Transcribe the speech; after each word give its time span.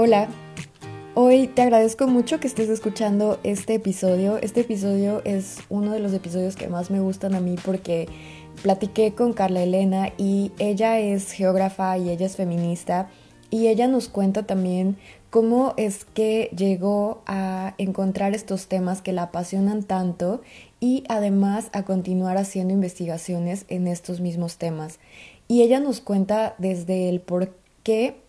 Hola, 0.00 0.28
hoy 1.16 1.48
te 1.48 1.62
agradezco 1.62 2.06
mucho 2.06 2.38
que 2.38 2.46
estés 2.46 2.68
escuchando 2.68 3.40
este 3.42 3.74
episodio. 3.74 4.38
Este 4.38 4.60
episodio 4.60 5.22
es 5.24 5.58
uno 5.70 5.90
de 5.90 5.98
los 5.98 6.12
episodios 6.12 6.54
que 6.54 6.68
más 6.68 6.92
me 6.92 7.00
gustan 7.00 7.34
a 7.34 7.40
mí 7.40 7.56
porque 7.64 8.06
platiqué 8.62 9.16
con 9.16 9.32
Carla 9.32 9.60
Elena 9.60 10.12
y 10.16 10.52
ella 10.60 11.00
es 11.00 11.32
geógrafa 11.32 11.98
y 11.98 12.10
ella 12.10 12.26
es 12.26 12.36
feminista 12.36 13.10
y 13.50 13.66
ella 13.66 13.88
nos 13.88 14.08
cuenta 14.08 14.46
también 14.46 14.98
cómo 15.30 15.74
es 15.76 16.04
que 16.04 16.48
llegó 16.56 17.24
a 17.26 17.74
encontrar 17.76 18.36
estos 18.36 18.68
temas 18.68 19.02
que 19.02 19.12
la 19.12 19.22
apasionan 19.24 19.82
tanto 19.82 20.42
y 20.78 21.02
además 21.08 21.70
a 21.72 21.82
continuar 21.82 22.36
haciendo 22.36 22.72
investigaciones 22.72 23.64
en 23.66 23.88
estos 23.88 24.20
mismos 24.20 24.58
temas. 24.58 25.00
Y 25.48 25.62
ella 25.62 25.80
nos 25.80 26.00
cuenta 26.00 26.54
desde 26.58 27.08
el 27.08 27.20
por 27.20 27.52
qué 27.82 28.27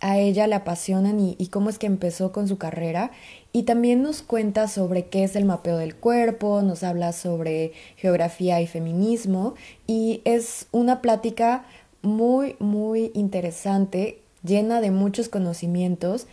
a 0.00 0.18
ella 0.18 0.46
le 0.46 0.54
apasionan 0.54 1.18
y, 1.20 1.46
cómo 1.48 1.70
es 1.70 1.78
que 1.78 1.86
empezó 1.86 2.32
con 2.32 2.46
su 2.48 2.58
carrera. 2.58 3.10
Y 3.52 3.62
también 3.62 4.02
nos 4.02 4.22
cuenta 4.22 4.68
sobre 4.68 5.06
qué 5.06 5.24
es 5.24 5.36
el 5.36 5.44
mapeo 5.44 5.78
del 5.78 5.94
cuerpo, 5.94 6.60
nos 6.62 6.82
habla 6.82 7.12
sobre 7.12 7.72
geografía 7.96 8.60
y 8.60 8.66
feminismo. 8.66 9.54
Y 9.86 10.20
es 10.24 10.66
una 10.72 11.00
plática 11.00 11.64
muy, 12.02 12.56
muy 12.58 13.10
interesante, 13.14 14.18
llena 14.42 14.80
de 14.80 14.90
muchos 14.90 15.28
conocimientos 15.28 16.26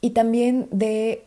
y 0.00 0.10
también 0.10 0.66
de 0.72 1.22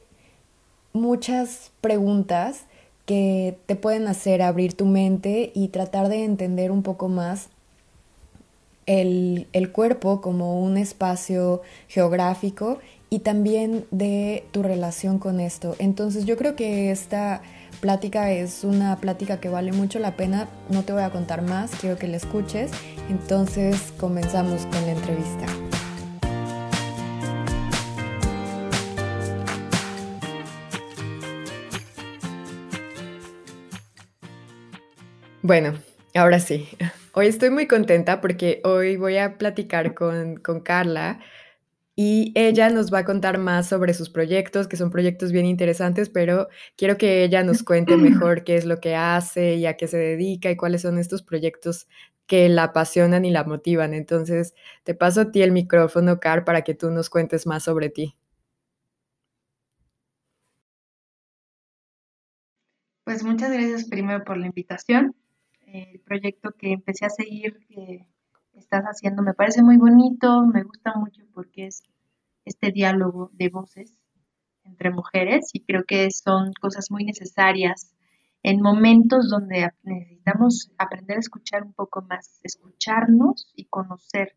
muchas 0.92 1.72
preguntas 1.82 2.66
que 3.06 3.58
te 3.68 3.76
pueden 3.76 4.08
hacer 4.08 4.42
abrir 4.42 4.74
tu 4.74 4.86
mente 4.86 5.52
y 5.54 5.70
tratar 5.70 6.10
de 6.10 6.24
entender 6.24 6.72
un 6.72 6.84
poco 6.84 7.08
más 7.08 7.50
el, 8.86 9.72
cuerpo 9.72 10.22
como 10.22 10.62
un 10.62 10.78
espacio 10.78 11.62
geográfico 11.88 12.80
y 13.10 13.20
también 13.20 13.86
de 13.92 14.46
tu 14.52 14.64
relación 14.64 15.20
con 15.20 15.40
esto. 15.40 15.76
Entonces 15.80 16.26
yo 16.26 16.38
creo 16.38 16.56
que 16.56 16.92
esta 16.92 17.42
plática 17.82 18.32
es 18.32 18.64
una 18.64 18.98
plática 18.98 19.40
que 19.40 19.50
vale 19.50 19.72
mucho 19.72 20.00
la 20.00 20.16
pena. 20.16 20.48
No 20.70 20.84
te 20.84 20.94
voy 20.94 21.04
a 21.04 21.10
contar 21.10 21.42
más, 21.42 21.72
quiero 21.80 21.98
que 21.98 22.08
la 22.08 22.18
escuches. 22.18 22.72
Entonces 23.10 23.94
comenzamos 23.98 24.66
con 24.68 24.86
la 24.86 24.92
entrevista. 24.92 25.46
Bueno, 35.42 35.76
ahora 36.16 36.40
sí. 36.40 36.68
Hoy 37.18 37.28
estoy 37.28 37.50
muy 37.50 37.66
contenta 37.66 38.20
porque 38.20 38.60
hoy 38.66 38.98
voy 38.98 39.16
a 39.16 39.38
platicar 39.38 39.94
con, 39.94 40.36
Carla 40.66 41.22
y 41.96 42.34
ella 42.36 42.70
nos 42.70 42.94
va 42.94 43.00
a 43.00 43.06
contar 43.06 43.38
más 43.38 43.70
sobre 43.70 43.94
sus 43.94 44.10
proyectos, 44.10 44.68
que 44.68 44.76
son 44.76 44.92
proyectos 44.92 45.32
bien 45.32 45.46
interesantes, 45.46 46.10
pero 46.10 46.50
quiero 46.76 46.98
que 46.98 47.24
ella 47.24 47.42
nos 47.44 47.64
cuente 47.64 47.96
mejor 47.96 48.44
qué 48.44 48.58
es 48.58 48.66
lo 48.66 48.82
que 48.82 48.96
hace 48.96 49.56
y 49.56 49.66
a 49.66 49.78
qué 49.78 49.88
se 49.88 49.98
dedica 49.98 50.52
y 50.52 50.58
cuáles 50.58 50.82
son 50.82 50.98
estos 51.00 51.24
proyectos 51.24 51.88
que 52.28 52.50
la 52.50 52.64
apasionan 52.66 53.24
y 53.24 53.32
la 53.32 53.46
motivan. 53.46 53.94
Entonces, 53.94 54.54
te 54.84 54.94
paso 54.94 55.22
a 55.22 55.32
ti 55.32 55.42
el 55.42 55.54
micrófono, 55.54 56.20
Car, 56.20 56.44
para 56.44 56.64
que 56.64 56.74
tú 56.74 56.92
nos 56.92 57.10
cuentes 57.10 57.48
más 57.48 57.64
sobre 57.64 57.90
ti. 57.90 58.18
Pues 63.06 63.24
muchas 63.24 63.54
gracias 63.54 63.86
primero 63.86 64.26
por 64.26 64.36
la 64.36 64.48
invitación 64.48 65.16
el 65.76 66.00
proyecto 66.00 66.52
que 66.52 66.72
empecé 66.72 67.06
a 67.06 67.10
seguir 67.10 67.60
que 67.68 68.08
estás 68.54 68.84
haciendo 68.86 69.22
me 69.22 69.34
parece 69.34 69.62
muy 69.62 69.78
bonito, 69.78 70.46
me 70.46 70.64
gusta 70.64 70.94
mucho 70.96 71.22
porque 71.34 71.68
es 71.68 71.84
este 72.46 72.72
diálogo 72.72 73.30
de 73.34 73.50
voces 73.50 73.98
entre 74.64 74.90
mujeres 74.92 75.50
y 75.54 75.64
creo 75.64 75.84
que 75.84 76.10
son 76.12 76.54
cosas 76.60 76.90
muy 76.90 77.04
necesarias 77.04 77.94
en 78.44 78.62
momentos 78.62 79.30
donde 79.30 79.70
necesitamos 79.84 80.72
aprender 80.78 81.18
a 81.18 81.20
escuchar 81.20 81.64
un 81.64 81.74
poco 81.74 82.02
más, 82.04 82.40
escucharnos 82.44 83.52
y 83.56 83.66
conocer 83.66 84.36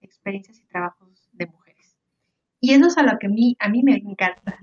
experiencias 0.00 0.58
y 0.60 0.66
trabajos 0.66 1.28
de 1.32 1.46
mujeres. 1.46 1.96
Y 2.60 2.74
eso 2.74 2.86
es 2.86 2.96
a 2.96 3.02
lo 3.02 3.18
que 3.18 3.26
a 3.26 3.30
mí, 3.30 3.56
a 3.58 3.68
mí 3.68 3.82
me 3.82 3.96
encanta. 3.96 4.58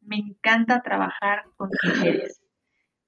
Me 0.00 0.16
encanta 0.16 0.82
trabajar 0.82 1.44
con 1.56 1.70
mujeres 1.82 2.40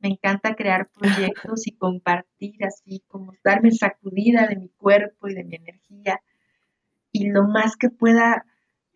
me 0.01 0.09
encanta 0.09 0.55
crear 0.55 0.89
proyectos 0.91 1.67
y 1.67 1.73
compartir 1.73 2.65
así, 2.65 3.03
como 3.09 3.35
darme 3.45 3.71
sacudida 3.71 4.47
de 4.47 4.57
mi 4.57 4.69
cuerpo 4.71 5.29
y 5.29 5.35
de 5.35 5.45
mi 5.45 5.57
energía 5.57 6.21
y 7.13 7.29
lo 7.29 7.45
más 7.45 7.77
que 7.77 7.91
pueda 7.91 8.45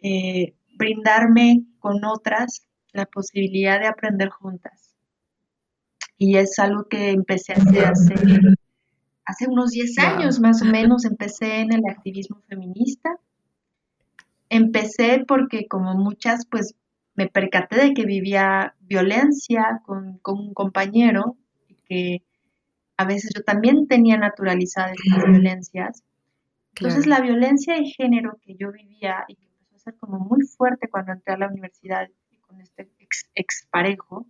eh, 0.02 0.54
brindarme 0.76 1.64
con 1.78 2.04
otras 2.04 2.66
la 2.92 3.06
posibilidad 3.06 3.80
de 3.80 3.86
aprender 3.86 4.28
juntas. 4.30 4.94
Y 6.16 6.36
es 6.36 6.58
algo 6.58 6.88
que 6.88 7.10
empecé 7.10 7.52
a 7.52 7.56
hacer 7.56 7.84
hace, 7.86 8.14
hace 9.24 9.48
unos 9.48 9.72
10 9.72 9.98
años 9.98 10.40
más 10.40 10.62
o 10.62 10.64
menos, 10.64 11.04
empecé 11.04 11.60
en 11.60 11.72
el 11.72 11.82
activismo 11.90 12.40
feminista. 12.48 13.18
Empecé 14.48 15.24
porque 15.26 15.66
como 15.66 15.94
muchas, 15.94 16.46
pues 16.46 16.76
me 17.14 17.28
percaté 17.28 17.76
de 17.76 17.94
que 17.94 18.04
vivía 18.04 18.74
violencia 18.80 19.80
con, 19.84 20.20
un 20.24 20.54
compañero 20.54 21.36
y 21.68 21.74
que 21.86 22.22
a 22.96 23.04
veces 23.04 23.30
yo 23.34 23.42
también 23.42 23.86
tenía 23.86 24.16
naturalizadas 24.16 24.92
estas 24.92 25.30
violencias. 25.30 26.02
Entonces 26.74 27.06
la 27.06 27.20
violencia 27.20 27.74
de 27.74 27.86
género 27.86 28.38
que 28.42 28.56
yo 28.56 28.72
vivía 28.72 29.24
y 29.28 29.36
que 29.36 29.46
empezó 29.46 29.76
a 29.76 29.78
ser 29.78 29.96
como 29.98 30.18
muy 30.18 30.42
fuerte 30.42 30.88
cuando 30.88 31.12
entré 31.12 31.34
a 31.34 31.38
la 31.38 31.48
universidad 31.48 32.08
con 32.40 32.60
este 32.60 32.90
ex, 32.98 33.30
exparejo, 33.34 34.26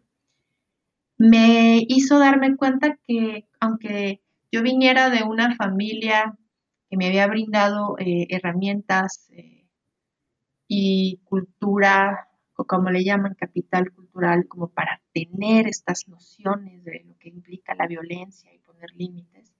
me 1.16 1.84
hizo 1.88 2.18
darme 2.18 2.56
cuenta 2.56 2.98
que 3.06 3.46
aunque 3.60 4.20
yo 4.52 4.62
viniera 4.62 5.10
de 5.10 5.22
una 5.22 5.54
familia 5.56 6.36
que 6.90 6.96
me 6.96 7.06
había 7.06 7.26
brindado 7.26 7.96
eh, 7.98 8.26
herramientas 8.28 9.28
eh, 9.30 9.66
y 10.68 11.20
cultura 11.24 12.28
o 12.56 12.64
como 12.64 12.90
le 12.90 13.04
llaman 13.04 13.34
capital 13.34 13.90
cultural, 13.92 14.46
como 14.46 14.68
para 14.68 15.00
tener 15.12 15.66
estas 15.66 16.08
nociones 16.08 16.84
de 16.84 17.04
lo 17.04 17.16
que 17.18 17.28
implica 17.28 17.74
la 17.74 17.86
violencia 17.86 18.52
y 18.54 18.58
poner 18.58 18.90
límites. 18.94 19.52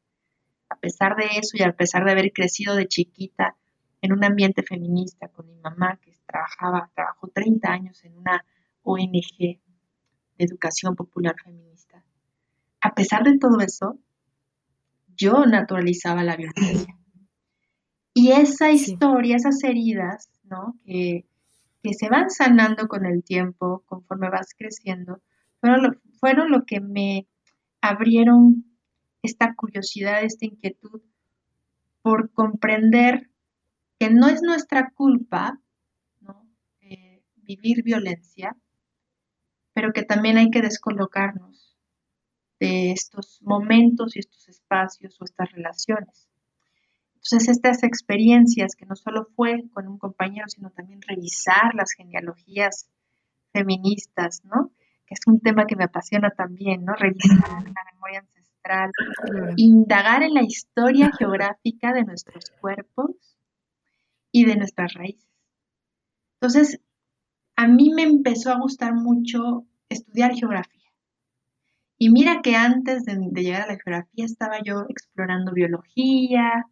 A 0.69 0.77
pesar 0.77 1.17
de 1.17 1.27
eso 1.39 1.57
y 1.57 1.63
a 1.63 1.73
pesar 1.73 2.05
de 2.05 2.13
haber 2.13 2.33
crecido 2.33 2.75
de 2.77 2.87
chiquita 2.87 3.57
en 4.01 4.13
un 4.13 4.25
ambiente 4.25 4.63
feminista 4.63 5.29
con 5.29 5.47
mi 5.47 5.57
mamá 5.57 5.99
que 6.03 6.15
trabajaba, 6.27 6.91
trabajó 6.95 7.29
30 7.29 7.71
años 7.71 8.05
en 8.05 8.17
una 8.17 8.45
ONG 8.83 9.39
de 9.39 9.61
educación 10.39 10.95
popular 10.95 11.35
feminista. 11.43 12.05
A 12.81 12.95
pesar 12.95 13.25
de 13.25 13.39
todo 13.39 13.61
eso, 13.61 13.99
yo 15.17 15.47
naturalizaba 15.47 16.23
la 16.23 16.37
violencia. 16.37 16.97
Y 18.13 18.33
esa 18.33 18.71
historia, 18.71 19.37
esas 19.37 19.63
heridas, 19.65 20.29
¿no? 20.45 20.79
Que, 20.85 21.25
que 21.85 21.93
se 21.93 22.09
van 22.09 22.31
sanando 22.31 22.89
con 22.89 23.05
el 23.05 23.23
tiempo, 23.23 23.85
conforme 23.85 24.31
vas 24.31 24.55
creciendo, 24.57 25.21
fueron 25.61 25.83
lo, 25.83 25.91
fueron 26.19 26.51
lo 26.51 26.65
que 26.65 26.81
me 26.81 27.29
abrieron 27.83 28.65
esta 29.23 29.55
curiosidad, 29.55 30.25
esta 30.25 30.47
inquietud 30.47 31.03
por 32.01 32.31
comprender 32.33 33.29
que 33.99 34.09
no 34.09 34.29
es 34.29 34.41
nuestra 34.41 34.93
culpa 34.93 35.61
eh, 36.81 37.23
vivir 37.37 37.83
violencia, 37.83 38.57
pero 39.75 39.93
que 39.93 40.05
también 40.05 40.39
hay 40.39 40.51
que 40.51 40.63
descolocarnos 40.63 41.77
de 42.61 42.93
estos 42.93 43.43
momentos 43.43 44.17
y 44.17 44.21
estos 44.21 44.49
espacios 44.49 45.21
o 45.21 45.25
estas 45.25 45.53
relaciones. 45.53 46.29
Entonces, 47.25 47.57
estas 47.57 47.83
experiencias, 47.83 48.77
que 48.77 48.85
no 48.85 48.97
solo 48.97 49.27
fue 49.35 49.65
con 49.73 49.89
un 49.89 49.99
compañero, 49.99 50.47
sino 50.49 50.71
también 50.71 51.01
revisar 51.01 51.75
las 51.75 51.93
genealogías 51.93 52.87
feministas, 53.51 54.43
¿no? 54.45 54.73
Que 55.07 55.15
es 55.15 55.21
un 55.27 55.41
tema 55.41 55.67
que 55.67 55.77
me 55.77 55.85
apasiona 55.85 56.31
también, 56.31 56.85
¿no? 56.85 56.93
Revisar 56.95 57.39
la 57.39 57.85
memoria 57.93 58.21
ancestral, 58.21 58.91
indagar 59.57 60.23
en 60.23 60.35
la 60.35 60.43
historia 60.43 61.11
geográfica 61.19 61.95
de 61.95 62.05
nuestros 62.05 62.51
cuerpos 62.61 63.39
y 64.31 64.45
de 64.45 64.57
nuestras 64.57 64.93
raíces. 64.93 65.31
Entonces, 66.41 66.81
a 67.57 67.67
mí 67.69 67.91
me 67.95 68.03
empezó 68.03 68.53
a 68.53 68.59
gustar 68.59 68.93
mucho 68.95 69.65
estudiar 69.89 70.35
geografía. 70.35 70.93
Y 71.97 72.11
mira 72.11 72.43
que 72.43 72.55
antes 72.55 73.05
de, 73.05 73.17
de 73.19 73.43
llegar 73.43 73.63
a 73.63 73.73
la 73.73 73.79
geografía 73.83 74.27
estaba 74.27 74.61
yo 74.63 74.85
explorando 74.91 75.53
biología, 75.53 76.67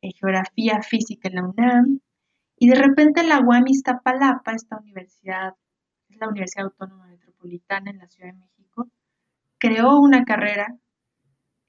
geografía 0.00 0.82
física 0.82 1.28
en 1.28 1.34
la 1.34 1.44
UNAM, 1.44 2.00
y 2.56 2.68
de 2.68 2.74
repente 2.74 3.22
la 3.22 3.40
UAM 3.40 3.66
Iztapalapa, 3.68 4.52
esta 4.52 4.78
universidad, 4.78 5.54
es 6.08 6.18
la 6.18 6.28
Universidad 6.28 6.66
Autónoma 6.66 7.06
Metropolitana 7.06 7.90
en 7.90 7.98
la 7.98 8.08
Ciudad 8.08 8.32
de 8.32 8.38
México, 8.38 8.88
creó 9.58 9.98
una 9.98 10.24
carrera 10.24 10.76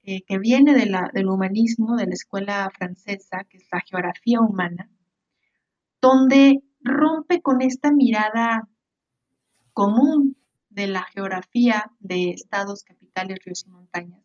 eh, 0.02 0.22
que 0.22 0.38
viene 0.38 0.74
del 0.74 1.28
humanismo, 1.28 1.96
de 1.96 2.06
la 2.06 2.14
escuela 2.14 2.70
francesa, 2.76 3.44
que 3.48 3.58
es 3.58 3.68
la 3.70 3.80
geografía 3.80 4.40
humana, 4.40 4.90
donde 6.00 6.62
rompe 6.80 7.42
con 7.42 7.60
esta 7.60 7.92
mirada 7.92 8.68
común 9.72 10.36
de 10.70 10.86
la 10.86 11.02
geografía 11.02 11.92
de 11.98 12.30
estados, 12.30 12.82
capitales, 12.84 13.38
ríos 13.44 13.64
y 13.66 13.70
montañas, 13.70 14.24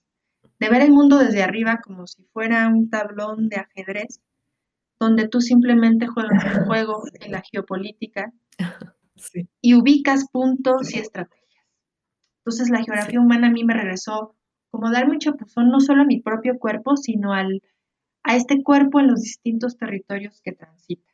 de 0.60 0.70
ver 0.70 0.82
el 0.82 0.92
mundo 0.92 1.18
desde 1.18 1.44
arriba 1.44 1.82
como 1.84 2.08
si 2.08 2.24
fuera 2.34 2.68
un 2.68 2.90
tablón 2.90 3.50
de 3.50 3.58
ajedrez, 3.58 4.22
donde 5.00 5.28
tú 5.28 5.42
simplemente 5.42 6.08
juegas 6.08 6.44
el 6.46 6.64
juego 6.66 7.04
en 7.20 7.32
la 7.32 7.42
geopolítica 7.42 8.32
y 9.62 9.74
ubicas 9.74 10.30
puntos 10.32 10.94
y 10.94 11.00
estrategias. 11.00 11.66
Entonces 12.40 12.70
la 12.70 12.84
geografía 12.84 13.20
humana 13.20 13.48
a 13.48 13.52
mí 13.52 13.64
me 13.64 13.74
regresó 13.74 14.36
como 14.70 14.92
dar 14.92 15.08
mucho 15.08 15.32
chapuzón 15.32 15.70
no 15.70 15.80
solo 15.80 16.04
a 16.04 16.06
mi 16.06 16.20
propio 16.20 16.60
cuerpo, 16.60 16.98
sino 16.98 17.34
al, 17.34 17.64
a 18.24 18.36
este 18.36 18.62
cuerpo 18.62 19.00
en 19.00 19.08
los 19.08 19.22
distintos 19.22 19.78
territorios 19.78 20.42
que 20.42 20.52
transita. 20.52 21.14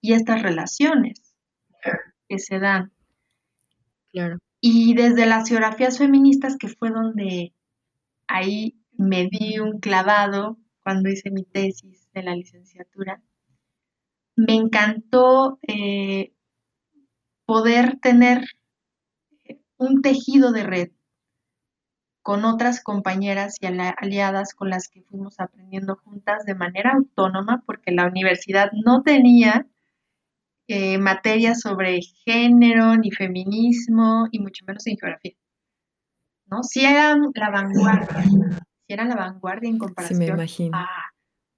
Y 0.00 0.14
estas 0.14 0.42
relaciones 0.42 1.34
que 2.28 2.38
se 2.38 2.58
dan. 2.58 2.92
Claro. 4.12 4.38
Y 4.60 4.94
desde 4.94 5.26
las 5.26 5.48
geografías 5.48 5.98
feministas, 5.98 6.56
que 6.56 6.68
fue 6.68 6.90
donde 6.90 7.52
ahí 8.30 8.76
me 8.92 9.28
di 9.28 9.58
un 9.58 9.80
clavado 9.80 10.56
cuando 10.82 11.08
hice 11.10 11.30
mi 11.30 11.44
tesis 11.44 12.08
de 12.12 12.22
la 12.22 12.34
licenciatura, 12.34 13.22
me 14.36 14.54
encantó 14.54 15.58
eh, 15.66 16.32
poder 17.44 17.98
tener 18.00 18.44
un 19.76 20.02
tejido 20.02 20.52
de 20.52 20.62
red 20.62 20.90
con 22.22 22.44
otras 22.44 22.82
compañeras 22.82 23.56
y 23.60 23.66
aliadas 23.66 24.54
con 24.54 24.70
las 24.70 24.88
que 24.88 25.02
fuimos 25.02 25.40
aprendiendo 25.40 25.96
juntas 25.96 26.44
de 26.44 26.54
manera 26.54 26.92
autónoma, 26.92 27.62
porque 27.66 27.90
la 27.92 28.06
universidad 28.06 28.70
no 28.84 29.02
tenía 29.02 29.66
eh, 30.68 30.98
materias 30.98 31.60
sobre 31.60 32.00
género 32.24 32.96
ni 32.96 33.10
feminismo 33.10 34.28
y 34.30 34.38
mucho 34.38 34.64
menos 34.66 34.86
en 34.86 34.98
geografía. 34.98 35.39
¿No? 36.50 36.62
Si 36.62 36.84
eran 36.84 37.30
la 37.34 37.50
vanguardia, 37.50 38.22
si 38.86 38.92
eran 38.92 39.08
la 39.08 39.16
vanguardia 39.16 39.70
en 39.70 39.78
comparación 39.78 40.40
a 40.72 40.86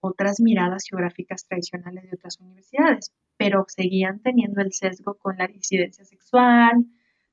otras 0.00 0.40
miradas 0.40 0.84
geográficas 0.88 1.46
tradicionales 1.46 2.04
de 2.04 2.16
otras 2.16 2.38
universidades, 2.40 3.12
pero 3.36 3.64
seguían 3.68 4.20
teniendo 4.20 4.60
el 4.60 4.72
sesgo 4.72 5.14
con 5.14 5.38
la 5.38 5.46
disidencia 5.46 6.04
sexual, 6.04 6.84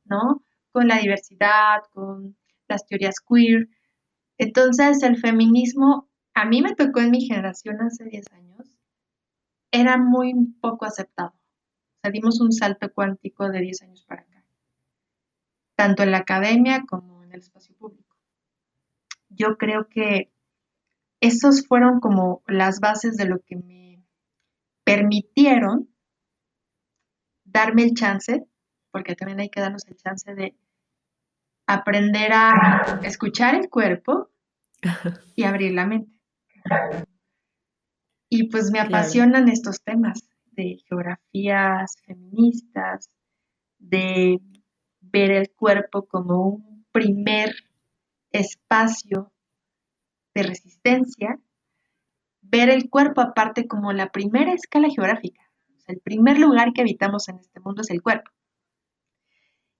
¿no? 0.06 0.44
Con 0.72 0.88
la 0.88 1.00
diversidad, 1.00 1.82
con 1.92 2.38
las 2.68 2.86
teorías 2.86 3.16
queer. 3.20 3.68
Entonces, 4.38 5.04
el 5.04 5.18
feminismo, 5.18 6.08
a 6.34 6.46
mí 6.46 6.62
me 6.62 6.76
tocó 6.76 7.02
en 7.02 7.12
mi 7.12 7.22
generación 7.22 7.82
hace 7.82 8.06
10 8.06 8.32
años, 8.32 8.78
era 9.72 9.98
muy 9.98 10.34
poco 10.62 10.86
aceptado. 10.86 11.32
O 11.32 12.00
sea, 12.02 12.12
dimos 12.12 12.40
un 12.40 12.52
salto 12.52 12.94
cuántico 12.94 13.50
de 13.50 13.62
10 13.62 13.82
años 13.82 14.06
para 14.06 14.22
acá, 14.22 14.44
tanto 15.76 16.04
en 16.04 16.12
la 16.12 16.20
academia 16.20 16.84
como 16.88 17.19
en 17.30 17.36
el 17.36 17.42
espacio 17.42 17.76
público. 17.76 18.16
Yo 19.30 19.58
creo 19.58 19.88
que 19.88 20.32
esos 21.22 21.68
fueron 21.68 22.00
como 22.00 22.44
las 22.48 22.80
bases 22.80 23.16
de 23.16 23.26
lo 23.26 23.40
que 23.42 23.56
me 23.56 24.04
permitieron 24.84 25.94
darme 27.46 27.84
el 27.84 27.94
chance, 27.94 28.46
porque 28.92 29.16
también 29.16 29.40
hay 29.40 29.50
que 29.50 29.62
darnos 29.62 29.86
el 29.88 29.96
chance 29.98 30.34
de 30.34 30.56
aprender 31.68 32.32
a 32.34 33.00
escuchar 33.04 33.56
el 33.56 33.70
cuerpo 33.70 34.30
y 35.36 35.44
abrir 35.44 35.74
la 35.74 35.86
mente. 35.86 36.12
Y 38.30 38.50
pues 38.50 38.72
me 38.72 38.80
apasionan 38.80 39.50
estos 39.50 39.82
temas 39.84 40.22
de 40.52 40.78
geografías 40.88 41.96
feministas, 42.06 43.10
de 43.78 44.40
ver 45.00 45.32
el 45.32 45.52
cuerpo 45.52 46.08
como 46.08 46.48
un 46.48 46.79
primer 46.92 47.56
espacio 48.32 49.32
de 50.34 50.44
resistencia, 50.44 51.40
ver 52.42 52.70
el 52.70 52.90
cuerpo 52.90 53.22
aparte 53.22 53.68
como 53.68 53.94
la 53.94 54.12
primera 54.12 54.54
escala 54.54 54.90
geográfica. 54.90 55.42
el 55.88 56.00
primer 56.02 56.38
lugar 56.38 56.72
que 56.72 56.82
habitamos 56.82 57.30
en 57.30 57.40
este 57.40 57.60
mundo 57.60 57.82
es 57.82 57.90
el 57.90 58.04
cuerpo. 58.04 58.30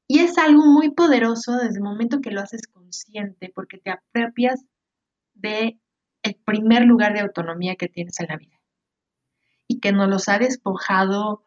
Y 0.08 0.22
es 0.22 0.40
algo 0.40 0.66
muy 0.66 0.90
poderoso 0.90 1.56
desde 1.58 1.78
el 1.78 1.84
momento 1.84 2.20
que 2.20 2.32
lo 2.32 2.42
haces 2.42 2.66
consciente, 2.66 3.52
porque 3.54 3.78
te 3.78 3.92
apropias 3.92 4.66
de 5.36 5.80
el 6.24 6.36
primer 6.36 6.86
lugar 6.86 7.14
de 7.14 7.20
autonomía 7.20 7.76
que 7.76 7.90
tienes 7.90 8.20
en 8.20 8.28
la 8.28 8.38
vida. 8.38 8.60
Y 9.68 9.80
que 9.80 9.92
nos 9.92 10.10
los 10.10 10.28
ha 10.28 10.40
despojado 10.40 11.44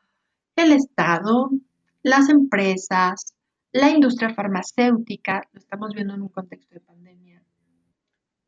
el 0.55 0.71
Estado, 0.71 1.51
las 2.05 2.29
empresas, 2.29 3.35
la 3.73 3.91
industria 3.91 4.35
farmacéutica, 4.35 5.43
lo 5.53 5.59
estamos 5.59 5.95
viendo 5.95 6.15
en 6.15 6.23
un 6.23 6.29
contexto 6.29 6.75
de 6.75 6.81
pandemia, 6.81 7.43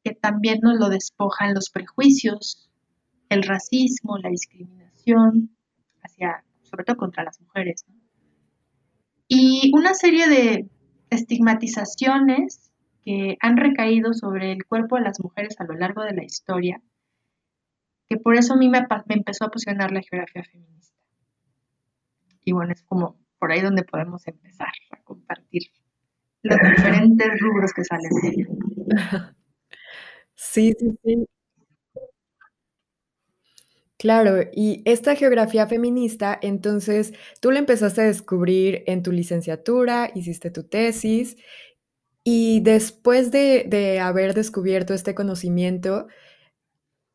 que 0.02 0.14
también 0.14 0.60
nos 0.62 0.78
lo 0.78 0.88
despojan 0.88 1.54
los 1.54 1.70
prejuicios, 1.70 2.70
el 3.28 3.42
racismo, 3.42 4.18
la 4.18 4.28
discriminación, 4.28 5.56
hacia, 6.02 6.44
sobre 6.62 6.84
todo 6.84 6.96
contra 6.96 7.24
las 7.24 7.40
mujeres. 7.40 7.84
¿no? 7.88 8.04
y 9.28 9.70
una 9.74 9.94
serie 9.94 10.28
de 10.28 10.68
estigmatizaciones 11.10 12.72
que 13.04 13.36
han 13.40 13.56
recaído 13.56 14.14
sobre 14.14 14.52
el 14.52 14.64
cuerpo 14.64 14.96
de 14.96 15.02
las 15.02 15.20
mujeres 15.20 15.60
a 15.60 15.64
lo 15.64 15.74
largo 15.74 16.02
de 16.02 16.14
la 16.14 16.24
historia, 16.24 16.80
que 18.08 18.16
por 18.16 18.36
eso 18.36 18.54
a 18.54 18.56
mí 18.56 18.68
me, 18.68 18.86
empezó 19.08 19.44
a 19.44 19.48
apasionar 19.48 19.92
la 19.92 20.02
geografía 20.02 20.44
feminista. 20.44 20.94
Y 22.44 22.52
bueno, 22.52 22.72
es 22.72 22.82
como 22.82 23.18
por 23.38 23.52
ahí 23.52 23.60
donde 23.60 23.82
podemos 23.82 24.26
empezar 24.26 24.72
compartir 25.04 25.62
los 26.42 26.58
diferentes 26.76 27.28
rubros 27.40 27.72
que 27.72 27.84
salen 27.84 28.10
de. 28.22 28.46
Sí, 30.36 30.74
sí, 30.78 30.98
sí. 31.04 31.26
Claro, 33.98 34.42
y 34.52 34.82
esta 34.84 35.14
geografía 35.14 35.66
feminista, 35.66 36.38
entonces 36.42 37.14
tú 37.40 37.50
la 37.50 37.60
empezaste 37.60 38.02
a 38.02 38.04
descubrir 38.04 38.82
en 38.86 39.02
tu 39.02 39.12
licenciatura, 39.12 40.10
hiciste 40.14 40.50
tu 40.50 40.64
tesis, 40.64 41.36
y 42.24 42.60
después 42.60 43.30
de, 43.30 44.00
haber 44.02 44.34
descubierto 44.34 44.94
este 44.94 45.14
conocimiento, 45.14 46.08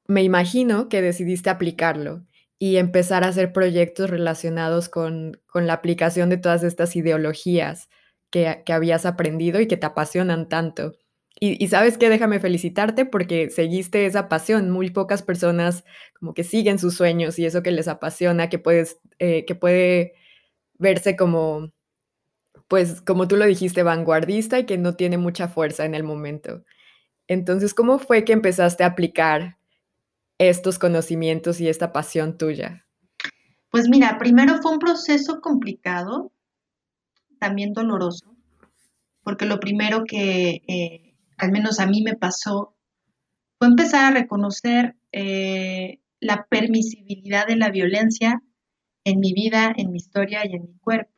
me 0.07 0.23
imagino 0.23 0.89
que 0.89 1.01
decidiste 1.01 1.49
aplicarlo 1.49 2.25
y 2.59 2.77
empezar 2.77 3.23
a 3.23 3.29
hacer 3.29 3.53
proyectos 3.53 4.09
relacionados 4.09 4.89
con, 4.89 5.41
la 5.55 5.73
aplicación 5.73 6.29
de 6.29 6.37
todas 6.37 6.63
estas 6.63 6.95
ideologías 6.95 7.89
que, 8.29 8.63
que 8.65 8.73
habías 8.73 9.05
aprendido 9.05 9.61
y 9.61 9.67
que 9.67 9.77
te 9.77 9.87
apasionan 9.87 10.49
tanto. 10.49 10.93
Y, 11.41 11.67
sabes 11.69 11.97
qué, 11.97 12.09
déjame 12.09 12.41
felicitarte 12.41 13.05
porque 13.05 13.49
seguiste 13.49 14.05
esa 14.05 14.27
pasión. 14.27 14.69
Muy 14.71 14.89
pocas 14.89 15.23
personas 15.23 15.85
como 16.19 16.33
que 16.33 16.43
siguen 16.43 16.79
sus 16.79 16.95
sueños 16.95 17.39
y 17.39 17.45
eso 17.45 17.63
que 17.63 17.71
les 17.71 17.87
apasiona, 17.87 18.49
que 18.49 18.59
puedes, 18.59 18.99
eh, 19.19 19.45
que 19.45 19.55
puede 19.55 20.15
verse 20.77 21.15
como, 21.15 21.71
pues, 22.67 23.01
como 23.01 23.27
tú 23.27 23.37
lo 23.37 23.45
dijiste, 23.45 23.83
vanguardista 23.83 24.59
y 24.59 24.65
que 24.65 24.77
no 24.77 24.95
tiene 24.95 25.17
mucha 25.17 25.47
fuerza 25.49 25.85
en 25.85 25.95
el 25.95 26.03
momento. 26.03 26.63
Entonces, 27.27 27.73
¿cómo 27.73 27.99
fue 27.99 28.25
que 28.25 28.33
empezaste 28.33 28.83
a 28.83 28.87
aplicar 28.87 29.58
estos 30.39 30.79
conocimientos 30.79 31.61
y 31.61 31.69
esta 31.69 31.93
pasión 31.93 32.37
tuya? 32.37 32.87
Pues 33.69 33.87
mira, 33.87 34.17
primero 34.17 34.61
fue 34.61 34.71
un 34.71 34.79
proceso 34.79 35.41
complicado, 35.41 36.31
también 37.39 37.73
doloroso, 37.73 38.35
porque 39.21 39.45
lo 39.45 39.59
primero 39.59 40.03
que 40.05 40.63
eh, 40.67 41.09
al 41.37 41.51
menos 41.51 41.79
a 41.79 41.85
mí 41.85 42.01
me 42.01 42.15
pasó, 42.15 42.75
fue 43.57 43.67
empezar 43.67 44.05
a 44.05 44.19
reconocer 44.19 44.95
eh, 45.11 45.99
la 46.19 46.47
permisibilidad 46.49 47.47
de 47.47 47.57
la 47.57 47.69
violencia 47.69 48.41
en 49.03 49.19
mi 49.19 49.33
vida, 49.33 49.73
en 49.75 49.91
mi 49.91 49.97
historia 49.97 50.45
y 50.45 50.55
en 50.55 50.63
mi 50.63 50.77
cuerpo. 50.79 51.11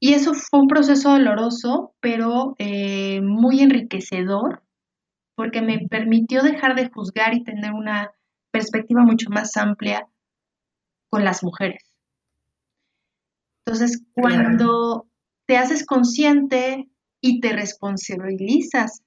Y 0.00 0.14
eso 0.14 0.34
fue 0.34 0.60
un 0.60 0.68
proceso 0.68 1.10
doloroso, 1.10 1.94
pero 2.00 2.54
eh, 2.58 3.20
muy 3.22 3.60
enriquecedor, 3.60 4.63
porque 5.34 5.62
me 5.62 5.86
permitió 5.88 6.42
dejar 6.42 6.74
de 6.74 6.90
juzgar 6.90 7.34
y 7.34 7.44
tener 7.44 7.72
una 7.72 8.12
perspectiva 8.50 9.02
mucho 9.02 9.30
más 9.30 9.56
amplia 9.56 10.08
con 11.08 11.24
las 11.24 11.42
mujeres. 11.42 11.82
Entonces, 13.66 14.02
cuando 14.12 15.08
te 15.46 15.56
haces 15.56 15.84
consciente 15.86 16.88
y 17.20 17.40
te 17.40 17.52
responsabilizas 17.52 19.02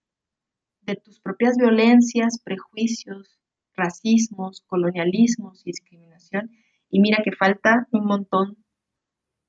de 0.81 0.95
tus 0.95 1.19
propias 1.19 1.57
violencias, 1.57 2.39
prejuicios, 2.43 3.37
racismos, 3.75 4.63
colonialismos 4.67 5.61
y 5.61 5.71
discriminación. 5.71 6.51
Y 6.89 6.99
mira 6.99 7.21
que 7.23 7.31
falta 7.31 7.87
un 7.91 8.05
montón 8.05 8.57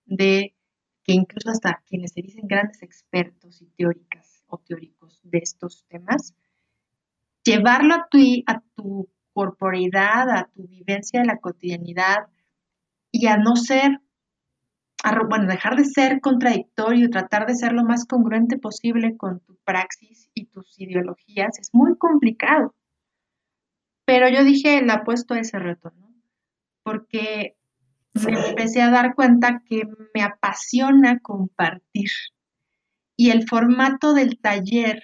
de 0.04 0.54
que 1.04 1.12
incluso 1.14 1.50
hasta 1.50 1.82
quienes 1.86 2.12
se 2.12 2.22
dicen 2.22 2.46
grandes 2.46 2.82
expertos 2.82 3.62
y 3.62 3.66
teóricas 3.76 4.44
o 4.48 4.58
teóricos 4.58 5.20
de 5.22 5.38
estos 5.38 5.86
temas, 5.88 6.34
llevarlo 7.48 7.94
a 7.94 8.08
tu, 8.10 8.18
a 8.46 8.60
tu 8.74 9.08
corporeidad, 9.32 10.30
a 10.30 10.48
tu 10.52 10.66
vivencia 10.66 11.20
de 11.20 11.26
la 11.26 11.38
cotidianidad 11.38 12.26
y 13.10 13.26
a 13.26 13.36
no 13.36 13.56
ser, 13.56 14.00
bueno, 15.28 15.46
dejar 15.46 15.76
de 15.76 15.84
ser 15.84 16.20
contradictorio 16.20 17.06
y 17.06 17.10
tratar 17.10 17.46
de 17.46 17.54
ser 17.54 17.72
lo 17.72 17.84
más 17.84 18.04
congruente 18.04 18.58
posible 18.58 19.16
con 19.16 19.40
tu 19.40 19.56
praxis 19.64 20.30
y 20.34 20.46
tus 20.46 20.78
ideologías 20.78 21.58
es 21.58 21.70
muy 21.72 21.96
complicado. 21.96 22.74
Pero 24.04 24.28
yo 24.28 24.44
dije, 24.44 24.82
le 24.82 24.92
apuesto 24.92 25.34
a 25.34 25.40
ese 25.40 25.58
reto, 25.58 25.92
¿no? 25.96 26.12
Porque 26.82 27.56
me 28.14 28.48
empecé 28.48 28.82
a 28.82 28.90
dar 28.90 29.14
cuenta 29.14 29.62
que 29.66 29.82
me 30.14 30.22
apasiona 30.22 31.20
compartir. 31.20 32.10
Y 33.16 33.30
el 33.30 33.46
formato 33.46 34.14
del 34.14 34.38
taller 34.40 35.02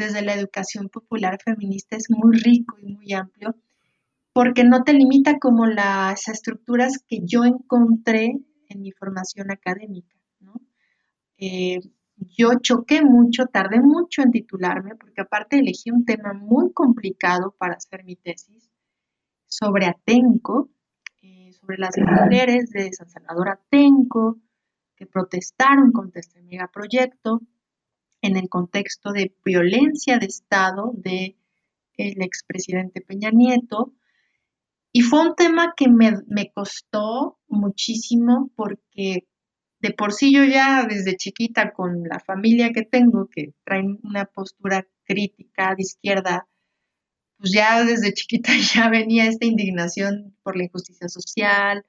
desde 0.00 0.22
la 0.22 0.34
educación 0.34 0.88
popular 0.88 1.38
feminista 1.44 1.96
es 1.96 2.06
muy 2.10 2.36
rico 2.38 2.76
y 2.80 2.86
muy 2.86 3.12
amplio, 3.12 3.54
porque 4.32 4.64
no 4.64 4.82
te 4.82 4.94
limita 4.94 5.38
como 5.38 5.66
las 5.66 6.26
estructuras 6.28 7.04
que 7.06 7.18
yo 7.24 7.44
encontré 7.44 8.32
en 8.68 8.80
mi 8.80 8.92
formación 8.92 9.50
académica. 9.50 10.14
Eh, 11.36 11.80
yo 12.16 12.50
choqué 12.60 13.02
mucho, 13.02 13.46
tardé 13.46 13.80
mucho 13.80 14.22
en 14.22 14.30
titularme, 14.30 14.94
porque 14.94 15.22
aparte 15.22 15.58
elegí 15.58 15.90
un 15.90 16.04
tema 16.04 16.32
muy 16.34 16.72
complicado 16.72 17.54
para 17.58 17.74
hacer 17.74 18.04
mi 18.04 18.16
tesis 18.16 18.70
sobre 19.46 19.86
Atenco, 19.86 20.70
eh, 21.22 21.52
sobre 21.52 21.78
las 21.78 21.96
mujeres 21.98 22.70
de 22.70 22.92
San 22.92 23.08
Salvador 23.08 23.48
Atenco 23.48 24.38
que 24.96 25.06
protestaron 25.06 25.92
contra 25.92 26.20
este 26.20 26.42
megaproyecto 26.42 27.40
en 28.22 28.36
el 28.36 28.48
contexto 28.48 29.12
de 29.12 29.34
violencia 29.44 30.18
de 30.18 30.26
Estado 30.26 30.92
del 30.94 31.36
el 31.96 32.22
expresidente 32.22 33.00
Peña 33.00 33.30
Nieto. 33.30 33.92
Y 34.92 35.02
fue 35.02 35.20
un 35.20 35.34
tema 35.34 35.74
que 35.76 35.88
me, 35.88 36.12
me 36.26 36.50
costó 36.52 37.38
muchísimo 37.46 38.50
porque 38.56 39.26
de 39.80 39.92
por 39.92 40.12
sí 40.12 40.32
yo 40.32 40.44
ya 40.44 40.84
desde 40.84 41.16
chiquita 41.16 41.72
con 41.72 42.02
la 42.04 42.20
familia 42.20 42.72
que 42.72 42.82
tengo, 42.82 43.28
que 43.28 43.54
traen 43.64 43.98
una 44.02 44.24
postura 44.26 44.86
crítica 45.04 45.74
de 45.76 45.82
izquierda, 45.82 46.48
pues 47.38 47.52
ya 47.52 47.84
desde 47.84 48.12
chiquita 48.12 48.52
ya 48.74 48.88
venía 48.88 49.26
esta 49.26 49.46
indignación 49.46 50.36
por 50.42 50.56
la 50.56 50.64
injusticia 50.64 51.08
social, 51.08 51.84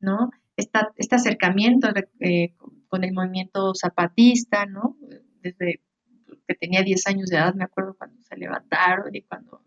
¿no? 0.00 0.30
este 0.56 1.14
acercamiento 1.14 1.88
eh, 2.20 2.54
con 2.88 3.04
el 3.04 3.12
movimiento 3.12 3.74
zapatista, 3.74 4.64
¿no? 4.64 4.96
Desde 5.46 5.80
que 6.48 6.54
tenía 6.54 6.82
10 6.82 7.06
años 7.06 7.28
de 7.28 7.36
edad, 7.36 7.54
me 7.54 7.64
acuerdo 7.64 7.94
cuando 7.96 8.20
se 8.22 8.36
levantaron 8.36 9.14
y 9.14 9.22
cuando 9.22 9.62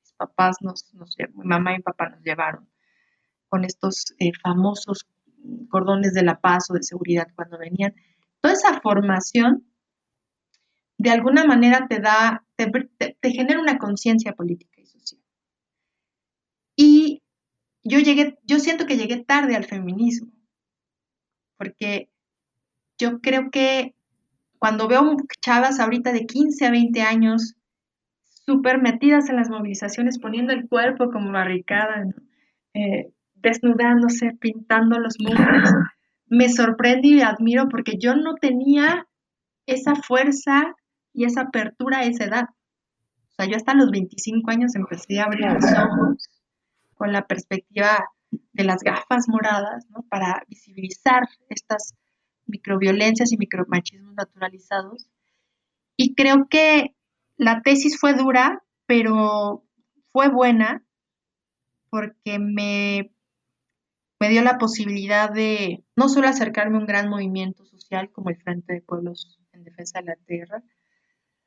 mis 0.00 0.12
papás 0.12 0.56
nos, 0.60 0.92
nos 0.94 1.16
mi 1.18 1.44
mamá 1.44 1.72
y 1.72 1.76
mi 1.78 1.82
papá 1.82 2.10
nos 2.10 2.22
llevaron 2.22 2.68
con 3.48 3.64
estos 3.64 4.14
eh, 4.18 4.32
famosos 4.42 5.06
cordones 5.70 6.12
de 6.12 6.22
la 6.22 6.40
paz 6.40 6.70
o 6.70 6.74
de 6.74 6.82
seguridad 6.82 7.28
cuando 7.34 7.58
venían. 7.58 7.94
Toda 8.40 8.54
esa 8.54 8.80
formación 8.80 9.66
de 10.98 11.10
alguna 11.10 11.44
manera 11.44 11.86
te 11.88 11.98
da, 11.98 12.44
te, 12.56 13.30
genera 13.30 13.58
una 13.58 13.78
conciencia 13.78 14.34
política 14.34 14.82
y 14.82 14.86
social. 14.86 15.22
Y 16.76 17.22
yo 17.82 17.98
llegué, 18.00 18.38
yo 18.44 18.58
siento 18.58 18.84
que 18.84 18.98
llegué 18.98 19.24
tarde 19.24 19.56
al 19.56 19.64
feminismo, 19.64 20.30
porque 21.56 22.10
yo 22.98 23.20
creo 23.22 23.50
que 23.50 23.94
cuando 24.60 24.88
veo 24.88 25.16
chavas 25.40 25.80
ahorita 25.80 26.12
de 26.12 26.26
15 26.26 26.66
a 26.66 26.70
20 26.70 27.00
años 27.00 27.54
súper 28.44 28.80
metidas 28.80 29.30
en 29.30 29.36
las 29.36 29.48
movilizaciones, 29.48 30.18
poniendo 30.18 30.52
el 30.52 30.68
cuerpo 30.68 31.10
como 31.10 31.32
barricada, 31.32 32.04
eh, 32.74 33.10
desnudándose, 33.36 34.36
pintando 34.38 34.98
los 34.98 35.16
muros, 35.18 35.70
me 36.26 36.50
sorprende 36.50 37.08
y 37.08 37.22
admiro 37.22 37.70
porque 37.70 37.96
yo 37.98 38.14
no 38.14 38.34
tenía 38.34 39.06
esa 39.64 39.94
fuerza 39.94 40.74
y 41.14 41.24
esa 41.24 41.42
apertura 41.42 42.00
a 42.00 42.04
esa 42.04 42.24
edad. 42.24 42.44
O 43.30 43.32
sea, 43.32 43.46
yo 43.46 43.56
hasta 43.56 43.72
los 43.72 43.90
25 43.90 44.50
años 44.50 44.74
empecé 44.74 45.20
a 45.20 45.24
abrir 45.24 45.46
los 45.46 45.64
ojos 45.64 46.28
con 46.96 47.14
la 47.14 47.26
perspectiva 47.26 48.04
de 48.30 48.64
las 48.64 48.82
gafas 48.82 49.26
moradas, 49.26 49.86
¿no? 49.88 50.02
Para 50.10 50.42
visibilizar 50.48 51.22
estas 51.48 51.94
microviolencias 52.50 53.32
y 53.32 53.36
micromachismos 53.36 54.14
naturalizados. 54.14 55.08
Y 55.96 56.14
creo 56.14 56.48
que 56.48 56.94
la 57.36 57.62
tesis 57.62 57.98
fue 57.98 58.14
dura, 58.14 58.62
pero 58.86 59.64
fue 60.12 60.28
buena 60.28 60.84
porque 61.90 62.38
me, 62.38 63.12
me 64.20 64.28
dio 64.28 64.42
la 64.42 64.58
posibilidad 64.58 65.30
de 65.32 65.84
no 65.96 66.08
solo 66.08 66.28
acercarme 66.28 66.76
a 66.76 66.80
un 66.80 66.86
gran 66.86 67.08
movimiento 67.08 67.64
social 67.64 68.10
como 68.12 68.30
el 68.30 68.36
Frente 68.36 68.74
de 68.74 68.82
Pueblos 68.82 69.40
en 69.52 69.64
Defensa 69.64 70.00
de 70.00 70.06
la 70.06 70.16
Tierra, 70.26 70.62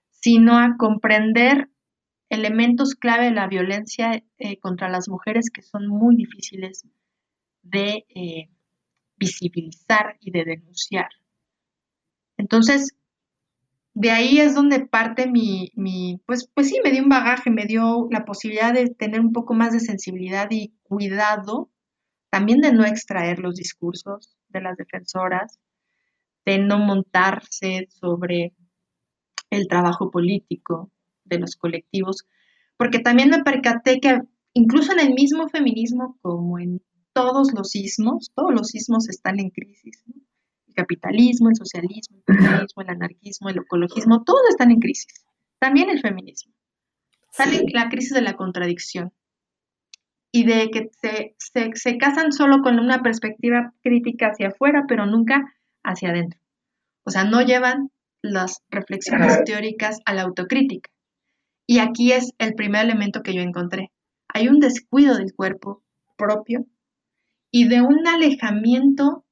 sino 0.10 0.58
a 0.58 0.76
comprender 0.78 1.70
elementos 2.30 2.96
clave 2.96 3.26
de 3.26 3.32
la 3.32 3.48
violencia 3.48 4.24
eh, 4.38 4.60
contra 4.60 4.90
las 4.90 5.08
mujeres 5.08 5.50
que 5.52 5.62
son 5.62 5.88
muy 5.88 6.16
difíciles 6.16 6.88
de 7.62 8.06
eh, 8.10 8.50
visibilizar 9.18 10.18
y 10.20 10.32
de 10.32 10.46
denunciar. 10.46 11.10
Entonces, 12.38 12.96
de 13.94 14.12
ahí 14.12 14.40
es 14.40 14.56
donde 14.56 14.86
parte 14.86 15.28
mi, 15.28 15.72
mi, 15.76 16.20
pues, 16.26 16.50
pues 16.54 16.70
sí, 16.70 16.80
me 16.84 16.92
dio 16.92 17.04
un 17.04 17.10
bagaje, 17.10 17.52
me 17.52 17.66
dio 17.66 18.08
la 18.10 18.26
posibilidad 18.26 18.74
de 18.74 18.90
tener 18.90 19.20
un 19.20 19.32
poco 19.32 19.54
más 19.54 19.72
de 19.74 19.80
sensibilidad 19.80 20.48
y 20.50 20.74
cuidado, 20.84 21.70
también 22.30 22.62
de 22.62 22.74
no 22.74 22.86
extraer 22.86 23.40
los 23.40 23.56
discursos 23.56 24.36
de 24.50 24.62
las 24.62 24.78
defensoras, 24.78 25.60
de 26.46 26.58
no 26.58 26.80
montarse 26.80 27.88
sobre 27.90 28.54
el 29.52 29.68
trabajo 29.68 30.10
político 30.10 30.92
de 31.26 31.40
los 31.40 31.56
colectivos, 31.56 32.26
porque 32.78 33.00
también 33.00 33.30
me 33.30 33.44
percaté 33.44 34.00
que 34.00 34.22
incluso 34.54 34.92
en 34.94 35.00
el 35.00 35.14
mismo 35.14 35.48
feminismo, 35.50 36.18
como 36.22 36.58
en 36.58 36.82
todos 37.14 37.54
los 37.54 37.70
sismos, 37.70 38.32
todos 38.36 38.52
los 38.54 38.68
sismos 38.68 39.08
están 39.10 39.40
en 39.40 39.50
crisis. 39.50 40.04
El 40.68 40.74
capitalismo, 40.74 41.50
el 41.50 41.56
socialismo, 41.56 42.18
el 42.18 42.38
comunismo, 42.38 42.82
el 42.82 42.90
anarquismo, 42.90 43.50
el 43.50 43.58
ecologismo, 43.58 44.24
todos 44.24 44.42
están 44.50 44.72
en 44.72 44.80
crisis. 44.80 45.26
También 45.60 45.90
el 45.90 46.02
feminismo. 46.02 46.54
Sale 47.32 47.64
la 47.74 47.90
crisis 47.90 48.14
de 48.14 48.22
la 48.22 48.36
contradicción 48.36 49.14
y 50.32 50.46
de 50.46 50.70
que 50.72 50.90
se, 51.00 51.36
se, 51.76 51.98
casan 51.98 52.32
solo 52.32 52.62
con 52.64 52.80
una 52.80 53.02
perspectiva 53.04 53.74
crítica 53.82 54.28
hacia 54.28 54.50
afuera, 54.50 54.86
pero 54.88 55.06
nunca 55.06 55.56
hacia 55.84 56.10
adentro. 56.10 56.40
O 57.04 57.12
sea, 57.12 57.24
no 57.24 57.42
llevan 57.42 57.92
las 58.22 58.62
reflexiones 58.70 59.44
teóricas 59.46 60.00
a 60.06 60.14
la 60.14 60.24
autocrítica. 60.24 60.90
Y 61.68 61.80
aquí 61.80 62.12
es 62.12 62.34
el 62.40 62.56
primer 62.56 62.86
elemento 62.86 63.22
que 63.22 63.34
yo 63.34 63.42
encontré. 63.42 63.92
Hay 64.28 64.48
un 64.48 64.60
descuido 64.60 65.16
del 65.18 65.34
cuerpo 65.34 65.84
propio 66.18 66.66
y 67.56 67.68
de 67.68 67.82
un 67.82 68.08
alejamiento 68.08 69.24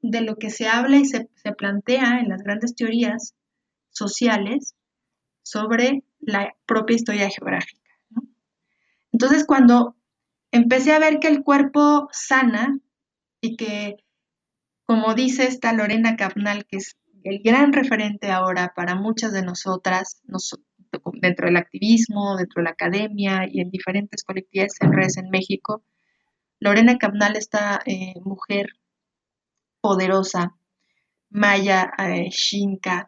de 0.00 0.20
lo 0.20 0.36
que 0.36 0.50
se 0.50 0.68
habla 0.68 0.98
y 0.98 1.04
se, 1.04 1.28
plantea 1.58 2.20
en 2.20 2.28
las 2.28 2.44
grandes 2.44 2.76
teorías 2.76 3.34
sociales 3.90 4.76
sobre 5.42 6.04
la 6.20 6.54
propia 6.64 6.94
historia 6.94 7.28
geográfica. 7.28 7.90
Entonces, 9.10 9.44
cuando 9.44 9.96
empecé 10.52 10.92
a 10.92 11.00
ver 11.00 11.18
que 11.18 11.26
el 11.26 11.42
cuerpo 11.42 12.08
sana 12.12 12.78
y 13.40 13.56
que, 13.56 13.96
como 14.84 15.14
dice 15.14 15.48
esta 15.48 15.72
Lorena 15.72 16.14
Capnal, 16.14 16.66
que 16.66 16.76
es 16.76 16.96
el 17.24 17.40
gran 17.42 17.72
referente 17.72 18.30
ahora 18.30 18.74
para 18.76 18.94
muchas 18.94 19.32
de 19.32 19.42
nosotras, 19.42 20.22
dentro 21.20 21.46
del 21.46 21.56
activismo, 21.56 22.36
dentro 22.36 22.60
de 22.60 22.64
la 22.64 22.70
academia 22.70 23.48
y 23.50 23.60
en 23.60 23.70
diferentes 23.70 24.22
colectividades 24.22 24.76
en 24.80 24.92
redes 24.92 25.16
en 25.16 25.30
México, 25.30 25.82
Lorena 26.60 26.98
Capnal, 26.98 27.36
esta 27.36 27.80
eh, 27.84 28.14
mujer 28.24 28.68
poderosa, 29.80 30.56
maya 31.30 31.92
eh, 31.98 32.30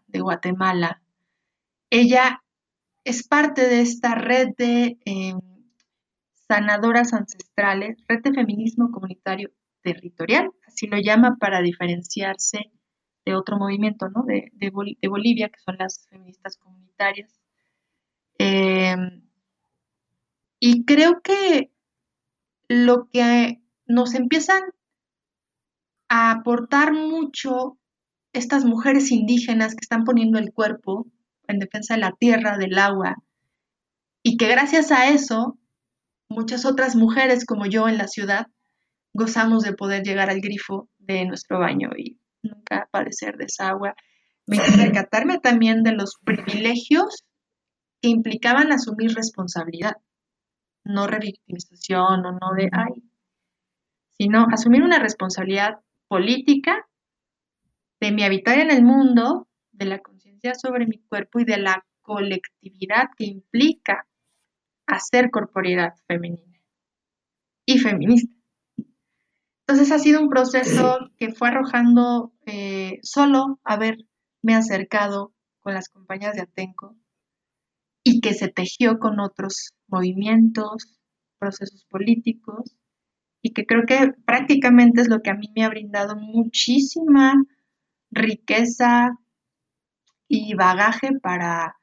de 0.07 0.21
Guatemala, 0.21 1.03
ella 1.91 2.43
es 3.05 3.27
parte 3.27 3.69
de 3.69 3.81
esta 3.81 4.15
red 4.15 4.49
de 4.57 4.99
em, 5.05 5.41
sanadoras 6.47 7.13
ancestrales, 7.15 7.97
red 8.07 8.23
de 8.23 8.33
feminismo 8.33 8.91
comunitario 8.91 9.51
territorial, 9.83 10.51
así 10.67 10.87
lo 10.87 10.99
llama 10.99 11.37
para 11.41 11.63
diferenciarse 11.63 12.71
de 13.25 13.35
otro 13.35 13.59
movimiento, 13.59 14.09
¿no? 14.09 14.25
De, 14.25 14.51
Bolivia, 15.09 15.49
que 15.49 15.61
son 15.61 15.77
las 15.79 16.07
feministas 16.09 16.57
comunitarias. 16.59 17.33
Em, 18.39 19.23
y 20.61 20.85
creo 20.85 21.21
que 21.23 21.71
lo 22.69 23.09
que 23.11 23.61
nos 23.87 24.15
empiezan 24.15 24.63
a 26.09 26.31
aportar 26.31 26.93
mucho 26.93 27.79
estas 28.33 28.65
mujeres 28.65 29.11
indígenas 29.11 29.75
que 29.75 29.83
están 29.83 30.05
poniendo 30.05 30.39
el 30.39 30.53
cuerpo 30.53 31.07
en 31.47 31.59
defensa 31.59 31.95
de 31.95 32.01
la 32.01 32.13
tierra, 32.13 32.59
del 32.59 32.79
agua, 32.79 33.17
y 34.23 34.37
que 34.37 34.49
gracias 34.49 34.93
a 34.93 35.09
eso 35.09 35.59
muchas 36.29 36.67
otras 36.67 36.95
mujeres 36.95 37.47
como 37.47 37.67
yo 37.67 37.89
en 37.89 37.97
la 37.97 38.07
ciudad 38.07 38.47
gozamos 39.15 39.63
de 39.63 39.73
poder 39.73 40.03
llegar 40.03 40.29
al 40.31 40.41
grifo 40.41 40.89
de 40.99 41.25
nuestro 41.25 41.59
baño 41.59 41.91
y 41.97 42.21
nunca 42.43 42.89
padecer 42.93 43.37
de 43.37 43.47
esa 43.47 43.69
agua. 43.69 43.95
Me 44.47 44.59
percatarme 44.59 45.39
también 45.39 45.83
de 45.83 45.93
los 45.93 46.17
privilegios 46.25 47.25
que 48.01 48.09
implicaban 48.09 48.73
asumir 48.73 49.15
responsabilidad, 49.15 49.95
no 50.85 51.07
revictimización 51.07 52.27
o 52.27 52.33
no 52.33 52.55
de 52.57 52.69
ay, 52.73 53.03
sino 54.13 54.47
asumir 54.53 54.83
una 54.83 54.99
responsabilidad 54.99 55.81
política 56.09 56.89
de 58.01 58.13
mi 58.13 58.25
habitar 58.25 58.59
en 58.59 58.71
el 58.71 58.83
mundo, 58.83 59.49
de 59.73 59.87
la 59.87 59.99
conciencia 59.99 60.55
sobre 60.55 60.87
mi 60.87 60.99
cuerpo 60.99 61.41
y 61.41 61.45
de 61.45 61.59
la 61.59 61.85
colectividad 62.03 63.11
que 63.17 63.25
implica 63.25 64.07
hacer 64.87 65.31
corporidad 65.31 65.95
femenina 66.07 66.59
y 67.67 67.79
feminista. 67.79 68.33
Entonces 69.67 69.93
ha 69.93 69.99
sido 69.99 70.23
un 70.23 70.31
proceso 70.31 70.99
que 71.19 71.33
fue 71.33 71.49
arrojando 71.49 72.33
eh, 72.47 72.99
solo 73.03 73.61
haberme 73.65 74.55
acercado 74.55 75.35
con 75.61 75.75
las 75.75 75.91
compañías 75.91 76.35
de 76.35 76.43
Atenco 76.43 76.97
y 78.09 78.23
que 78.23 78.33
se 78.33 78.49
tejió 78.49 78.99
con 78.99 79.21
otros 79.21 79.75
movimientos, 79.87 80.99
procesos 81.39 81.85
políticos 81.91 82.75
y 83.43 83.53
que 83.53 83.67
creo 83.67 83.85
que 83.87 84.15
prácticamente 84.25 85.03
es 85.03 85.09
lo 85.09 85.21
que 85.21 85.29
a 85.29 85.35
mí 85.35 85.53
me 85.55 85.63
ha 85.63 85.69
brindado 85.69 86.17
muchísima 86.17 87.35
riqueza 88.11 89.11
y 90.27 90.55
bagaje 90.55 91.19
para 91.21 91.77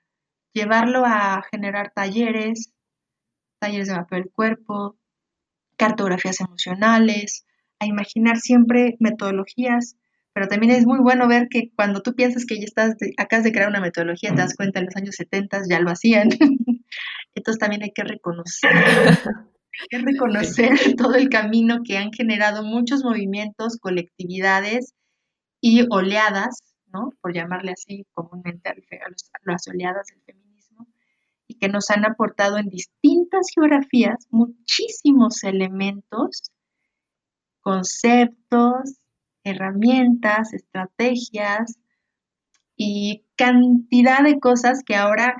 llevarlo 0.51 1.03
a 1.05 1.43
generar 1.51 1.91
talleres, 1.93 2.73
talleres 3.59 3.89
de 3.89 3.95
mapeo 3.95 4.17
del 4.17 4.31
cuerpo, 4.31 4.97
cartografías 5.77 6.41
emocionales, 6.41 7.45
a 7.79 7.85
imaginar 7.85 8.37
siempre 8.37 8.97
metodologías, 8.99 9.95
pero 10.35 10.49
también 10.49 10.73
es 10.73 10.85
muy 10.85 10.99
bueno 10.99 11.29
ver 11.29 11.47
que 11.49 11.71
cuando 11.77 12.01
tú 12.01 12.13
piensas 12.13 12.45
que 12.45 12.57
ya 12.57 12.65
estás, 12.65 12.95
acabas 13.15 13.45
de 13.45 13.53
crear 13.53 13.69
una 13.69 13.79
metodología, 13.79 14.31
te 14.31 14.41
das 14.41 14.53
cuenta 14.53 14.79
en 14.79 14.87
los 14.87 14.95
años 14.97 15.15
70 15.15 15.61
ya 15.69 15.79
lo 15.79 15.89
hacían. 15.89 16.27
Entonces 17.35 17.57
también 17.57 17.83
hay 17.83 17.91
que 17.91 18.03
reconocer, 18.03 18.69
hay 18.69 19.87
que 19.89 19.97
reconocer 19.99 20.73
todo 20.97 21.15
el 21.15 21.29
camino 21.29 21.83
que 21.85 21.97
han 21.97 22.11
generado 22.11 22.63
muchos 22.63 23.01
movimientos, 23.01 23.77
colectividades 23.79 24.93
y 25.61 25.87
oleadas, 25.89 26.75
¿no? 26.87 27.11
Por 27.21 27.33
llamarle 27.33 27.71
así 27.71 28.05
comúnmente 28.13 28.67
a, 28.67 28.75
las 29.45 29.67
oleadas 29.69 30.07
del 30.07 30.21
feminismo, 30.23 30.89
y 31.47 31.57
que 31.59 31.69
nos 31.69 31.89
han 31.89 32.03
aportado 32.03 32.57
en 32.57 32.67
distintas 32.67 33.47
geografías 33.55 34.27
muchísimos 34.31 35.45
elementos, 35.45 36.51
conceptos, 37.61 38.99
herramientas, 39.45 40.53
estrategias 40.53 41.79
y 42.75 43.23
cantidad 43.37 44.23
de 44.23 44.39
cosas 44.39 44.83
que 44.85 44.95
ahora 44.95 45.37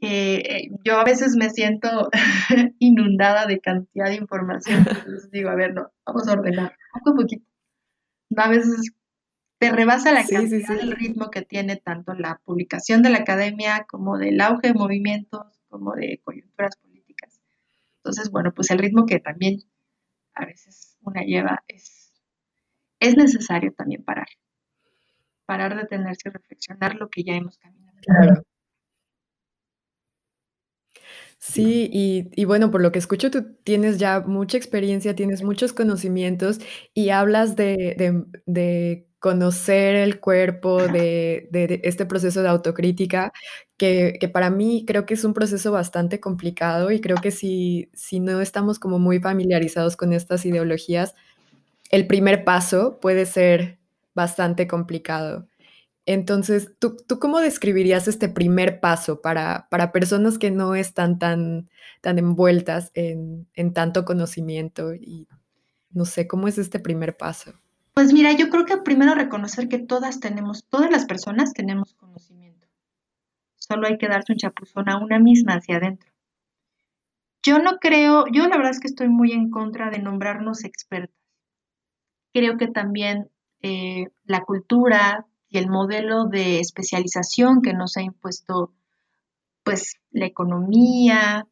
eh, 0.00 0.70
yo 0.84 0.98
a 0.98 1.04
veces 1.04 1.36
me 1.36 1.50
siento 1.50 2.10
inundada 2.78 3.46
de 3.46 3.60
cantidad 3.60 4.06
de 4.06 4.16
información. 4.16 4.78
Entonces 4.88 5.30
digo, 5.30 5.50
a 5.50 5.54
ver, 5.54 5.74
no, 5.74 5.92
vamos 6.06 6.26
a 6.26 6.32
ordenar 6.32 6.76
poco 6.94 7.10
a 7.10 7.14
poquito. 7.22 7.44
A 8.36 8.48
veces 8.48 8.92
te 9.58 9.70
rebasa 9.70 10.12
la 10.12 10.26
cantidad 10.26 10.76
del 10.76 10.92
ritmo 10.92 11.30
que 11.30 11.42
tiene 11.42 11.76
tanto 11.76 12.14
la 12.14 12.40
publicación 12.44 13.02
de 13.02 13.10
la 13.10 13.18
academia 13.18 13.86
como 13.88 14.18
del 14.18 14.40
auge 14.40 14.68
de 14.68 14.74
movimientos, 14.74 15.46
como 15.68 15.94
de 15.94 16.20
coyunturas 16.24 16.76
políticas. 16.76 17.40
Entonces, 17.98 18.30
bueno, 18.32 18.52
pues 18.52 18.70
el 18.70 18.78
ritmo 18.78 19.06
que 19.06 19.20
también 19.20 19.62
a 20.34 20.46
veces 20.46 20.96
una 21.02 21.22
lleva 21.22 21.62
es, 21.68 22.01
es 23.02 23.16
necesario 23.16 23.72
también 23.72 24.04
parar. 24.04 24.28
Parar, 25.44 25.74
de 25.74 25.82
detenerse 25.82 26.28
y 26.28 26.32
reflexionar 26.32 26.94
lo 26.94 27.08
que 27.10 27.24
ya 27.24 27.34
hemos 27.34 27.58
caminado. 27.58 27.98
Claro. 28.02 28.42
Sí, 31.38 31.90
y, 31.92 32.44
bueno, 32.44 32.70
por 32.70 32.80
lo 32.80 32.92
que 32.92 33.00
escucho, 33.00 33.30
tú 33.30 33.56
tienes 33.64 33.98
ya 33.98 34.20
mucha 34.20 34.56
experiencia, 34.56 35.16
tienes 35.16 35.42
muchos 35.42 35.72
conocimientos 35.72 36.60
y 36.94 37.10
hablas 37.10 37.56
de, 37.56 38.24
de 38.46 39.08
conocer 39.22 39.94
el 39.94 40.18
cuerpo, 40.18 40.82
de, 40.82 41.48
este 41.84 42.06
proceso 42.06 42.42
de 42.42 42.48
autocrítica, 42.48 43.32
que, 43.76 44.18
para 44.32 44.50
mí 44.50 44.84
creo 44.84 45.06
que 45.06 45.14
es 45.14 45.24
un 45.24 45.32
proceso 45.32 45.70
bastante 45.70 46.18
complicado 46.18 46.90
y 46.90 47.00
creo 47.00 47.16
que 47.18 47.30
si, 47.30 47.88
si 47.94 48.18
no 48.18 48.40
estamos 48.40 48.80
como 48.80 48.98
muy 48.98 49.20
familiarizados 49.20 49.96
con 49.96 50.12
estas 50.12 50.44
ideologías, 50.44 51.14
el 51.92 52.06
primer 52.06 52.42
paso 52.42 52.98
puede 53.00 53.26
ser 53.26 53.78
bastante 54.14 54.66
complicado. 54.66 55.46
Entonces, 56.04 56.72
¿tú, 56.80 56.96
¿tú, 57.06 57.20
cómo 57.20 57.38
describirías 57.38 58.08
este 58.08 58.28
primer 58.28 58.80
paso 58.80 59.20
para, 59.20 59.68
para 59.70 59.92
personas 59.92 60.36
que 60.38 60.50
no 60.50 60.74
están 60.74 61.20
tan, 61.20 61.70
tan 62.00 62.18
envueltas 62.18 62.90
en, 62.94 63.46
en 63.54 63.72
tanto 63.72 64.04
conocimiento? 64.04 64.94
Y 64.94 65.28
no 65.90 66.04
sé, 66.04 66.26
¿cómo 66.26 66.48
es 66.48 66.58
este 66.58 66.80
primer 66.80 67.16
paso? 67.16 67.52
Pues 67.94 68.12
mira, 68.12 68.32
yo 68.32 68.48
creo 68.48 68.64
que 68.64 68.78
primero 68.78 69.14
reconocer 69.14 69.68
que 69.68 69.78
todas 69.78 70.18
tenemos, 70.18 70.64
todas 70.68 70.90
las 70.90 71.04
personas 71.04 71.52
tenemos 71.52 71.94
conocimiento. 71.94 72.66
Solo 73.56 73.86
hay 73.86 73.98
que 73.98 74.08
darse 74.08 74.32
un 74.32 74.38
chapuzón 74.38 74.88
a 74.88 74.98
una 74.98 75.20
misma 75.20 75.54
hacia 75.54 75.76
adentro. 75.76 76.10
Yo 77.44 77.58
no 77.58 77.78
creo, 77.78 78.24
yo 78.32 78.48
la 78.48 78.56
verdad 78.56 78.72
es 78.72 78.80
que 78.80 78.88
estoy 78.88 79.08
muy 79.08 79.32
en 79.32 79.50
contra 79.50 79.90
de 79.90 79.98
nombrarnos 79.98 80.64
expertas. 80.64 81.21
Creo 82.32 82.56
que 82.56 82.68
también 82.68 83.30
eh, 83.62 84.06
la 84.24 84.42
cultura 84.42 85.26
y 85.48 85.58
el 85.58 85.68
modelo 85.68 86.24
de 86.24 86.60
especialización 86.60 87.62
que 87.62 87.74
nos 87.74 87.96
ha 87.96 88.02
impuesto, 88.02 88.72
pues 89.62 89.96
la 90.10 90.26
economía, 90.26 91.46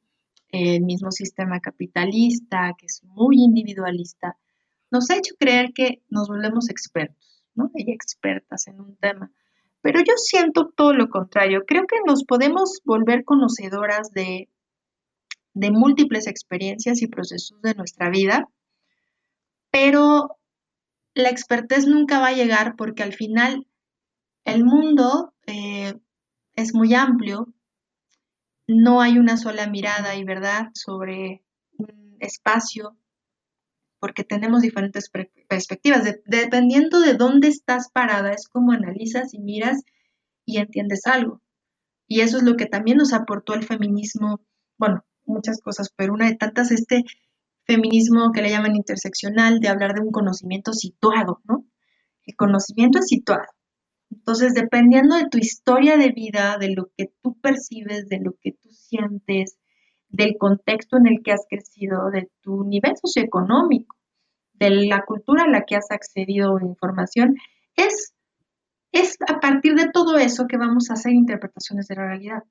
el 0.48 0.82
mismo 0.82 1.12
sistema 1.12 1.60
capitalista, 1.60 2.74
que 2.78 2.86
es 2.86 3.02
muy 3.04 3.36
individualista, 3.42 4.36
nos 4.90 5.10
ha 5.10 5.16
hecho 5.16 5.34
creer 5.38 5.72
que 5.74 6.02
nos 6.08 6.28
volvemos 6.28 6.68
expertos, 6.68 7.44
¿no? 7.54 7.70
Y 7.74 7.92
expertas 7.92 8.66
en 8.66 8.80
un 8.80 8.96
tema. 8.96 9.30
Pero 9.82 10.00
yo 10.00 10.14
siento 10.16 10.68
todo 10.74 10.92
lo 10.92 11.08
contrario. 11.08 11.64
Creo 11.66 11.86
que 11.86 11.96
nos 12.06 12.24
podemos 12.24 12.80
volver 12.84 13.24
conocedoras 13.24 14.10
de, 14.10 14.48
de 15.54 15.70
múltiples 15.70 16.26
experiencias 16.26 17.02
y 17.02 17.06
procesos 17.06 17.62
de 17.62 17.74
nuestra 17.74 18.10
vida, 18.10 18.48
pero 19.70 20.39
la 21.20 21.30
expertez 21.30 21.86
nunca 21.86 22.18
va 22.18 22.28
a 22.28 22.34
llegar 22.34 22.76
porque 22.76 23.02
al 23.02 23.12
final 23.12 23.66
el 24.44 24.64
mundo 24.64 25.34
eh, 25.46 25.94
es 26.56 26.74
muy 26.74 26.94
amplio, 26.94 27.52
no 28.66 29.00
hay 29.00 29.18
una 29.18 29.36
sola 29.36 29.66
mirada 29.66 30.16
y 30.16 30.24
verdad 30.24 30.68
sobre 30.74 31.42
un 31.76 32.16
espacio 32.20 32.96
porque 34.00 34.24
tenemos 34.24 34.62
diferentes 34.62 35.10
perspectivas. 35.48 36.04
dependiendo 36.24 37.00
de 37.00 37.14
dónde 37.14 37.48
estás 37.48 37.90
parada, 37.90 38.32
es 38.32 38.48
como 38.48 38.72
analizas 38.72 39.34
y 39.34 39.38
miras 39.38 39.82
y 40.46 40.56
entiendes 40.58 41.06
algo. 41.06 41.42
Y 42.08 42.22
eso 42.22 42.38
es 42.38 42.42
lo 42.42 42.56
que 42.56 42.66
también 42.66 42.96
nos 42.96 43.12
aportó 43.12 43.54
el 43.54 43.64
feminismo, 43.64 44.40
bueno, 44.78 45.04
muchas 45.26 45.60
cosas, 45.60 45.92
pero 45.94 46.14
una 46.14 46.26
de 46.26 46.36
tantas, 46.36 46.72
este 46.72 47.04
feminismo 47.70 48.32
que 48.32 48.42
le 48.42 48.50
llaman 48.50 48.74
interseccional, 48.74 49.60
de 49.60 49.68
hablar 49.68 49.94
de 49.94 50.00
un 50.00 50.10
conocimiento 50.10 50.72
situado, 50.72 51.40
¿no? 51.44 51.64
El 52.24 52.34
conocimiento 52.34 52.98
es 52.98 53.06
situado. 53.06 53.46
Entonces, 54.10 54.54
dependiendo 54.54 55.16
de 55.16 55.28
tu 55.28 55.38
historia 55.38 55.96
de 55.96 56.10
vida, 56.10 56.58
de 56.58 56.74
lo 56.74 56.90
que 56.96 57.12
tú 57.22 57.38
percibes, 57.40 58.08
de 58.08 58.18
lo 58.18 58.32
que 58.40 58.52
tú 58.52 58.68
sientes, 58.70 59.56
del 60.08 60.36
contexto 60.36 60.96
en 60.96 61.06
el 61.06 61.22
que 61.22 61.32
has 61.32 61.46
crecido, 61.48 62.10
de 62.10 62.28
tu 62.40 62.64
nivel 62.64 62.94
socioeconómico, 63.00 63.96
de 64.54 64.70
la 64.86 65.04
cultura 65.04 65.44
a 65.44 65.48
la 65.48 65.62
que 65.62 65.76
has 65.76 65.90
accedido 65.90 66.56
a 66.56 66.64
información, 66.64 67.36
es, 67.76 68.12
es 68.90 69.16
a 69.28 69.38
partir 69.38 69.76
de 69.76 69.90
todo 69.92 70.18
eso 70.18 70.46
que 70.48 70.58
vamos 70.58 70.90
a 70.90 70.94
hacer 70.94 71.12
interpretaciones 71.12 71.86
de 71.86 71.94
la 71.94 72.06
realidad. 72.08 72.42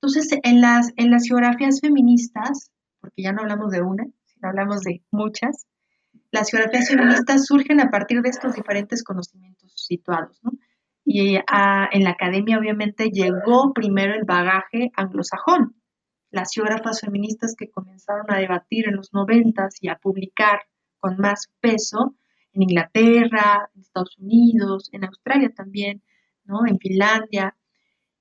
Entonces, 0.00 0.38
en 0.42 0.62
las, 0.62 0.92
en 0.96 1.10
las 1.10 1.24
geografías 1.28 1.80
feministas, 1.80 2.70
porque 3.00 3.22
ya 3.22 3.32
no 3.32 3.42
hablamos 3.42 3.70
de 3.70 3.82
una, 3.82 4.04
hablamos 4.42 4.80
de 4.80 5.02
muchas, 5.10 5.66
las 6.30 6.50
geografías 6.50 6.88
feministas 6.88 7.46
surgen 7.46 7.80
a 7.80 7.90
partir 7.90 8.22
de 8.22 8.30
estos 8.30 8.54
diferentes 8.54 9.04
conocimientos 9.04 9.72
situados, 9.76 10.40
Y 11.04 11.36
en 11.36 12.04
la 12.04 12.10
academia 12.10 12.58
obviamente 12.58 13.10
llegó 13.10 13.72
primero 13.74 14.14
el 14.14 14.24
bagaje 14.24 14.90
anglosajón, 14.96 15.76
las 16.30 16.50
geógrafas 16.54 17.00
feministas 17.00 17.54
que 17.56 17.70
comenzaron 17.70 18.30
a 18.30 18.38
debatir 18.38 18.88
en 18.88 18.96
los 18.96 19.12
noventas 19.12 19.76
y 19.80 19.88
a 19.88 19.96
publicar 19.96 20.62
con 20.98 21.18
más 21.18 21.50
peso 21.60 22.16
en 22.52 22.62
Inglaterra, 22.62 23.70
en 23.74 23.80
Estados 23.82 24.16
Unidos, 24.18 24.88
en 24.92 25.04
Australia 25.04 25.52
también, 25.54 26.02
¿no? 26.44 26.66
En 26.66 26.78
Finlandia. 26.78 27.56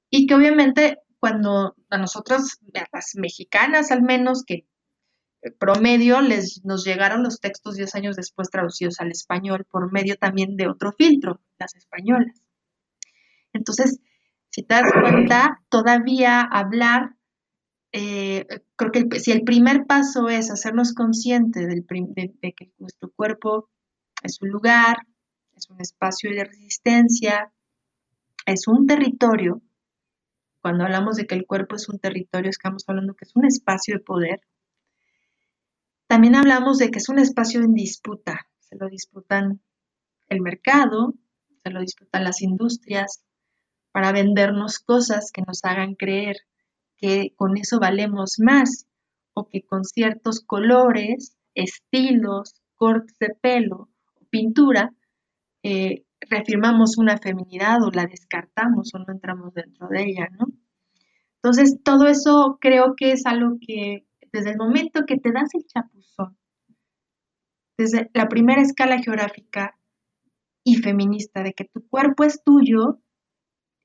Y 0.10 0.26
que 0.28 0.36
obviamente 0.36 0.98
cuando 1.20 1.76
a 1.90 1.98
nosotros, 1.98 2.60
a 2.74 2.88
las 2.92 3.16
mexicanas 3.16 3.92
al 3.92 4.02
menos, 4.02 4.44
que 4.44 4.66
promedio 5.60 6.22
les, 6.22 6.64
nos 6.64 6.84
llegaron 6.86 7.24
los 7.24 7.40
textos 7.40 7.76
10 7.76 7.96
años 7.96 8.16
después 8.16 8.50
traducidos 8.50 9.00
al 9.00 9.12
español 9.12 9.66
por 9.70 9.92
medio 9.92 10.16
también 10.18 10.56
de 10.56 10.68
otro 10.68 10.92
filtro, 10.92 11.42
las 11.58 11.76
españolas. 11.76 12.42
Entonces, 13.54 14.00
si 14.50 14.64
te 14.64 14.76
das 14.76 14.92
cuenta, 15.02 15.62
todavía 15.70 16.42
hablar, 16.42 17.16
eh, 17.92 18.46
creo 18.76 18.92
que 18.92 19.20
si 19.20 19.32
el 19.32 19.44
primer 19.44 19.86
paso 19.86 20.30
es 20.30 20.52
hacernos 20.52 20.94
conscientes 20.94 21.68
del, 21.68 21.86
de, 21.88 22.54
que 22.54 22.72
nuestro 22.78 23.12
cuerpo 23.12 23.70
es 24.24 24.42
un 24.42 24.50
lugar, 24.50 24.98
es 25.56 25.70
un 25.70 25.82
espacio 25.82 26.32
de 26.32 26.46
resistencia, 26.46 27.52
es 28.46 28.68
un 28.68 28.86
territorio. 28.86 29.62
Cuando 30.62 30.84
hablamos 30.84 31.16
de 31.16 31.26
que 31.26 31.36
el 31.36 31.48
cuerpo 31.48 31.76
es 31.76 31.90
un 31.90 31.98
territorio, 31.98 32.50
estamos 32.50 32.84
hablando 32.88 33.16
que 33.16 33.26
es 33.26 33.36
un 33.36 33.46
espacio 33.46 33.96
de 33.96 34.04
poder. 34.04 34.42
También 36.12 36.36
hablamos 36.36 36.78
de 36.78 36.92
que 36.92 37.00
es 37.00 37.08
un 37.08 37.20
espacio 37.20 37.62
en 37.62 37.74
disputa. 37.74 38.46
Se 38.60 38.76
lo 38.76 38.90
disputan 38.90 39.62
el 40.28 40.42
mercado, 40.42 41.14
se 41.64 41.70
lo 41.70 41.80
disputan 41.80 42.26
las 42.26 42.42
industrias, 42.42 43.24
para 43.94 44.12
vendernos 44.12 44.80
cosas 44.80 45.32
que 45.32 45.42
nos 45.42 45.64
hagan 45.64 45.96
creer 45.96 46.36
que 46.98 47.34
con 47.38 47.56
eso 47.56 47.80
valemos 47.80 48.40
más 48.40 48.88
o 49.34 49.48
que 49.48 49.62
con 49.62 49.86
ciertos 49.86 50.42
colores, 50.42 51.38
estilos, 51.56 52.56
cortes 52.76 53.18
de 53.18 53.30
pelo 53.30 53.88
pintura 54.30 54.94
eh, 55.64 56.04
reafirmamos 56.20 56.98
una 56.98 57.20
feminidad 57.20 57.82
o 57.84 57.90
la 57.90 58.06
descartamos 58.06 58.94
o 58.94 59.00
no 59.00 59.14
entramos 59.14 59.54
dentro 59.54 59.88
de 59.88 60.04
ella, 60.04 60.28
¿no? 60.38 60.48
Entonces, 61.36 61.80
todo 61.82 62.08
eso 62.08 62.58
creo 62.60 62.96
que 62.98 63.14
es 63.14 63.26
algo 63.26 63.60
que 63.66 64.06
desde 64.32 64.52
el 64.52 64.58
momento 64.58 65.06
que 65.06 65.18
te 65.18 65.32
das 65.32 65.54
el 65.54 65.66
chapuzón, 65.66 66.38
desde 67.78 68.10
la 68.14 68.30
primera 68.30 68.62
escala 68.62 69.00
geográfica 69.00 69.78
y 70.64 70.76
feminista 70.76 71.44
de 71.44 71.54
que 71.54 71.66
tu 71.66 71.88
cuerpo 71.88 72.24
es 72.24 72.44
tuyo 72.44 73.00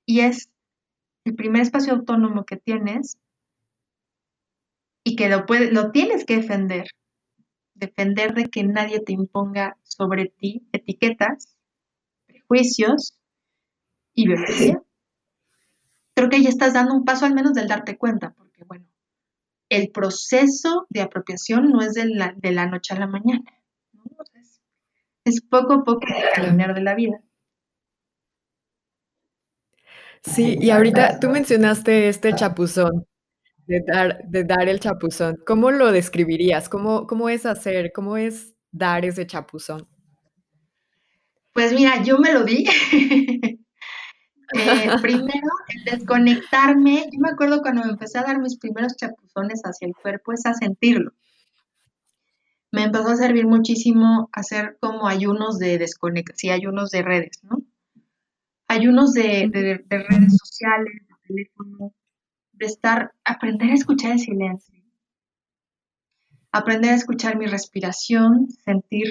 y 0.05 0.21
es 0.21 0.51
el 1.25 1.35
primer 1.35 1.63
espacio 1.63 1.95
autónomo 1.95 2.45
que 2.45 2.57
tienes 2.57 3.19
y 5.05 5.17
que 5.17 5.29
lo, 5.29 5.45
lo 5.73 5.91
tienes 5.91 6.25
que 6.25 6.37
defender. 6.37 6.89
Defender 7.75 8.35
de 8.35 8.47
que 8.47 8.65
nadie 8.65 9.01
te 9.01 9.13
imponga 9.13 9.77
sobre 9.83 10.27
ti 10.27 10.67
etiquetas, 10.73 11.57
prejuicios 12.27 13.19
y 14.15 14.27
violencia. 14.27 14.83
Creo 16.15 16.31
que 16.31 16.43
ya 16.43 16.49
estás 16.49 16.75
dando 16.75 16.95
un 16.95 17.05
paso 17.05 17.27
al 17.27 17.35
menos 17.35 17.53
del 17.53 17.69
darte 17.69 17.99
cuenta, 17.99 18.33
porque 18.33 18.65
bueno, 18.65 18.87
el 19.69 19.91
proceso 19.91 20.87
de 20.91 21.01
apropiación 21.03 21.71
no 21.71 21.81
es 21.81 21.95
de 21.95 22.07
la, 22.07 22.35
de 22.37 22.53
la 22.53 22.67
noche 22.67 22.95
a 22.95 22.99
la 22.99 23.07
mañana. 23.07 23.45
Es, 25.25 25.41
poco 25.43 25.75
a 25.75 25.85
poco 25.85 26.03
el 26.07 26.25
caminar 26.35 26.75
de 26.75 26.83
la 26.83 26.95
vida. 26.95 27.21
Sí, 30.23 30.57
y 30.61 30.71
ahorita 30.71 31.21
tú 31.21 31.29
mencionaste 31.29 32.09
este 32.09 32.35
chapuzón, 32.35 33.07
de 33.67 33.83
dar, 33.87 34.25
de 34.25 34.45
dar 34.45 34.69
el 34.69 34.81
chapuzón. 34.81 35.37
¿Cómo 35.47 35.71
lo 35.71 35.93
describirías? 35.93 36.69
¿Cómo, 36.69 37.07
¿Cómo 37.07 37.29
es 37.29 37.47
hacer? 37.47 37.93
¿Cómo 37.93 38.17
es 38.17 38.55
dar 38.71 39.05
ese 39.05 39.27
chapuzón? 39.27 39.89
Pues 41.53 41.73
mira, 41.73 42.03
yo 42.03 42.19
me 42.19 42.33
lo 42.33 42.45
di. 42.45 42.67
Eh, 44.55 44.89
primero, 45.03 45.49
desconectarme. 45.85 47.09
Yo 47.13 47.21
me 47.21 47.31
acuerdo 47.31 47.63
cuando 47.63 47.85
me 47.85 47.91
empecé 47.91 48.19
a 48.19 48.25
dar 48.25 48.41
mis 48.41 48.59
primeros 48.59 48.97
chapuzones 48.97 49.63
hacia 49.65 49.87
el 49.87 49.95
cuerpo, 49.95 50.33
es 50.33 50.47
a 50.47 50.55
sentirlo. 50.55 51.13
Me 52.73 52.85
empezó 52.85 53.09
a 53.09 53.17
servir 53.17 53.47
muchísimo 53.47 54.29
hacer 54.33 54.77
como 54.81 55.09
ayunos 55.09 55.59
de 55.59 55.79
desconexión, 55.79 56.37
sí, 56.37 56.51
ayunos 56.51 56.91
de 56.91 57.03
redes, 57.03 57.41
¿no? 57.43 57.59
ayunos 58.69 59.13
de, 59.13 59.49
de, 59.51 59.99
redes 59.99 60.37
sociales, 60.37 60.95
de 61.09 61.15
teléfono, 61.27 61.95
de 62.53 62.67
estar, 62.67 63.13
aprender 63.25 63.71
a 63.71 63.75
escuchar 63.75 64.13
el 64.13 64.19
silencio, 64.19 64.83
aprender 66.53 66.93
a 66.93 66.97
escuchar 66.97 67.37
mi 67.37 67.47
respiración, 67.47 68.49
sentir 68.51 69.07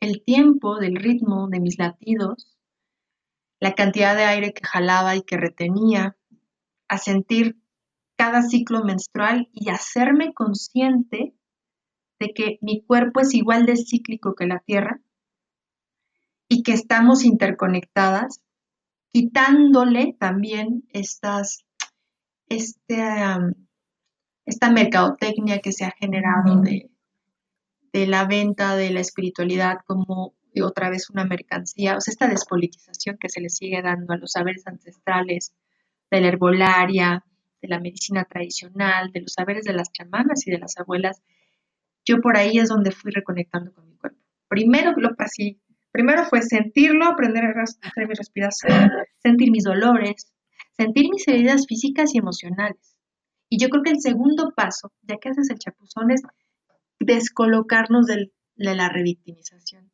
el 0.00 0.22
tiempo 0.24 0.78
del 0.78 0.96
ritmo 0.96 1.48
de 1.48 1.60
mis 1.60 1.78
latidos, 1.78 2.57
la 3.60 3.74
cantidad 3.74 4.16
de 4.16 4.24
aire 4.24 4.52
que 4.52 4.64
jalaba 4.64 5.16
y 5.16 5.22
que 5.22 5.36
retenía, 5.36 6.16
a 6.88 6.98
sentir 6.98 7.58
cada 8.16 8.42
ciclo 8.42 8.82
menstrual 8.84 9.48
y 9.52 9.70
hacerme 9.70 10.32
consciente 10.32 11.34
de 12.18 12.32
que 12.32 12.58
mi 12.62 12.82
cuerpo 12.82 13.20
es 13.20 13.34
igual 13.34 13.66
de 13.66 13.76
cíclico 13.76 14.34
que 14.34 14.46
la 14.46 14.60
Tierra 14.60 15.00
y 16.48 16.62
que 16.62 16.72
estamos 16.72 17.24
interconectadas 17.24 18.42
quitándole 19.12 20.16
también 20.18 20.84
estas, 20.90 21.64
este, 22.48 23.02
esta 24.44 24.70
mercadotecnia 24.70 25.60
que 25.60 25.72
se 25.72 25.84
ha 25.84 25.94
generado 25.98 26.60
de, 26.60 26.90
de, 27.92 28.06
la 28.06 28.26
venta 28.26 28.76
de 28.76 28.90
la 28.90 29.00
espiritualidad 29.00 29.78
como 29.86 30.34
otra 30.62 30.90
vez 30.90 31.10
una 31.10 31.24
mercancía, 31.24 31.96
o 31.96 32.00
sea, 32.00 32.12
esta 32.12 32.28
despolitización 32.28 33.16
que 33.18 33.28
se 33.28 33.40
le 33.40 33.48
sigue 33.48 33.80
dando 33.82 34.12
a 34.12 34.16
los 34.16 34.32
saberes 34.32 34.66
ancestrales 34.66 35.52
de 36.10 36.20
la 36.20 36.28
herbolaria, 36.28 37.24
de 37.62 37.68
la 37.68 37.80
medicina 37.80 38.24
tradicional, 38.24 39.10
de 39.12 39.20
los 39.20 39.32
saberes 39.32 39.64
de 39.64 39.72
las 39.72 39.92
chamanas 39.92 40.46
y 40.46 40.50
de 40.50 40.58
las 40.58 40.76
abuelas, 40.78 41.22
yo 42.04 42.20
por 42.20 42.36
ahí 42.36 42.58
es 42.58 42.68
donde 42.68 42.90
fui 42.90 43.12
reconectando 43.12 43.72
con 43.72 43.86
mi 43.88 43.96
cuerpo. 43.96 44.18
Primero 44.48 44.92
lo 44.96 45.14
pasé 45.14 45.58
Primero 45.90 46.24
fue 46.24 46.42
sentirlo, 46.42 47.06
aprender 47.06 47.44
a 47.44 47.62
hacer 47.62 48.06
mi 48.06 48.14
respiración, 48.14 48.90
sentir 49.22 49.50
mis 49.50 49.64
dolores, 49.64 50.32
sentir 50.76 51.08
mis 51.10 51.26
heridas 51.26 51.66
físicas 51.66 52.14
y 52.14 52.18
emocionales. 52.18 52.96
Y 53.48 53.58
yo 53.58 53.68
creo 53.68 53.82
que 53.82 53.90
el 53.90 54.00
segundo 54.00 54.52
paso, 54.54 54.92
ya 55.02 55.16
que 55.16 55.30
haces 55.30 55.50
el 55.50 55.58
chapuzón, 55.58 56.10
es 56.10 56.22
descolocarnos 57.00 58.06
de 58.06 58.30
la 58.56 58.88
revictimización. 58.90 59.90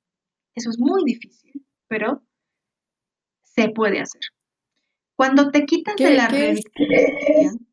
Eso 0.54 0.70
es 0.70 0.78
muy 0.78 1.02
difícil, 1.04 1.66
pero 1.88 2.22
se 3.42 3.68
puede 3.68 4.00
hacer. 4.00 4.22
Cuando 5.16 5.50
te 5.50 5.64
quitas 5.64 5.96
de 5.96 6.14
la 6.14 6.28
revictimización, 6.28 7.68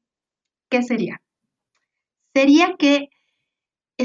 ¿qué 0.69 0.83
sería? 0.83 1.21
Sería 2.33 2.75
que 2.77 3.09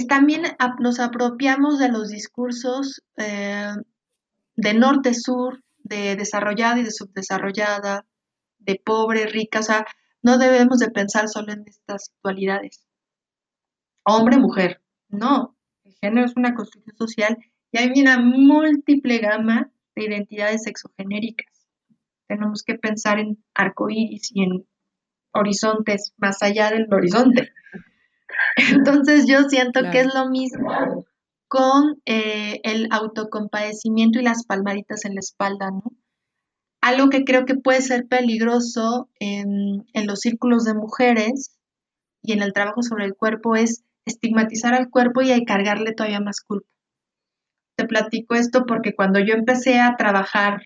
también 0.05 0.43
nos 0.81 1.01
apropiamos 1.01 1.79
de 1.79 1.89
los 1.89 2.09
discursos 2.09 3.03
eh, 3.17 3.73
de 4.57 4.75
norte-sur, 4.75 5.63
de 5.79 6.17
desarrollada 6.17 6.81
y 6.81 6.85
de 6.85 6.91
subdesarrollada, 6.91 8.05
de 8.59 8.81
pobre, 8.85 9.27
rica, 9.27 9.61
o 9.61 9.63
sea, 9.63 9.87
no 10.23 10.39
debemos 10.39 10.79
de 10.81 10.91
pensar 10.91 11.29
solo 11.29 11.53
en 11.53 11.65
estas 11.67 12.13
dualidades. 12.23 12.85
Hombre, 14.05 14.39
mujer, 14.39 14.83
no, 15.09 15.57
el 15.85 15.95
género 16.01 16.27
es 16.27 16.37
una 16.37 16.55
construcción 16.55 16.97
social 16.97 17.39
y 17.77 17.79
hay 17.79 18.01
una 18.01 18.19
múltiple 18.19 19.19
gama 19.19 19.71
de 19.95 20.05
identidades 20.05 20.63
sexogenéricas. 20.63 21.67
Tenemos 22.27 22.63
que 22.63 22.77
pensar 22.77 23.19
en 23.19 23.45
arcoíris 23.55 24.31
y 24.33 24.43
en 24.45 24.67
horizontes 25.33 26.15
más 26.17 26.43
allá 26.43 26.71
del 26.71 26.87
horizonte. 26.91 27.51
Entonces 28.73 29.27
yo 29.29 29.43
siento 29.49 29.81
que 29.93 30.01
es 30.01 30.15
lo 30.15 30.31
mismo 30.31 31.05
con 31.49 32.01
eh, 32.07 32.61
el 32.65 32.89
autocompadecimiento 32.91 34.19
y 34.19 34.23
las 34.23 34.47
palmaditas 34.47 35.05
en 35.05 35.15
la 35.15 35.21
espalda, 35.21 35.71
¿no? 35.71 35.85
Algo 36.81 37.11
que 37.11 37.25
creo 37.25 37.45
que 37.45 37.57
puede 37.57 37.83
ser 37.83 38.07
peligroso 38.07 39.11
en, 39.21 39.85
los 40.07 40.21
círculos 40.21 40.65
de 40.65 40.75
mujeres 40.75 41.59
y 42.23 42.33
en 42.33 42.43
el 42.43 42.53
trabajo 42.53 42.83
sobre 42.83 43.05
el 43.05 43.15
cuerpo 43.15 43.55
es 43.55 43.85
estigmatizar 44.07 44.73
al 44.73 44.89
cuerpo 44.89 45.21
y 45.21 45.45
cargarle 45.45 45.93
todavía 45.93 46.21
más 46.21 46.41
culpa. 46.41 46.76
Te 47.77 47.87
platico 47.87 48.35
esto 48.35 48.65
porque 48.67 48.95
cuando 48.95 49.21
yo 49.21 49.35
empecé 49.35 49.79
a 49.79 49.97
trabajar 49.97 50.63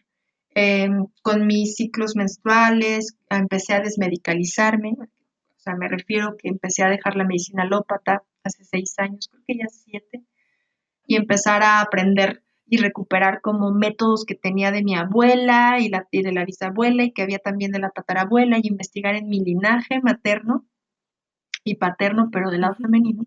em, 0.54 1.06
con 1.22 1.46
mis 1.46 1.74
ciclos 1.74 2.16
menstruales, 2.16 3.16
empecé 3.28 3.74
a 3.74 3.80
desmedicalizarme, 3.80 4.96
o 4.98 5.62
sea, 5.62 5.74
me 5.74 5.88
refiero 5.88 6.36
que 6.38 6.48
empecé 6.48 6.82
a 6.82 6.88
dejar 6.88 7.16
la 7.16 7.24
medicina 7.24 7.64
alópata 7.64 8.22
hace 8.44 8.64
seis 8.64 8.94
años, 8.98 9.28
creo 9.28 9.42
que 9.46 9.56
ya 9.58 9.66
siete, 9.68 10.22
y 11.06 11.16
empezar 11.16 11.62
a 11.62 11.80
aprender 11.80 12.42
y 12.66 12.76
recuperar 12.76 13.40
como 13.40 13.72
métodos 13.72 14.24
que 14.24 14.36
tenía 14.36 14.70
de 14.70 14.84
mi 14.84 14.94
abuela 14.94 15.80
y, 15.80 15.88
la, 15.88 16.06
de 16.12 16.32
la 16.32 16.44
bisabuela 16.44 17.02
y 17.02 17.12
que 17.12 17.22
había 17.22 17.40
también 17.40 17.72
de 17.72 17.80
la 17.80 17.90
tatarabuela 17.90 18.58
y 18.58 18.68
investigar 18.68 19.16
en 19.16 19.28
mi 19.28 19.40
linaje 19.40 20.00
materno 20.00 20.64
y 21.64 21.74
paterno, 21.74 22.30
pero 22.30 22.50
del 22.50 22.60
lado 22.60 22.76
femenino. 22.76 23.24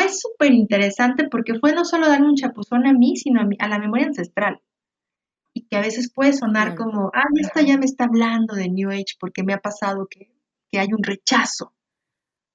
Fue 0.00 0.08
súper 0.08 0.52
interesante 0.52 1.28
porque 1.28 1.58
fue 1.58 1.74
no 1.74 1.84
solo 1.84 2.08
darme 2.08 2.28
un 2.28 2.36
chapuzón 2.36 2.86
a 2.86 2.92
mí, 2.94 3.16
sino 3.16 3.42
a, 3.42 3.48
a 3.58 3.68
la 3.68 3.78
memoria 3.78 4.06
ancestral. 4.06 4.62
Y 5.52 5.66
que 5.66 5.76
a 5.76 5.82
veces 5.82 6.10
puede 6.10 6.32
sonar 6.32 6.74
como, 6.74 7.10
ah, 7.12 7.24
esta 7.36 7.60
ya 7.60 7.76
me 7.76 7.84
está 7.84 8.04
hablando 8.04 8.54
de 8.54 8.70
New 8.70 8.88
Age 8.90 9.16
porque 9.18 9.42
me 9.42 9.52
ha 9.52 9.58
pasado 9.58 10.06
que, 10.08 10.32
que 10.70 10.78
hay 10.78 10.88
un 10.96 11.02
rechazo 11.02 11.74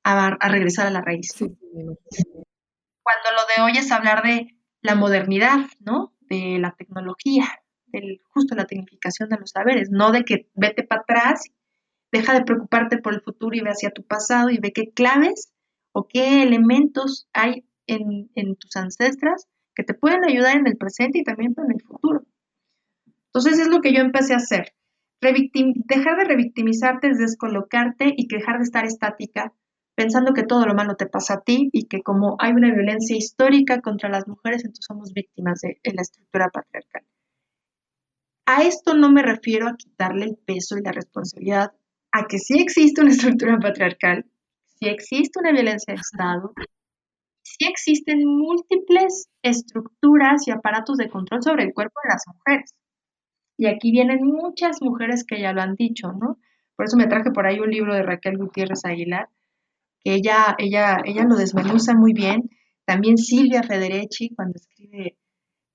a, 0.04 0.38
regresar 0.50 0.88
a 0.88 0.90
la 0.90 1.02
raíz. 1.02 1.36
Cuando 1.38 1.60
lo 1.76 3.46
de 3.56 3.64
hoy 3.64 3.78
es 3.78 3.92
hablar 3.92 4.24
de 4.24 4.58
la 4.82 4.96
modernidad, 4.96 5.68
¿no? 5.80 6.16
De 6.22 6.58
la 6.60 6.74
tecnología, 6.76 7.46
del, 7.86 8.22
justo 8.32 8.56
la 8.56 8.66
tecnificación 8.66 9.30
de 9.30 9.38
los 9.38 9.52
saberes, 9.52 9.90
no 9.92 10.12
de 10.12 10.24
que 10.24 10.50
vete 10.56 10.82
para 10.82 11.02
atrás, 11.02 11.44
deja 12.12 12.34
de 12.34 12.44
preocuparte 12.44 12.98
por 12.98 13.14
el 13.14 13.22
futuro 13.22 13.56
y 13.56 13.62
ve 13.62 13.70
hacia 13.70 13.92
tu 13.92 14.04
pasado 14.04 14.50
y 14.50 14.58
ve 14.58 14.74
qué 14.74 14.92
claves 14.94 15.52
o 15.96 16.08
qué 16.08 16.44
elementos 16.44 17.28
hay 17.32 17.64
en, 17.88 18.56
tus 18.58 18.76
ancestras 18.76 19.48
que 19.74 19.84
te 19.84 19.94
pueden 19.94 20.26
ayudar 20.26 20.58
en 20.58 20.68
el 20.68 20.78
presente 20.78 21.20
y 21.20 21.24
también 21.24 21.56
en 21.58 21.72
el 21.72 21.82
futuro. 21.82 22.26
Entonces 23.28 23.60
es 23.60 23.70
lo 23.70 23.80
que 23.80 23.94
yo 23.94 24.02
empecé 24.02 24.34
a 24.34 24.38
hacer. 24.38 24.74
dejar 25.22 26.18
de 26.18 26.26
revictimizarte 26.26 27.10
es 27.10 27.18
descolocarte 27.18 28.14
y 28.16 28.28
dejar 28.28 28.58
de 28.58 28.64
estar 28.64 28.86
estática 28.86 29.54
pensando 29.96 30.34
que 30.34 30.44
todo 30.44 30.66
lo 30.66 30.76
malo 30.76 30.96
te 30.98 31.08
pasa 31.08 31.36
a 31.36 31.42
ti 31.42 31.70
y 31.72 31.88
que 31.88 32.02
como 32.02 32.36
hay 32.40 32.52
una 32.52 32.74
violencia 32.74 33.16
histórica 33.16 33.80
contra 33.80 34.10
las 34.10 34.28
mujeres, 34.28 34.66
entonces 34.66 34.86
somos 34.86 35.14
víctimas 35.14 35.62
de, 35.62 35.80
la 35.94 36.02
estructura 36.02 36.50
patriarcal. 36.50 37.04
A 38.46 38.64
esto 38.64 38.94
no 38.96 39.10
me 39.12 39.24
refiero 39.24 39.70
a 39.70 39.78
quitarle 39.78 40.26
el 40.26 40.36
peso 40.36 40.78
y 40.78 40.84
la 40.84 40.92
responsabilidad 40.92 41.72
a 42.12 42.28
que 42.28 42.38
sí 42.38 42.60
existe 42.60 43.02
una 43.02 43.12
estructura 43.12 43.58
patriarcal, 43.60 44.26
sí 44.76 44.88
existe 44.88 45.40
una 45.40 45.52
violencia 45.52 45.94
de 45.94 46.00
Estado, 46.00 46.54
sí 47.44 47.66
existen 47.68 48.26
múltiples 48.26 49.30
estructuras 49.42 50.48
y 50.48 50.52
aparatos 50.52 50.98
de 50.98 51.10
control 51.10 51.44
sobre 51.44 51.64
el 51.64 51.74
cuerpo 51.74 52.00
de 52.04 52.10
las 52.10 52.24
mujeres. 52.28 52.74
Y 53.58 53.68
aquí 53.68 53.92
vienen 53.92 54.20
muchas 54.24 54.82
mujeres 54.82 55.24
que 55.26 55.40
ya 55.40 55.54
lo 55.54 55.62
han 55.62 55.76
dicho, 55.76 56.12
¿no? 56.12 56.38
Por 56.76 56.88
eso 56.88 56.98
me 56.98 57.08
traje 57.08 57.32
por 57.32 57.48
ahí 57.48 57.60
un 57.60 57.70
libro 57.70 57.94
de 57.94 58.04
Raquel 58.04 58.38
Gutiérrez 58.38 58.84
Aguilar, 58.84 59.30
que 60.04 60.16
ella, 60.16 60.56
ella, 60.58 60.98
ella 61.06 61.24
lo 61.24 61.36
desmenuza 61.36 61.94
muy 61.94 62.14
bien. 62.14 62.50
También 62.86 63.18
Silvia 63.18 63.64
Federici, 63.64 64.30
cuando 64.36 64.56
escribe 64.56 65.18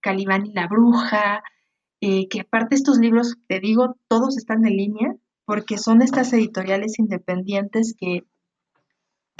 Calibán 0.00 0.46
y 0.46 0.52
la 0.52 0.68
Bruja, 0.68 1.42
eh, 2.02 2.28
que 2.28 2.40
aparte 2.40 2.74
estos 2.74 2.98
libros, 2.98 3.36
te 3.48 3.60
digo, 3.60 3.96
todos 4.08 4.36
están 4.36 4.66
en 4.66 4.76
línea, 4.76 5.14
porque 5.46 5.78
son 5.78 6.02
estas 6.02 6.32
editoriales 6.32 6.98
independientes 6.98 7.94
que, 7.98 8.24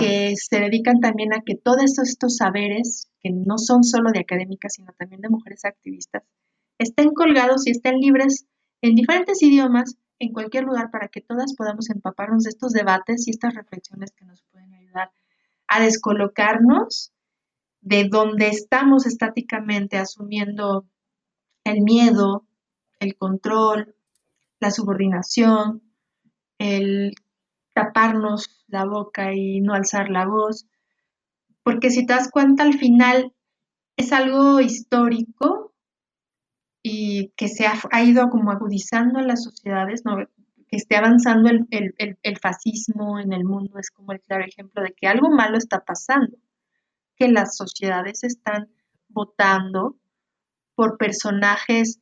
que 0.00 0.34
se 0.36 0.58
dedican 0.58 1.00
también 1.00 1.34
a 1.34 1.42
que 1.42 1.54
todos 1.54 1.98
estos 1.98 2.36
saberes, 2.36 3.08
que 3.20 3.30
no 3.30 3.58
son 3.58 3.84
solo 3.84 4.10
de 4.12 4.20
académicas, 4.20 4.74
sino 4.74 4.92
también 4.94 5.20
de 5.20 5.28
mujeres 5.28 5.64
activistas, 5.64 6.22
estén 6.78 7.10
colgados 7.10 7.66
y 7.66 7.70
estén 7.70 7.98
libres 7.98 8.46
en 8.80 8.94
diferentes 8.94 9.42
idiomas 9.42 9.96
en 10.18 10.32
cualquier 10.32 10.64
lugar 10.64 10.90
para 10.90 11.08
que 11.08 11.20
todas 11.20 11.54
podamos 11.54 11.90
empaparnos 11.90 12.44
de 12.44 12.50
estos 12.50 12.72
debates 12.72 13.26
y 13.26 13.30
estas 13.30 13.54
reflexiones 13.54 14.12
que 14.12 14.24
nos 14.24 14.42
pueden 14.50 14.72
ayudar 14.74 15.10
a 15.68 15.82
descolocarnos 15.82 17.12
de 17.80 18.08
donde 18.08 18.48
estamos 18.48 19.06
estáticamente 19.06 19.96
asumiendo 19.96 20.86
el 21.64 21.82
miedo, 21.82 22.46
el 22.98 23.16
control, 23.16 23.94
la 24.58 24.70
subordinación, 24.70 25.82
el 26.58 27.14
taparnos 27.72 28.64
la 28.68 28.84
boca 28.84 29.32
y 29.34 29.60
no 29.60 29.74
alzar 29.74 30.10
la 30.10 30.26
voz. 30.26 30.66
Porque 31.62 31.90
si 31.90 32.06
te 32.06 32.14
das 32.14 32.30
cuenta, 32.30 32.62
al 32.62 32.74
final 32.74 33.32
es 33.96 34.12
algo 34.12 34.60
histórico 34.60 35.74
y 36.82 37.32
que 37.36 37.48
se 37.48 37.66
ha, 37.66 38.02
ido 38.02 38.30
como 38.30 38.50
agudizando 38.50 39.20
en 39.20 39.28
las 39.28 39.44
sociedades, 39.44 40.04
¿no? 40.04 40.16
que 40.70 40.76
esté 40.76 40.96
avanzando 40.96 41.50
el, 41.50 41.66
el, 41.98 42.38
fascismo 42.38 43.18
en 43.18 43.32
el 43.32 43.44
mundo 43.44 43.78
es 43.78 43.90
como 43.90 44.12
el 44.12 44.20
claro 44.20 44.44
ejemplo 44.44 44.82
de 44.82 44.94
que 44.94 45.08
algo 45.08 45.28
malo 45.28 45.58
está 45.58 45.84
pasando, 45.84 46.36
que 47.16 47.28
las 47.28 47.56
sociedades 47.56 48.22
están 48.22 48.70
votando 49.08 49.96
por 50.76 50.96
personajes 50.96 52.00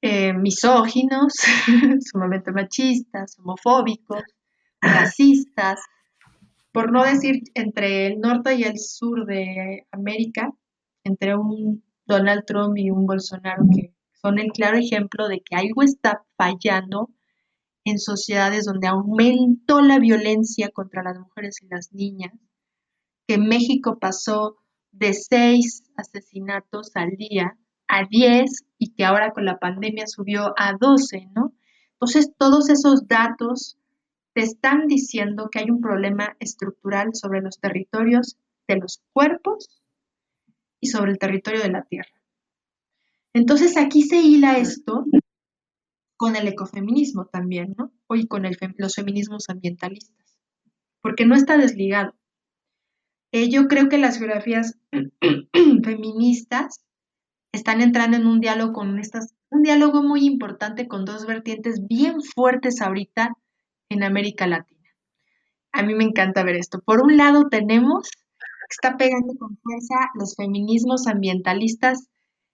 eh, 0.00 0.32
misóginos, 0.32 1.34
sumamente 2.00 2.52
machistas, 2.52 3.38
homofóbicos, 3.40 4.22
racistas, 4.80 5.80
por 6.72 6.92
no 6.92 7.04
decir 7.04 7.42
entre 7.54 8.06
el 8.06 8.20
norte 8.20 8.54
y 8.54 8.64
el 8.64 8.78
sur 8.78 9.26
de 9.26 9.86
América, 9.90 10.52
entre 11.04 11.36
un 11.36 11.82
Donald 12.06 12.44
Trump 12.46 12.76
y 12.76 12.90
un 12.90 13.06
Bolsonaro 13.06 13.64
que 13.74 13.92
son 14.12 14.38
el 14.38 14.52
claro 14.52 14.76
ejemplo 14.78 15.28
de 15.28 15.40
que 15.40 15.56
algo 15.56 15.82
está 15.82 16.24
fallando 16.36 17.10
en 17.84 17.98
sociedades 17.98 18.64
donde 18.64 18.88
aumentó 18.88 19.80
la 19.80 19.98
violencia 19.98 20.70
contra 20.70 21.02
las 21.02 21.18
mujeres 21.18 21.62
y 21.62 21.68
las 21.68 21.92
niñas, 21.92 22.32
que 23.28 23.38
México 23.38 23.98
pasó 24.00 24.56
de 24.90 25.14
seis 25.14 25.84
asesinatos 25.96 26.90
al 26.94 27.10
día 27.10 27.56
a 27.88 28.04
diez 28.10 28.64
y 28.78 28.92
que 28.94 29.04
ahora 29.04 29.32
con 29.32 29.44
la 29.44 29.58
pandemia 29.58 30.06
subió 30.06 30.52
a 30.58 30.72
doce, 30.78 31.28
¿no? 31.34 31.52
Entonces, 31.92 32.32
todos 32.36 32.68
esos 32.68 33.06
datos 33.06 33.78
te 34.36 34.42
están 34.42 34.86
diciendo 34.86 35.48
que 35.50 35.60
hay 35.60 35.70
un 35.70 35.80
problema 35.80 36.36
estructural 36.40 37.14
sobre 37.14 37.40
los 37.40 37.58
territorios 37.58 38.36
de 38.68 38.76
los 38.76 39.00
cuerpos 39.14 39.80
y 40.78 40.88
sobre 40.88 41.12
el 41.12 41.18
territorio 41.18 41.62
de 41.62 41.70
la 41.70 41.84
tierra. 41.84 42.12
Entonces 43.32 43.78
aquí 43.78 44.02
se 44.02 44.20
hila 44.20 44.58
esto 44.58 45.06
con 46.18 46.36
el 46.36 46.46
ecofeminismo 46.48 47.24
también, 47.24 47.74
¿no? 47.78 47.94
Y 48.14 48.26
con 48.26 48.42
los 48.76 48.94
feminismos 48.94 49.48
ambientalistas, 49.48 50.38
porque 51.00 51.24
no 51.24 51.34
está 51.34 51.56
desligado. 51.56 52.14
Eh, 53.32 53.48
yo 53.48 53.68
creo 53.68 53.88
que 53.88 53.96
las 53.96 54.18
geografías 54.18 54.78
feministas 55.82 56.84
están 57.52 57.80
entrando 57.80 58.18
en 58.18 58.26
un 58.26 58.40
diálogo 58.40 58.74
con 58.74 58.98
estas, 58.98 59.34
un 59.48 59.62
diálogo 59.62 60.02
muy 60.02 60.26
importante 60.26 60.88
con 60.88 61.06
dos 61.06 61.24
vertientes 61.24 61.86
bien 61.88 62.20
fuertes 62.20 62.82
ahorita 62.82 63.32
en 63.88 64.02
América 64.02 64.46
Latina. 64.46 64.90
A 65.72 65.82
mí 65.82 65.94
me 65.94 66.04
encanta 66.04 66.42
ver 66.42 66.56
esto. 66.56 66.80
Por 66.80 67.00
un 67.00 67.16
lado 67.16 67.48
tenemos, 67.48 68.10
está 68.70 68.96
pegando 68.96 69.34
con 69.38 69.56
fuerza 69.58 69.94
los 70.14 70.34
feminismos 70.34 71.06
ambientalistas 71.06 72.08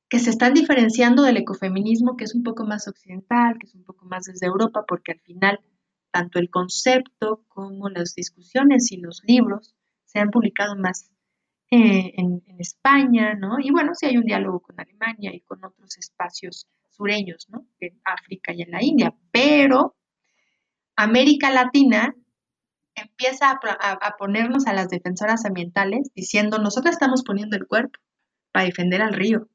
que 0.09 0.19
se 0.19 0.31
están 0.31 0.53
diferenciando 0.55 1.23
del 1.23 1.39
ecofeminismo, 1.39 2.17
que 2.17 2.25
es 2.25 2.35
un 2.35 2.43
poco 2.43 2.67
más 2.67 2.87
occidental, 2.87 3.59
que 3.59 3.67
es 3.67 3.75
un 3.75 3.85
poco 3.85 4.05
más 4.05 4.25
desde 4.25 4.47
Europa, 4.47 4.85
porque 4.87 5.13
al 5.13 5.21
final 5.21 5.61
tanto 6.11 6.39
el 6.39 6.51
concepto 6.51 7.45
como 7.49 7.89
las 7.89 8.15
discusiones 8.15 8.93
y 8.93 8.99
los 8.99 9.23
libros 9.25 9.75
se 10.05 10.19
han 10.19 10.31
publicado 10.31 10.77
más 10.77 11.11
eh, 11.71 12.13
en, 12.19 12.43
España, 12.59 13.35
¿no? 13.35 13.59
Y 13.59 13.71
bueno, 13.73 13.93
sí 13.95 14.07
hay 14.07 14.17
un 14.19 14.25
diálogo 14.25 14.61
con 14.61 14.79
Alemania 14.79 15.35
y 15.35 15.41
con 15.41 15.65
otros 15.65 15.97
espacios 15.97 16.69
sureños, 16.91 17.49
¿no? 17.49 17.67
En 17.81 17.99
África 18.05 18.53
y 18.53 18.63
en 18.63 18.71
la 18.71 18.85
India, 18.85 19.15
pero 19.33 19.97
América 20.97 21.51
Latina 21.51 22.15
empieza 22.95 23.51
a, 23.51 23.93
a 23.93 24.17
ponernos 24.17 24.67
a 24.67 24.73
las 24.73 24.89
defensoras 24.89 25.45
ambientales 25.45 26.11
diciendo, 26.15 26.59
nosotros 26.59 26.93
estamos 26.93 27.23
poniendo 27.23 27.57
el 27.57 27.67
cuerpo 27.67 27.99
para 28.53 28.67
defender 28.67 29.03
al 29.03 29.15
río, 29.15 29.49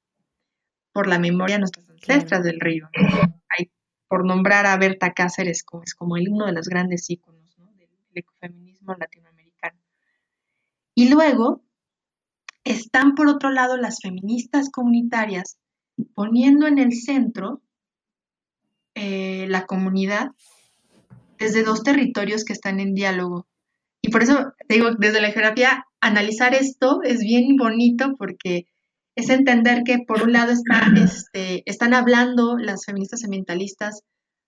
por 0.92 1.08
la 1.08 1.20
memoria 1.20 1.56
de 1.56 1.60
nuestras 1.60 1.88
ancestras 1.90 2.44
del 2.44 2.60
río. 2.60 2.90
por 4.08 4.26
nombrar 4.26 4.66
a 4.66 4.78
Berta 4.78 5.14
Cáceres, 5.14 5.64
como, 5.64 5.84
es 5.84 5.94
como 5.94 6.18
el, 6.18 6.30
uno 6.30 6.46
de 6.46 6.54
los 6.54 6.68
grandes 6.68 7.10
íconos 7.10 7.56
del 7.78 7.90
ecofeminismo 8.14 8.96
latinoamericano. 8.96 9.80
Y 10.96 11.10
luego 11.10 11.62
están, 12.64 13.16
por 13.16 13.28
otro 13.28 13.52
lado, 13.52 13.78
las 13.78 14.00
feministas 14.02 14.70
comunitarias 14.72 15.60
poniendo 16.16 16.68
en 16.68 16.80
el 16.80 16.94
centro 16.94 17.62
eh, 18.96 19.46
la 19.50 19.66
comunidad 19.66 20.32
desde 21.38 21.64
dos 21.64 21.84
territorios 21.84 22.44
que 22.44 22.54
están 22.54 22.80
en 22.80 22.94
diálogo. 22.94 23.48
Y 24.02 24.10
por 24.10 24.24
eso, 24.24 24.54
te 24.68 24.76
digo, 24.76 24.92
desde 24.98 25.22
la 25.22 25.32
geografía, 25.32 25.86
analizar 26.00 26.54
esto 26.54 27.02
es 27.04 27.20
bien 27.20 27.56
bonito 27.58 28.16
porque 28.18 28.68
es 29.16 29.30
entender 29.30 29.84
que 29.84 30.00
por 30.00 30.22
un 30.24 30.34
lado 30.34 30.54
este, 30.54 31.64
están 31.66 31.94
hablando 31.94 32.58
las 32.58 32.86
feministas 32.86 33.24
ambientalistas 33.24 34.04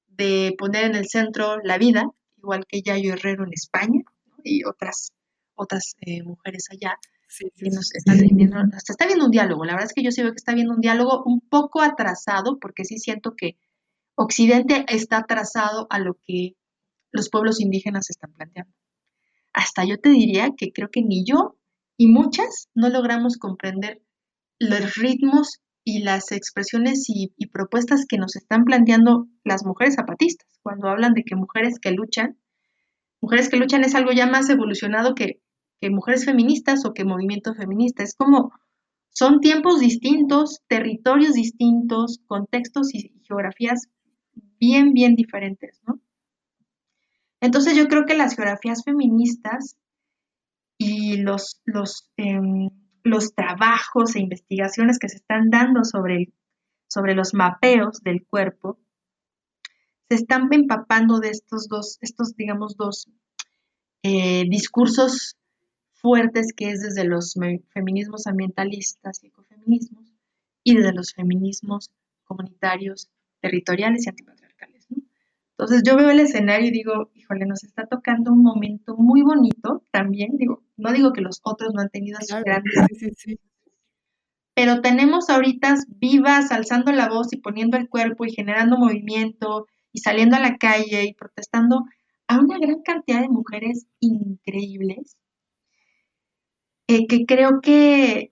de 0.08 0.54
poner 0.58 0.86
en 0.86 0.96
el 0.96 1.08
centro 1.08 1.58
la 1.64 1.78
vida, 1.78 2.06
igual 2.38 2.66
que 2.68 2.82
Yayo 2.82 3.14
Herrero 3.14 3.46
en 3.46 3.54
España 3.54 4.04
y 4.44 4.64
otras, 4.66 5.12
otras 5.56 5.96
eh, 6.02 6.22
mujeres 6.24 6.68
allá. 6.70 6.98
nos 7.72 7.96
están 7.96 8.18
viendo, 8.20 8.58
se 8.78 8.92
está 8.92 9.08
viendo 9.08 9.26
un 9.26 9.32
diálogo. 9.32 9.66
La 9.66 9.74
verdad 9.74 9.88
es 9.88 9.94
que 9.94 10.04
yo 10.04 10.12
sí 10.12 10.22
veo 10.22 10.32
que 10.32 10.38
está 10.38 10.54
viendo 10.54 10.74
un 10.74 10.82
diálogo 10.82 11.24
un 11.26 11.42
poco 11.42 11.82
atrasado, 11.82 12.60
porque 12.60 12.86
sí 12.86 13.00
siento 13.00 13.36
que 13.36 13.58
Occidente 14.16 14.86
está 14.88 15.18
atrasado 15.18 15.88
a 15.90 15.98
lo 15.98 16.16
que 16.28 16.56
los 17.12 17.30
pueblos 17.30 17.60
indígenas 17.60 18.10
están 18.10 18.34
planteando. 18.34 18.74
Hasta 19.54 19.86
yo 19.86 20.00
te 20.00 20.10
diría 20.10 20.52
que 20.56 20.72
creo 20.72 20.90
que 20.92 21.02
ni 21.02 21.26
yo 21.26 21.58
y 21.98 22.08
muchas 22.08 22.70
no 22.74 22.90
logramos 22.90 23.38
comprender 23.38 24.02
los 24.60 24.96
ritmos 24.96 25.60
y 25.84 26.04
las 26.04 26.32
expresiones 26.32 27.06
y, 27.08 27.32
propuestas 27.52 28.06
que 28.08 28.18
nos 28.18 28.36
están 28.36 28.64
planteando 28.64 29.28
las 29.44 29.66
mujeres 29.66 29.96
zapatistas, 29.96 30.48
cuando 30.62 30.90
hablan 30.90 31.14
de 31.14 31.24
que 31.24 31.36
mujeres 31.36 31.80
que 31.80 31.92
luchan, 31.92 32.38
mujeres 33.22 33.50
que 33.50 33.58
luchan 33.58 33.84
es 33.84 33.96
algo 33.96 34.12
ya 34.12 34.28
más 34.28 34.50
evolucionado 34.50 35.16
que 35.16 35.42
que 35.80 35.90
mujeres 35.90 36.26
feministas 36.26 36.86
o 36.86 36.94
que 36.94 37.06
movimiento 37.06 37.54
feminista. 37.56 38.04
Es 38.04 38.16
como, 38.16 38.52
son 39.10 39.40
tiempos 39.40 39.80
distintos, 39.80 40.62
territorios 40.68 41.34
distintos, 41.34 42.20
contextos 42.28 42.94
y 42.94 43.14
geografías 43.26 43.88
bien, 44.60 44.94
bien 44.94 45.16
diferentes, 45.16 45.82
¿no? 45.88 46.00
Entonces 47.42 47.76
yo 47.76 47.88
creo 47.88 48.06
que 48.06 48.16
las 48.16 48.36
geografías 48.36 48.84
feministas 48.84 49.78
y 50.78 51.18
los, 51.18 51.62
los, 51.66 52.10
em, 52.18 52.70
los 53.04 53.34
trabajos 53.34 54.16
e 54.16 54.20
investigaciones 54.20 55.00
que 55.00 55.10
se 55.10 55.18
están 55.18 55.50
dando 55.50 55.84
sobre, 55.84 56.34
sobre 56.88 57.16
los 57.16 57.34
mapeos 57.34 58.02
del 58.02 58.26
cuerpo 58.26 58.80
se 60.10 60.16
están 60.16 60.52
empapando 60.52 61.20
de 61.20 61.30
estos 61.30 61.68
dos, 61.68 61.98
estos, 62.02 62.36
digamos, 62.36 62.76
dos 62.76 63.08
eh, 64.02 64.44
discursos 64.50 65.38
fuertes 65.94 66.54
que 66.56 66.72
es 66.72 66.82
desde 66.82 67.04
los 67.04 67.36
feminismos 67.74 68.26
ambientalistas 68.26 69.24
y 69.24 69.28
ecofeminismos 69.28 70.14
y 70.64 70.76
desde 70.76 70.94
los 70.94 71.14
feminismos 71.14 71.92
comunitarios, 72.24 73.10
territoriales 73.42 74.06
y 74.06 74.10
antipatriarcales. 74.10 74.39
Entonces 75.60 75.84
yo 75.86 75.98
veo 75.98 76.10
el 76.10 76.22
escenario 76.22 76.70
y 76.70 76.72
digo, 76.72 77.12
híjole, 77.16 77.46
nos 77.46 77.66
está 77.66 77.86
tocando 77.86 78.32
un 78.32 78.42
momento 78.42 78.96
muy 78.96 79.24
bonito 79.24 79.84
también, 79.92 80.38
digo, 80.38 80.64
no 80.78 80.94
digo 80.94 81.12
que 81.12 81.20
los 81.20 81.42
otros 81.44 81.74
no 81.74 81.82
han 81.82 81.90
tenido 81.90 82.18
sus 82.22 82.42
grandes, 82.46 82.74
pero 84.56 84.80
tenemos 84.80 85.30
ahorita 85.30 85.76
vivas 85.90 86.54
alzando 86.54 86.94
la 86.94 87.10
voz 87.10 87.34
y 87.34 87.42
poniendo 87.42 87.76
el 87.76 87.90
cuerpo 87.90 88.24
y 88.24 88.32
generando 88.32 88.78
movimiento 88.78 89.68
y 89.92 90.00
saliendo 90.00 90.38
a 90.38 90.40
la 90.40 90.56
calle 90.56 91.04
y 91.04 91.14
protestando 91.14 91.84
a 92.28 92.40
una 92.40 92.58
gran 92.58 92.82
cantidad 92.82 93.20
de 93.20 93.28
mujeres 93.28 93.86
increíbles 94.00 95.18
eh, 96.88 97.06
que 97.06 97.26
creo 97.26 97.60
que 97.60 98.32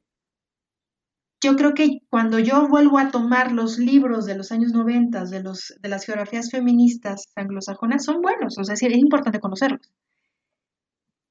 yo 1.42 1.56
creo 1.56 1.74
que 1.74 2.02
cuando 2.10 2.40
yo 2.40 2.68
vuelvo 2.68 2.98
a 2.98 3.12
tomar 3.12 3.52
los 3.52 3.78
libros 3.78 4.26
de 4.26 4.36
los 4.36 4.52
años 4.52 4.72
90 4.72 5.26
de, 5.26 5.44
los, 5.44 5.74
de 5.80 5.90
las 5.90 6.06
geografías 6.06 6.50
feministas 6.50 7.28
anglosajonas, 7.36 8.04
son 8.04 8.22
buenos, 8.22 8.58
o 8.58 8.64
sea, 8.64 8.74
es 8.74 8.82
importante 8.84 9.40
conocerlos. 9.40 9.92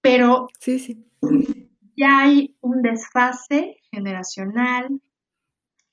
Pero 0.01 0.49
sí, 0.61 0.79
sí. 0.79 1.05
ya 1.97 2.21
hay 2.21 2.57
un 2.61 2.83
desfase 2.83 3.79
generacional, 3.91 5.01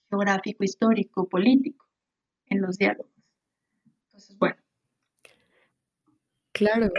geográfico, 0.09 0.63
histórico, 0.63 1.27
político 1.27 1.87
en 2.47 2.61
los 2.61 2.77
diálogos. 2.77 3.11
Entonces, 4.05 4.37
bueno. 4.37 4.55
Claro. 6.51 6.91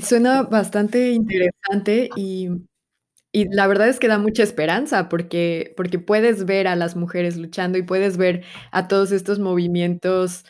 Suena 0.00 0.44
bastante 0.44 1.10
interesante 1.10 2.08
y 2.16 2.48
y 3.34 3.48
la 3.52 3.66
verdad 3.66 3.88
es 3.88 3.98
que 3.98 4.06
da 4.06 4.16
mucha 4.16 4.44
esperanza 4.44 5.08
porque, 5.08 5.74
porque 5.76 5.98
puedes 5.98 6.44
ver 6.44 6.68
a 6.68 6.76
las 6.76 6.94
mujeres 6.94 7.36
luchando 7.36 7.76
y 7.76 7.82
puedes 7.82 8.16
ver 8.16 8.44
a 8.70 8.86
todos 8.86 9.10
estos 9.10 9.40
movimientos 9.40 10.44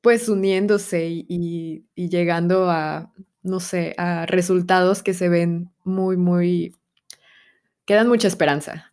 pues 0.00 0.30
uniéndose 0.30 1.06
y, 1.10 1.86
llegando 1.96 2.70
a, 2.70 3.12
no 3.42 3.60
sé, 3.60 3.94
a 3.98 4.24
resultados 4.24 5.02
que 5.02 5.12
se 5.12 5.28
ven 5.28 5.70
muy, 5.84 6.16
muy, 6.16 6.74
que 7.84 7.92
dan 7.94 8.08
mucha 8.08 8.28
esperanza. 8.28 8.90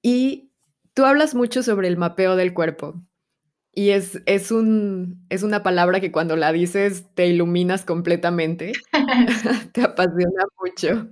Y 0.00 0.52
tú 0.94 1.04
hablas 1.04 1.34
mucho 1.34 1.64
sobre 1.64 1.88
el 1.88 1.96
mapeo 1.96 2.36
del 2.36 2.54
cuerpo. 2.54 2.94
Y 3.72 3.90
es, 3.90 4.22
es, 4.26 4.52
un, 4.52 5.26
es 5.30 5.42
una 5.42 5.64
palabra 5.64 5.98
que 6.00 6.12
cuando 6.12 6.36
la 6.36 6.52
dices 6.52 7.06
te 7.14 7.26
iluminas 7.26 7.84
completamente, 7.84 8.72
te 9.72 9.82
apasiona 9.82 10.44
mucho. 10.60 11.08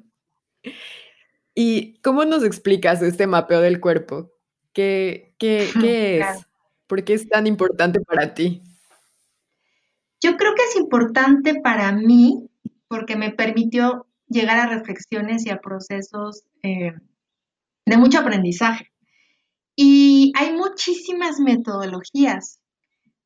¿Y 1.55 2.01
cómo 2.01 2.25
nos 2.25 2.45
explicas 2.45 3.03
este 3.03 3.27
mapeo 3.27 3.61
del 3.61 3.81
cuerpo? 3.81 4.33
¿Qué, 4.73 5.35
qué, 5.38 5.69
qué 5.81 6.21
es? 6.21 6.47
¿Por 6.87 7.05
qué 7.05 7.14
es 7.14 7.29
tan 7.29 7.47
importante 7.47 8.01
para 8.01 8.35
ti? 8.35 8.62
Yo 10.21 10.37
creo 10.37 10.55
que 10.55 10.62
es 10.64 10.77
importante 10.77 11.61
para 11.61 11.93
mí 11.93 12.49
porque 12.88 13.17
me 13.17 13.31
permitió 13.31 14.07
llegar 14.29 14.59
a 14.59 14.67
reflexiones 14.67 15.47
y 15.47 15.51
a 15.51 15.61
procesos 15.61 16.45
eh, 16.62 16.93
de 17.87 17.97
mucho 17.97 18.21
aprendizaje. 18.21 18.90
Y 19.77 20.33
hay 20.37 20.53
muchísimas 20.53 21.40
metodologías. 21.40 22.61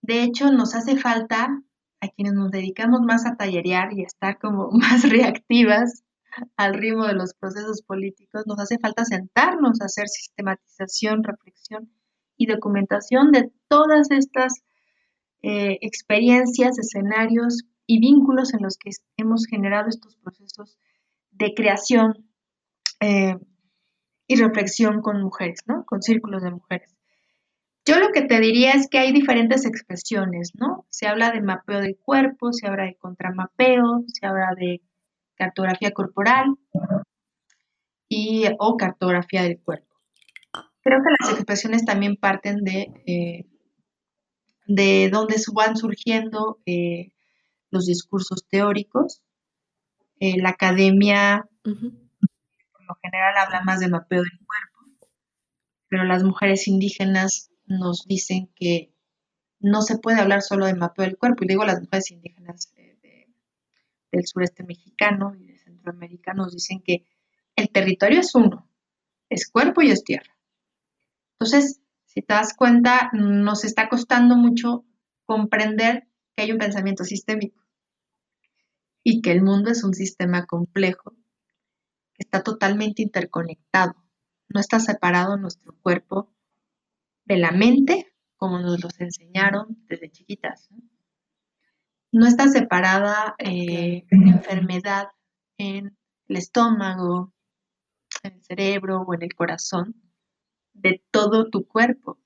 De 0.02 0.22
hecho, 0.22 0.50
nos 0.50 0.74
hace 0.74 0.96
falta 0.96 1.62
a 2.00 2.08
quienes 2.08 2.34
nos 2.34 2.50
dedicamos 2.50 3.00
más 3.02 3.26
a 3.26 3.36
tallerear 3.36 3.92
y 3.92 4.02
a 4.02 4.06
estar 4.06 4.38
como 4.38 4.70
más 4.72 5.08
reactivas 5.08 6.04
al 6.56 6.74
ritmo 6.74 7.06
de 7.06 7.14
los 7.14 7.34
procesos 7.34 7.82
políticos, 7.82 8.44
nos 8.46 8.58
hace 8.60 8.78
falta 8.78 9.04
sentarnos 9.04 9.80
a 9.80 9.86
hacer 9.86 10.08
sistematización, 10.08 11.24
reflexión 11.24 11.90
y 12.36 12.46
documentación 12.46 13.32
de 13.32 13.50
todas 13.68 14.10
estas 14.10 14.62
eh, 15.42 15.78
experiencias, 15.82 16.78
escenarios 16.78 17.64
y 17.86 18.00
vínculos 18.00 18.54
en 18.54 18.62
los 18.62 18.76
que 18.76 18.90
hemos 19.16 19.46
generado 19.46 19.88
estos 19.88 20.16
procesos 20.16 20.78
de 21.30 21.54
creación 21.54 22.28
eh, 23.00 23.36
y 24.26 24.36
reflexión 24.36 25.00
con 25.00 25.22
mujeres, 25.22 25.60
¿no? 25.66 25.84
Con 25.86 26.02
círculos 26.02 26.42
de 26.42 26.50
mujeres. 26.50 26.94
Yo 27.86 27.98
lo 27.98 28.08
que 28.12 28.22
te 28.22 28.38
diría 28.40 28.72
es 28.72 28.88
que 28.88 28.98
hay 28.98 29.12
diferentes 29.12 29.64
expresiones, 29.64 30.52
¿no? 30.54 30.86
Se 30.90 31.06
habla 31.06 31.30
de 31.30 31.40
mapeo 31.40 31.80
del 31.80 31.96
cuerpo, 31.96 32.52
se 32.52 32.66
habla 32.66 32.84
de 32.84 32.96
contramapeo, 32.96 34.04
se 34.08 34.26
habla 34.26 34.54
de 34.58 34.82
cartografía 35.38 35.92
corporal 35.92 36.56
y, 38.08 38.44
o 38.58 38.76
cartografía 38.76 39.42
del 39.42 39.60
cuerpo. 39.60 39.86
Creo 40.82 41.00
que 41.02 41.10
las 41.20 41.34
expresiones 41.34 41.84
también 41.84 42.16
parten 42.16 42.64
de, 42.64 42.92
eh, 43.06 43.46
de 44.66 45.08
dónde 45.10 45.36
van 45.54 45.76
surgiendo 45.76 46.60
eh, 46.66 47.12
los 47.70 47.86
discursos 47.86 48.46
teóricos. 48.48 49.22
Eh, 50.20 50.40
la 50.40 50.50
academia, 50.50 51.46
por 51.62 51.74
lo 51.74 52.94
general, 53.02 53.34
habla 53.36 53.62
más 53.62 53.80
de 53.80 53.88
mapeo 53.88 54.22
del 54.22 54.38
cuerpo, 54.46 55.08
pero 55.88 56.04
las 56.04 56.24
mujeres 56.24 56.66
indígenas 56.66 57.50
nos 57.66 58.04
dicen 58.06 58.50
que 58.56 58.92
no 59.60 59.82
se 59.82 59.98
puede 59.98 60.20
hablar 60.20 60.42
solo 60.42 60.66
de 60.66 60.74
mapeo 60.74 61.04
del 61.04 61.18
cuerpo. 61.18 61.44
Y 61.44 61.48
digo 61.48 61.64
las 61.64 61.80
mujeres 61.80 62.10
indígenas 62.10 62.72
del 64.10 64.26
sureste 64.26 64.64
mexicano 64.64 65.34
y 65.34 65.46
de 65.46 65.58
Centroamérica 65.58 66.34
nos 66.34 66.52
dicen 66.52 66.82
que 66.82 67.06
el 67.56 67.70
territorio 67.70 68.20
es 68.20 68.34
uno, 68.34 68.68
es 69.28 69.48
cuerpo 69.48 69.82
y 69.82 69.90
es 69.90 70.04
tierra. 70.04 70.36
Entonces, 71.32 71.80
si 72.06 72.22
te 72.22 72.34
das 72.34 72.54
cuenta, 72.54 73.10
nos 73.12 73.64
está 73.64 73.88
costando 73.88 74.36
mucho 74.36 74.84
comprender 75.24 76.08
que 76.34 76.42
hay 76.42 76.52
un 76.52 76.58
pensamiento 76.58 77.04
sistémico 77.04 77.62
y 79.02 79.20
que 79.22 79.32
el 79.32 79.42
mundo 79.42 79.70
es 79.70 79.84
un 79.84 79.94
sistema 79.94 80.46
complejo, 80.46 81.12
que 82.14 82.24
está 82.24 82.42
totalmente 82.42 83.02
interconectado. 83.02 83.94
No 84.48 84.60
está 84.60 84.80
separado 84.80 85.36
nuestro 85.36 85.74
cuerpo 85.80 86.32
de 87.24 87.36
la 87.36 87.52
mente, 87.52 88.12
como 88.36 88.58
nos 88.58 88.82
los 88.82 88.98
enseñaron 89.00 89.84
desde 89.86 90.10
chiquitas 90.10 90.70
está 92.12 92.48
separada 92.48 93.34
eh, 93.38 94.06
enfermedad 94.10 95.08
en 95.58 95.96
el 96.28 96.36
estómago, 96.36 97.32
en 98.22 98.34
el 98.34 98.42
cerebro 98.42 99.02
o 99.06 99.14
en 99.14 99.22
el 99.22 99.34
corazón 99.34 99.94
de 100.72 101.02
todo 101.10 101.50
tu 101.50 101.66
cuerpo. 101.66 102.18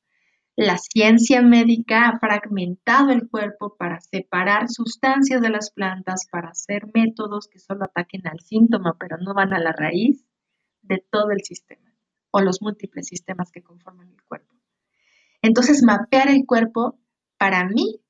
La 0.55 0.77
ciencia 0.77 1.40
médica 1.40 2.09
ha 2.09 2.19
fragmentado 2.19 3.11
el 3.11 3.29
cuerpo 3.29 3.75
para 3.77 4.00
separar 4.00 4.69
sustancias 4.69 5.40
de 5.40 5.48
las 5.48 5.71
plantas, 5.71 6.27
para 6.31 6.50
hacer 6.50 6.88
métodos 6.92 7.48
que 7.48 7.59
solo 7.59 7.85
ataquen 7.85 8.27
al 8.27 8.40
síntoma, 8.40 8.96
pero 8.98 9.17
no 9.17 9.33
van 9.33 9.54
a 9.54 9.59
la 9.59 9.73
raíz 9.73 10.27
de 10.83 11.02
todo 11.11 11.31
el 11.31 11.42
sistema 11.42 11.90
o 12.31 12.40
los 12.40 12.61
múltiples 12.61 13.06
sistemas 13.06 13.50
que 13.50 13.63
conforman 13.63 14.11
el 14.11 14.23
cuerpo. 14.25 14.54
Entonces, 15.40 15.83
mapear 15.83 16.29
el 16.29 16.44
cuerpo 16.46 16.98
para 17.38 17.65
mí 17.65 18.02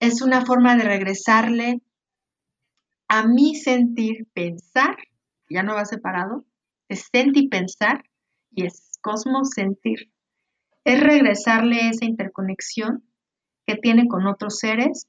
es 0.00 0.22
una 0.22 0.44
forma 0.44 0.76
de 0.76 0.84
regresarle 0.84 1.82
a 3.08 3.26
mi 3.26 3.54
sentir, 3.54 4.26
pensar, 4.32 4.96
ya 5.48 5.62
no 5.62 5.74
va 5.74 5.84
separado, 5.84 6.44
es 6.88 7.08
sentir, 7.10 7.48
pensar 7.48 8.04
y 8.50 8.66
es 8.66 8.98
cosmos 9.00 9.50
sentir. 9.50 10.12
Es 10.84 11.00
regresarle 11.00 11.88
esa 11.88 12.04
interconexión 12.04 13.04
que 13.66 13.76
tiene 13.76 14.08
con 14.08 14.26
otros 14.26 14.58
seres, 14.58 15.06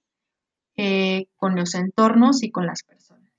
eh, 0.75 1.27
con 1.35 1.55
los 1.55 1.75
entornos 1.75 2.43
y 2.43 2.51
con 2.51 2.65
las 2.65 2.83
personas. 2.83 3.31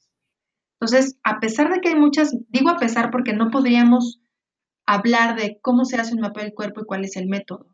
Entonces, 0.74 1.18
a 1.24 1.40
pesar 1.40 1.72
de 1.72 1.80
que 1.80 1.90
hay 1.90 1.96
muchas, 1.96 2.34
digo 2.48 2.70
a 2.70 2.78
pesar 2.78 3.10
porque 3.10 3.34
no 3.34 3.50
podríamos 3.50 4.20
hablar 4.86 5.38
de 5.38 5.58
cómo 5.60 5.84
se 5.84 5.96
hace 5.96 6.14
un 6.14 6.20
mapa 6.20 6.42
del 6.42 6.54
cuerpo 6.54 6.80
y 6.80 6.86
cuál 6.86 7.04
es 7.04 7.16
el 7.16 7.28
método. 7.28 7.66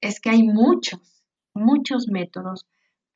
Es 0.00 0.20
que 0.20 0.30
hay 0.30 0.42
muchos, 0.42 1.24
muchos 1.54 2.08
métodos 2.08 2.66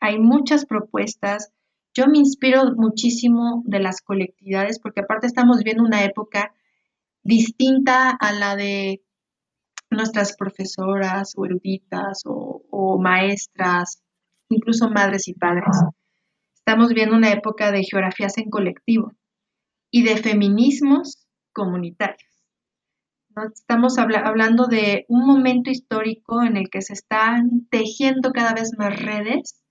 hay 0.02 0.18
muchas 0.18 0.66
propuestas 0.66 1.52
yo 1.94 2.06
me 2.06 2.18
inspiro 2.18 2.74
muchísimo 2.74 3.62
de 3.66 3.78
las 3.78 4.00
colectividades 4.00 4.78
porque 4.78 5.00
aparte 5.00 5.26
estamos 5.26 5.58
viviendo 5.58 5.84
una 5.84 6.04
época 6.04 6.54
distinta 7.22 8.10
a 8.10 8.32
la 8.32 8.56
de 8.56 9.02
nuestras 9.90 10.34
profesoras 10.36 11.34
o 11.36 11.44
eruditas 11.44 12.22
o, 12.24 12.98
maestras, 12.98 14.02
incluso 14.48 14.88
madres 14.88 15.28
y 15.28 15.34
padres. 15.34 15.76
Estamos 16.54 16.88
viviendo 16.88 17.14
una 17.14 17.30
época 17.30 17.70
de 17.72 17.84
geografías 17.84 18.38
en 18.38 18.48
colectivo 18.48 19.12
y 19.90 20.02
de 20.02 20.16
feminismos 20.16 21.26
comunitarios. 21.52 22.32
Estamos 23.54 23.98
hablando 23.98 24.66
de 24.66 25.04
un 25.08 25.26
momento 25.26 25.70
histórico 25.70 26.42
en 26.42 26.56
el 26.56 26.70
que 26.70 26.80
se 26.80 26.94
están 26.94 27.66
tejiendo 27.70 28.32
cada 28.32 28.54
vez 28.54 28.72
más 28.78 28.98
redes 29.00 29.61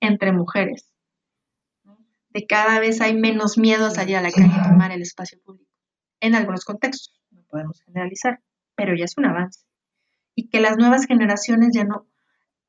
entre 0.00 0.32
mujeres. 0.32 0.92
De 2.30 2.46
cada 2.46 2.80
vez 2.80 3.00
hay 3.00 3.16
menos 3.16 3.56
miedo 3.56 3.86
a 3.86 3.90
salir 3.90 4.16
a 4.16 4.22
la 4.22 4.30
calle 4.30 4.52
a 4.52 4.70
tomar 4.70 4.92
el 4.92 5.02
espacio 5.02 5.40
público. 5.42 5.70
En 6.20 6.34
algunos 6.34 6.64
contextos, 6.64 7.20
no 7.30 7.42
podemos 7.44 7.80
generalizar, 7.82 8.40
pero 8.74 8.94
ya 8.94 9.04
es 9.04 9.16
un 9.16 9.26
avance. 9.26 9.60
Y 10.34 10.48
que 10.48 10.60
las 10.60 10.76
nuevas 10.76 11.06
generaciones 11.06 11.70
ya 11.72 11.84
no, 11.84 12.06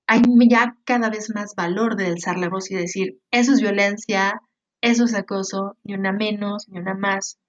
hay 0.08 0.22
ya 0.50 0.78
cada 0.86 1.10
vez 1.10 1.30
más 1.36 1.54
valor 1.56 1.98
de 1.98 2.08
alzar 2.08 2.38
la 2.38 2.50
voz 2.50 2.72
y 2.72 2.76
decir, 2.76 3.20
eso 3.30 3.52
es 3.52 3.62
violencia, 3.62 4.42
eso 4.82 5.04
es 5.04 5.14
acoso, 5.14 5.78
ni 5.84 5.96
una 5.96 6.14
menos, 6.14 6.70
ni 6.70 6.80
una 6.80 6.94
más. 6.94 7.40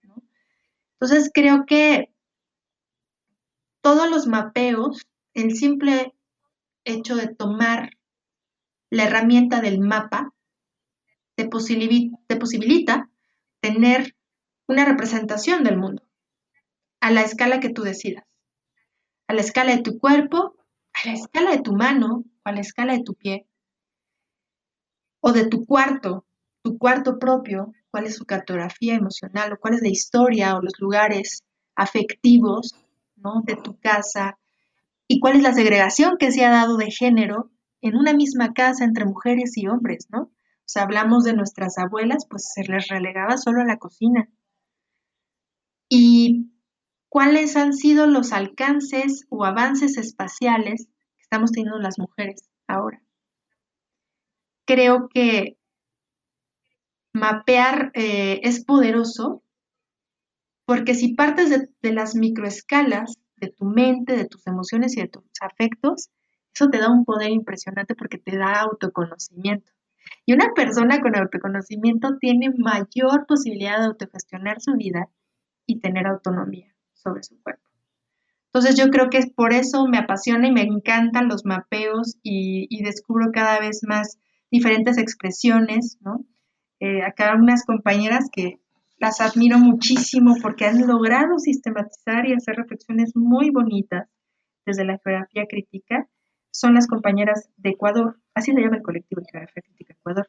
Entonces 0.95 1.31
creo 1.33 1.65
que 1.67 2.13
todos 3.81 4.11
los 4.11 4.27
mapeos, 4.27 5.07
el 5.35 5.55
simple 5.55 6.17
hecho 6.85 7.15
de 7.15 7.29
tomar 7.29 7.91
la 8.91 9.05
herramienta 9.05 9.61
del 9.61 9.81
mapa, 9.81 10.33
te, 11.35 11.47
posibilita, 11.47 13.11
tener 13.61 14.17
una 14.67 14.85
representación 14.85 15.65
del 15.65 15.79
mundo 15.79 16.03
a 17.01 17.11
la 17.11 17.23
escala 17.23 17.61
que 17.61 17.71
tú 17.71 17.83
decidas, 17.83 18.25
a 19.29 19.35
la 19.35 19.41
escala 19.41 19.77
de 19.77 19.83
tu 19.83 19.99
cuerpo, 19.99 20.57
a 20.93 21.09
la 21.09 21.15
escala 21.15 21.53
de 21.53 21.61
tu 21.61 21.75
mano 21.75 22.25
a 22.45 22.53
la 22.53 22.61
escala 22.61 22.95
de 22.95 23.03
tu 23.03 23.15
pie, 23.15 23.47
o 25.21 25.33
de 25.33 25.47
tu 25.47 25.67
cuarto, 25.67 26.25
tu 26.63 26.79
cuarto 26.79 27.19
propio, 27.19 27.73
cuál 27.91 28.07
es 28.07 28.17
su 28.17 28.25
cartografía 28.25 28.95
emocional 28.95 29.53
o 29.53 29.59
cuál 29.59 29.75
es 29.75 29.83
la 29.83 29.89
historia 29.89 30.57
o 30.57 30.63
los 30.63 30.79
lugares 30.79 31.45
afectivos 31.75 32.75
de 33.45 33.57
tu 33.57 33.79
casa 33.79 34.39
y 35.07 35.21
cuál 35.21 35.37
es 35.37 35.43
la 35.43 35.53
segregación 35.53 36.17
que 36.19 36.31
se 36.31 36.45
ha 36.45 36.51
dado 36.51 36.77
de 36.77 36.91
género 36.91 37.51
en 37.81 37.97
una 37.97 38.13
misma 38.13 38.53
casa 38.53 38.85
entre 38.85 39.05
mujeres 39.05 39.57
y 39.57 39.69
hombres, 39.69 40.09
¿no? 40.11 40.23
O 40.23 40.71
sea, 40.71 40.83
hablamos 40.83 41.25
de 41.25 41.33
nuestras 41.33 41.79
abuelas, 41.79 42.27
pues 42.29 42.53
se 42.53 42.63
les 42.65 42.89
relegaba 42.89 43.39
solo 43.39 43.63
a 43.63 43.65
la 43.65 43.79
cocina. 43.79 44.29
¿Y 45.89 46.53
cuáles 47.09 47.57
han 47.57 47.73
sido 47.73 48.07
los 48.07 48.33
alcances 48.33 49.27
o 49.31 49.45
avances 49.45 49.97
espaciales 49.97 50.89
que 51.17 51.23
estamos 51.23 51.53
teniendo 51.53 51.79
las 51.79 51.99
mujeres 51.99 52.51
ahora? 52.67 53.03
Creo 54.67 55.09
que 55.09 55.57
mapear 57.15 57.91
eh, 57.95 58.41
es 58.43 58.65
poderoso 58.65 59.43
porque 60.67 60.95
si 60.95 61.15
partes 61.15 61.49
de, 61.49 61.69
de 61.81 61.93
las 61.95 62.15
microescalas 62.15 63.15
de 63.37 63.49
tu 63.49 63.65
mente, 63.65 64.17
de 64.17 64.27
tus 64.27 64.47
emociones 64.47 64.97
y 64.97 65.01
de 65.01 65.09
tus 65.09 65.25
afectos, 65.41 66.11
eso 66.59 66.71
te 66.71 66.79
da 66.79 66.91
un 66.91 67.05
poder 67.05 67.31
impresionante 67.31 67.95
porque 67.95 68.19
te 68.19 68.37
da 68.37 68.63
autoconocimiento. 68.63 69.71
Y 70.27 70.33
una 70.33 70.53
persona 70.55 71.01
con 71.01 71.17
autoconocimiento 71.17 72.19
tiene 72.19 72.51
mayor 72.57 73.27
posibilidad 73.27 73.79
de 73.79 73.87
autogestionar 73.87 74.61
su 74.61 74.73
vida 74.75 75.09
y 75.67 75.81
tener 75.81 76.07
autonomía 76.07 76.75
sobre 76.95 77.23
su 77.23 77.41
cuerpo. 77.43 77.63
Entonces 78.47 78.77
yo 78.77 78.91
creo 78.91 79.09
que 79.09 79.19
es 79.19 79.31
por 79.31 79.53
eso 79.53 79.87
me 79.87 79.99
apasiona 79.99 80.49
y 80.49 80.53
me 80.53 80.63
encantan 80.63 81.29
los 81.29 81.45
mapeos 81.45 82.17
y, 82.23 82.83
descubro 82.83 83.31
cada 83.33 83.61
vez 83.61 83.81
más 83.87 84.19
diferentes 84.51 84.99
expresiones, 84.99 85.99
¿no? 86.01 86.25
Eh, 86.81 87.03
acá 87.03 87.35
unas 87.37 87.65
compañeras 87.65 88.31
que 88.33 88.61
las 88.99 89.21
admiro 89.21 89.59
muchísimo 89.59 90.37
porque 90.43 90.65
han 90.65 90.87
logrado 90.87 91.39
sistematizar 91.39 92.27
y 92.27 92.33
hacer 92.33 92.57
reflexiones 92.57 93.15
muy 93.15 93.51
bonitas 93.51 94.09
desde 94.65 94.85
la 94.85 94.99
geografía 95.05 95.45
crítica 95.49 96.09
son 96.51 96.75
las 96.75 96.87
compañeras 96.87 97.51
de 97.57 97.71
Ecuador, 97.71 98.19
así 98.35 98.53
le 98.53 98.63
llama 98.63 98.77
el 98.77 98.83
colectivo 98.83 99.21
de 99.21 99.29
Geografía 99.31 99.63
Crítica 99.63 99.95
Ecuador. 99.95 100.29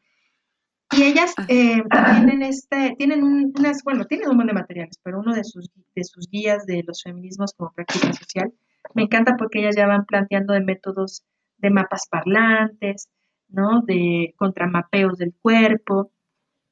Y 0.91 1.03
ellas 1.03 1.33
ah. 1.37 1.45
eh, 1.47 1.83
tienen 1.91 2.41
este, 2.41 2.95
tienen 2.97 3.23
unas, 3.23 3.83
bueno, 3.83 4.05
tienen 4.05 4.29
un 4.29 4.37
montón 4.37 4.55
de 4.55 4.61
materiales, 4.61 4.99
pero 5.03 5.19
uno 5.19 5.33
de 5.33 5.43
sus, 5.43 5.69
de 5.95 6.03
sus 6.03 6.29
guías 6.29 6.65
de 6.65 6.83
los 6.85 7.03
feminismos 7.03 7.53
como 7.53 7.71
práctica 7.71 8.11
social, 8.13 8.53
me 8.95 9.03
encanta 9.03 9.35
porque 9.37 9.59
ellas 9.59 9.75
ya 9.75 9.87
van 9.87 10.05
planteando 10.05 10.53
de 10.53 10.61
métodos 10.61 11.23
de 11.57 11.69
mapas 11.69 12.07
parlantes, 12.09 13.09
¿no? 13.49 13.81
De 13.81 14.33
contramapeos 14.37 15.17
del 15.17 15.33
cuerpo, 15.41 16.11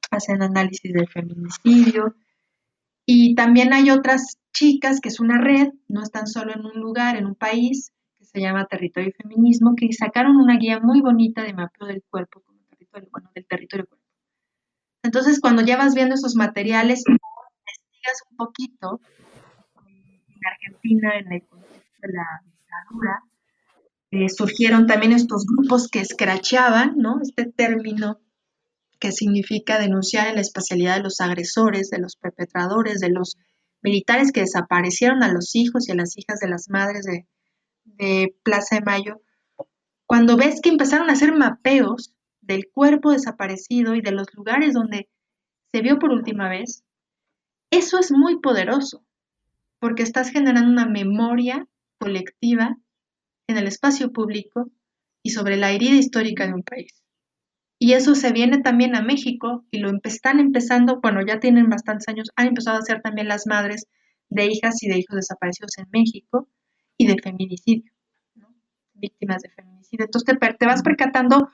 hacen 0.10 0.42
análisis 0.42 0.94
del 0.94 1.08
feminicidio. 1.08 2.16
Y 3.06 3.36
también 3.36 3.74
hay 3.74 3.90
otras 3.90 4.38
chicas, 4.54 5.00
que 5.00 5.10
es 5.10 5.20
una 5.20 5.40
red, 5.40 5.70
no 5.88 6.02
están 6.02 6.28
solo 6.28 6.54
en 6.54 6.66
un 6.66 6.80
lugar, 6.80 7.18
en 7.18 7.26
un 7.26 7.36
país, 7.36 7.92
se 8.32 8.42
llama 8.42 8.66
Territorio 8.66 9.10
y 9.10 9.22
Feminismo, 9.24 9.76
que 9.76 9.92
sacaron 9.94 10.36
una 10.36 10.58
guía 10.58 10.80
muy 10.80 11.02
bonita 11.02 11.44
de 11.44 11.54
mapeo 11.54 11.88
del 11.88 12.04
cuerpo 12.10 12.42
como 12.42 12.60
territorio, 12.70 13.10
bueno, 13.12 13.32
del 13.34 13.46
territorio. 13.46 13.88
Entonces, 15.04 15.40
cuando 15.40 15.62
ya 15.62 15.78
vas 15.78 15.96
viendo 15.96 16.16
esos 16.16 16.36
materiales, 16.36 17.04
investigas 17.08 18.22
un 18.30 18.38
poquito, 18.38 19.00
en 19.88 20.42
Argentina, 20.46 21.18
en 21.18 21.32
el 21.34 21.48
contexto 21.48 22.02
de 22.02 22.14
la 22.14 22.42
dictadura, 22.44 23.24
eh, 24.12 24.30
surgieron 24.30 24.88
también 24.88 25.12
estos 25.14 25.46
grupos 25.46 25.88
que 25.88 26.00
escrachaban, 26.00 26.98
¿no? 26.98 27.20
Este 27.22 27.52
término 27.52 28.20
que 29.00 29.12
significa 29.12 29.80
denunciar 29.80 30.28
en 30.28 30.36
la 30.36 30.42
especialidad 30.42 30.98
de 30.98 31.04
los 31.04 31.22
agresores, 31.22 31.90
de 31.90 32.00
los 32.00 32.16
perpetradores, 32.16 33.00
de 33.00 33.10
los 33.10 33.38
militares 33.82 34.32
que 34.32 34.42
desaparecieron 34.42 35.24
a 35.24 35.32
los 35.32 35.56
hijos 35.56 35.88
y 35.88 35.92
a 35.92 35.96
las 35.96 36.18
hijas 36.18 36.40
de 36.40 36.50
las 36.50 36.70
madres 36.70 37.04
de, 37.04 37.28
de 37.96 38.36
Plaza 38.44 38.76
de 38.76 38.82
Mayo, 38.82 39.22
cuando 40.06 40.38
ves 40.38 40.62
que 40.62 40.70
empezaron 40.70 41.10
a 41.10 41.14
hacer 41.14 41.34
mapeos 41.34 42.14
del 42.42 42.70
cuerpo 42.72 43.12
desaparecido 43.12 43.96
y 43.96 44.02
de 44.02 44.12
los 44.12 44.34
lugares 44.34 44.74
donde 44.74 45.10
se 45.72 45.82
vio 45.82 46.00
por 46.00 46.12
última 46.12 46.50
vez, 46.50 46.84
eso 47.72 48.00
es 48.00 48.12
muy 48.12 48.40
poderoso, 48.40 49.04
porque 49.80 50.04
estás 50.04 50.30
generando 50.30 50.72
una 50.72 50.86
memoria 50.86 51.68
colectiva 52.00 52.78
en 53.48 53.58
el 53.58 53.68
espacio 53.68 54.12
público 54.12 54.70
y 55.24 55.32
sobre 55.32 55.58
la 55.58 55.72
herida 55.72 55.96
histórica 55.96 56.48
de 56.48 56.54
un 56.54 56.64
país. 56.64 57.04
Y 57.80 57.94
eso 57.94 58.16
se 58.16 58.32
viene 58.32 58.60
también 58.60 58.96
a 58.96 59.02
México 59.02 59.66
y 59.70 59.80
lo 59.80 59.92
están 60.04 60.40
empezando, 60.40 61.00
bueno, 61.02 61.20
ya 61.26 61.40
tienen 61.40 61.70
bastantes 61.70 62.08
años, 62.08 62.30
han 62.36 62.48
empezado 62.48 62.78
a 62.78 62.80
hacer 62.80 63.02
también 63.02 63.28
las 63.28 63.46
madres 63.46 63.88
de 64.30 64.46
hijas 64.46 64.82
y 64.82 64.88
de 64.88 64.98
hijos 64.98 65.16
desaparecidos 65.16 65.78
en 65.78 65.86
México 65.92 66.48
y 66.98 67.08
de 67.08 67.16
feminicidio, 67.22 67.92
víctimas 68.94 69.42
de 69.42 69.50
feminicidio. 69.50 70.06
Entonces 70.06 70.36
te, 70.60 70.66
vas 70.66 70.82
percatando 70.82 71.50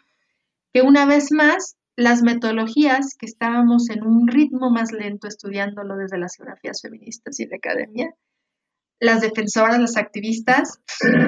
que 0.73 0.81
una 0.81 1.05
vez 1.05 1.31
más 1.31 1.75
las 1.95 2.23
metodologías 2.23 3.15
que 3.17 3.25
estábamos 3.25 3.89
en 3.89 4.03
un 4.03 4.27
ritmo 4.27 4.71
más 4.71 4.91
lento 4.91 5.27
estudiándolo 5.27 5.95
desde 5.95 6.17
las 6.17 6.35
geografías 6.35 6.81
feministas 6.81 7.39
y 7.39 7.45
de 7.45 7.57
academia, 7.57 8.15
las 8.99 9.21
defensoras, 9.21 9.79
las 9.79 9.97
activistas, 9.97 10.79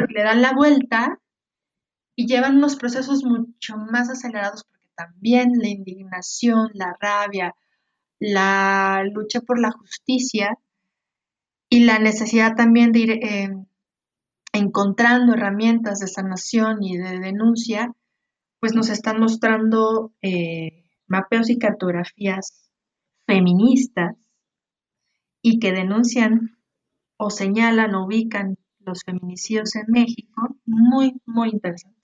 le 0.09 0.23
dan 0.23 0.41
la 0.41 0.53
vuelta 0.53 1.19
y 2.15 2.25
llevan 2.25 2.57
unos 2.57 2.77
procesos 2.77 3.23
mucho 3.23 3.77
más 3.77 4.09
acelerados 4.09 4.63
porque 4.63 4.89
también 4.95 5.51
la 5.57 5.67
indignación, 5.67 6.69
la 6.73 6.95
rabia, 6.99 7.53
la 8.19 9.03
lucha 9.13 9.41
por 9.41 9.59
la 9.59 9.71
justicia 9.71 10.57
y 11.69 11.83
la 11.83 11.99
necesidad 11.99 12.55
también 12.55 12.91
de 12.93 12.99
ir 12.99 13.11
eh, 13.11 13.49
encontrando 14.57 15.33
herramientas 15.33 15.99
de 15.99 16.07
sanación 16.07 16.83
y 16.83 16.97
de 16.97 17.19
denuncia, 17.19 17.91
pues 18.59 18.73
nos 18.73 18.89
están 18.89 19.19
mostrando 19.19 20.13
eh, 20.21 20.85
mapeos 21.07 21.49
y 21.49 21.57
cartografías 21.57 22.69
feministas 23.25 24.15
y 25.41 25.59
que 25.59 25.71
denuncian 25.71 26.57
o 27.17 27.29
señalan 27.29 27.95
o 27.95 28.05
ubican 28.05 28.57
los 28.79 29.03
feminicidios 29.03 29.75
en 29.75 29.85
México, 29.87 30.55
muy, 30.65 31.13
muy 31.25 31.49
interesantes. 31.49 32.03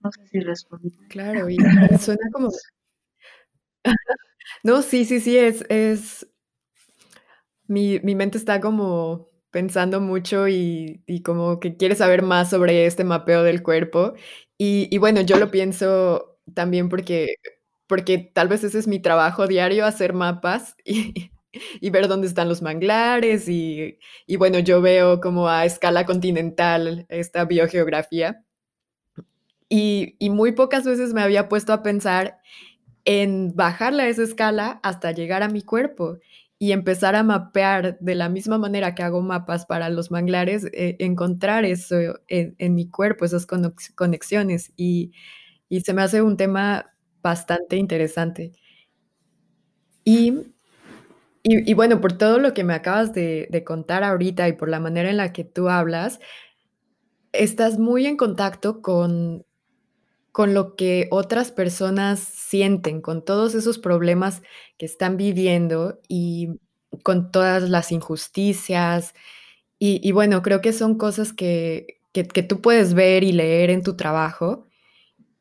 no 0.00 0.10
sé 0.12 0.26
si 0.28 0.40
respondí. 0.40 0.96
Claro, 1.08 1.48
y 1.48 1.56
suena 2.00 2.28
como... 2.32 2.50
no, 4.64 4.82
sí, 4.82 5.04
sí, 5.04 5.20
sí, 5.20 5.36
es... 5.36 5.64
es... 5.68 6.26
Mi, 7.66 8.00
mi 8.00 8.16
mente 8.16 8.36
está 8.36 8.60
como 8.60 9.29
pensando 9.50 10.00
mucho 10.00 10.48
y, 10.48 11.02
como 11.24 11.60
que 11.60 11.76
quiere 11.76 11.94
saber 11.96 12.22
más 12.22 12.50
sobre 12.50 12.86
este 12.86 13.04
mapeo 13.04 13.42
del 13.42 13.62
cuerpo. 13.62 14.14
Y, 14.58 14.96
bueno, 14.98 15.20
yo 15.22 15.38
lo 15.38 15.50
pienso 15.50 16.38
también 16.54 16.88
porque 16.88 17.36
porque 17.86 18.18
tal 18.18 18.48
vez 18.48 18.62
ese 18.64 18.78
es 18.78 18.86
mi 18.86 19.00
trabajo 19.00 19.48
diario, 19.48 19.84
hacer 19.86 20.12
mapas 20.14 20.76
y 20.84 21.30
y 21.80 21.90
ver 21.90 22.06
dónde 22.08 22.28
están 22.28 22.48
los 22.48 22.62
manglares 22.62 23.48
y 23.48 23.98
y 24.26 24.36
bueno, 24.36 24.58
yo 24.60 24.80
veo 24.82 25.20
como 25.20 25.48
a 25.48 25.64
escala 25.64 26.06
continental 26.06 27.06
esta 27.08 27.44
biogeografía. 27.44 28.44
Y 29.68 30.16
y 30.18 30.30
muy 30.30 30.52
pocas 30.52 30.84
veces 30.84 31.14
me 31.14 31.22
había 31.22 31.48
puesto 31.48 31.72
a 31.72 31.82
pensar 31.82 32.40
en 33.04 33.54
bajarle 33.56 34.04
a 34.04 34.08
esa 34.08 34.22
escala 34.22 34.80
hasta 34.82 35.12
llegar 35.12 35.42
a 35.42 35.48
mi 35.48 35.62
cuerpo 35.62 36.18
y 36.62 36.72
empezar 36.72 37.16
a 37.16 37.22
mapear 37.22 37.98
de 38.00 38.14
la 38.14 38.28
misma 38.28 38.58
manera 38.58 38.94
que 38.94 39.02
hago 39.02 39.22
mapas 39.22 39.64
para 39.64 39.88
los 39.88 40.10
manglares, 40.10 40.66
eh, 40.74 40.96
encontrar 40.98 41.64
eso 41.64 41.96
en, 42.28 42.74
mi 42.74 42.86
cuerpo, 42.90 43.24
esas 43.24 43.46
conexiones. 43.46 44.70
Y, 44.76 45.12
y, 45.70 45.80
se 45.80 45.94
me 45.94 46.02
hace 46.02 46.20
un 46.20 46.36
tema 46.36 46.92
bastante 47.22 47.76
interesante. 47.76 48.52
Y, 50.04 50.52
y, 51.42 51.70
y, 51.70 51.72
bueno, 51.72 51.98
por 52.02 52.12
todo 52.18 52.38
lo 52.38 52.52
que 52.52 52.62
me 52.62 52.74
acabas 52.74 53.14
de, 53.14 53.48
de 53.50 53.64
contar 53.64 54.04
ahorita 54.04 54.46
y 54.46 54.52
por 54.52 54.68
la 54.68 54.80
manera 54.80 55.08
en 55.08 55.16
la 55.16 55.32
que 55.32 55.44
tú 55.44 55.70
hablas, 55.70 56.20
estás 57.32 57.78
muy 57.78 58.04
en 58.04 58.18
contacto 58.18 58.82
con, 58.82 59.46
con 60.40 60.54
lo 60.54 60.74
que 60.74 61.06
otras 61.10 61.52
personas 61.52 62.18
sienten, 62.18 63.02
con 63.02 63.22
todos 63.22 63.54
esos 63.54 63.76
problemas 63.78 64.40
que 64.78 64.86
están 64.86 65.18
viviendo 65.18 66.00
y 66.08 66.58
con 67.02 67.30
todas 67.30 67.68
las 67.68 67.92
injusticias. 67.92 69.12
Y, 69.78 70.00
y 70.02 70.12
bueno, 70.12 70.40
creo 70.40 70.62
que 70.62 70.72
son 70.72 70.96
cosas 70.96 71.34
que, 71.34 72.00
que, 72.12 72.26
que, 72.26 72.42
tú 72.42 72.62
puedes 72.62 72.94
ver 72.94 73.22
y 73.22 73.32
leer 73.32 73.68
en 73.68 73.82
tu 73.82 73.96
trabajo. 73.96 74.66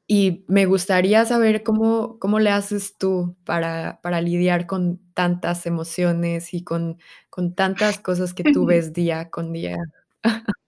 Y 0.06 0.44
me 0.50 0.66
gustaría 0.66 1.24
saber 1.24 1.64
cómo, 1.64 2.20
cómo 2.20 2.40
le 2.40 2.50
haces 2.50 2.98
tú 2.98 3.38
para, 3.46 4.02
para 4.04 4.20
lidiar 4.20 4.68
con 4.68 5.00
tantas 5.14 5.66
emociones 5.66 6.54
y 6.54 6.66
con, 6.66 7.00
con 7.30 7.56
tantas 7.56 8.00
cosas 8.00 8.34
que 8.34 8.44
tú 8.44 8.66
ves 8.66 8.92
día 8.92 9.30
con 9.30 9.54
día. 9.54 9.78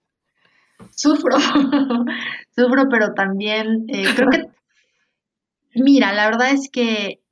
Sufro, 0.90 1.36
sufro, 2.54 2.88
pero 2.90 3.14
también 3.14 3.86
eh, 3.88 4.04
creo 4.14 4.30
que, 4.30 4.44
mira, 5.74 6.12
la 6.12 6.26
verdad 6.26 6.50
es 6.50 6.68
que 6.70 7.22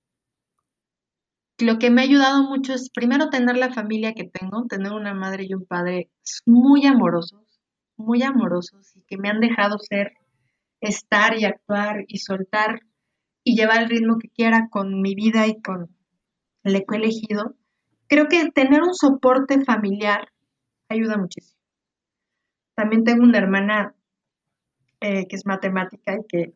lo 1.59 1.79
que 1.79 1.91
me 1.91 2.01
ha 2.01 2.05
ayudado 2.05 2.43
mucho 2.45 2.73
es 2.73 2.91
primero 2.91 3.29
tener 3.29 3.57
la 3.57 3.73
familia 3.73 4.15
que 4.15 4.25
tengo, 4.25 4.67
tener 4.67 4.93
una 4.93 5.15
madre 5.15 5.45
y 5.49 5.55
un 5.55 5.67
padre 5.67 6.11
muy 6.47 6.87
amorosos, 6.87 7.61
muy 7.97 8.23
amorosos 8.23 8.97
y 8.97 9.03
que 9.03 9.19
me 9.19 9.29
han 9.29 9.41
dejado 9.41 9.79
ser, 9.79 10.13
estar 10.81 11.39
y 11.39 11.45
actuar 11.45 12.05
y 12.09 12.19
soltar 12.19 12.81
y 13.45 13.57
llevar 13.57 13.83
el 13.83 13.91
ritmo 13.91 14.19
que 14.19 14.29
quiera 14.29 14.69
con 14.71 15.01
mi 15.01 15.15
vida 15.15 15.47
y 15.47 15.61
con 15.61 15.95
el 16.65 16.75
que 16.75 16.95
he 16.95 16.97
elegido. 16.97 17.55
Creo 18.09 18.27
que 18.29 18.51
tener 18.51 18.83
un 18.83 18.95
soporte 18.95 19.63
familiar 19.65 20.29
ayuda 20.89 21.17
muchísimo. 21.17 21.60
También 22.81 23.05
tengo 23.05 23.25
una 23.25 23.37
hermana 23.37 23.95
eh, 25.03 25.27
que 25.29 25.37
es 25.37 25.45
matemática 25.45 26.17
y 26.17 26.27
que 26.27 26.55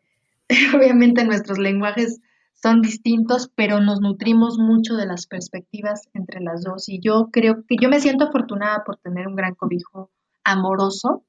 obviamente 0.75 1.22
nuestros 1.27 1.59
lenguajes 1.59 2.22
son 2.55 2.81
distintos, 2.81 3.53
pero 3.55 3.83
nos 3.83 4.01
nutrimos 4.01 4.57
mucho 4.57 4.95
de 4.95 5.05
las 5.05 5.27
perspectivas 5.27 6.09
entre 6.14 6.41
las 6.41 6.64
dos. 6.64 6.89
Y 6.89 6.99
yo 7.01 7.29
creo 7.31 7.66
que 7.68 7.77
yo 7.79 7.91
me 7.91 8.01
siento 8.01 8.25
afortunada 8.25 8.85
por 8.87 8.97
tener 8.97 9.29
un 9.29 9.37
gran 9.37 9.55
cobijo 9.55 10.11
amoroso 10.45 11.27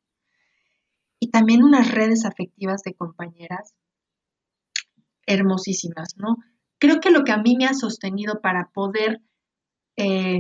y 1.20 1.30
también 1.30 1.62
unas 1.62 1.92
redes 1.92 2.24
afectivas 2.24 2.82
de 2.84 2.94
compañeras 2.94 3.74
hermosísimas, 5.26 6.16
¿no? 6.16 6.38
Creo 6.78 7.02
que 7.02 7.12
lo 7.12 7.26
que 7.26 7.34
a 7.34 7.42
mí 7.42 7.58
me 7.58 7.66
ha 7.66 7.74
sostenido 7.74 8.40
para 8.40 8.70
poder 8.74 9.20
eh, 9.98 10.40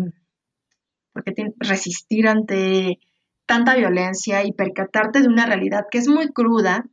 porque 1.11 1.33
resistir 1.59 2.29
ante 2.29 3.01
tanta 3.45 3.75
violencia 3.75 4.43
y 4.43 4.51
percatarte 4.51 5.21
de 5.21 5.27
una 5.27 5.45
realidad 5.45 5.85
que 5.89 5.97
es 5.99 6.07
muy 6.07 6.31
cruda, 6.31 6.85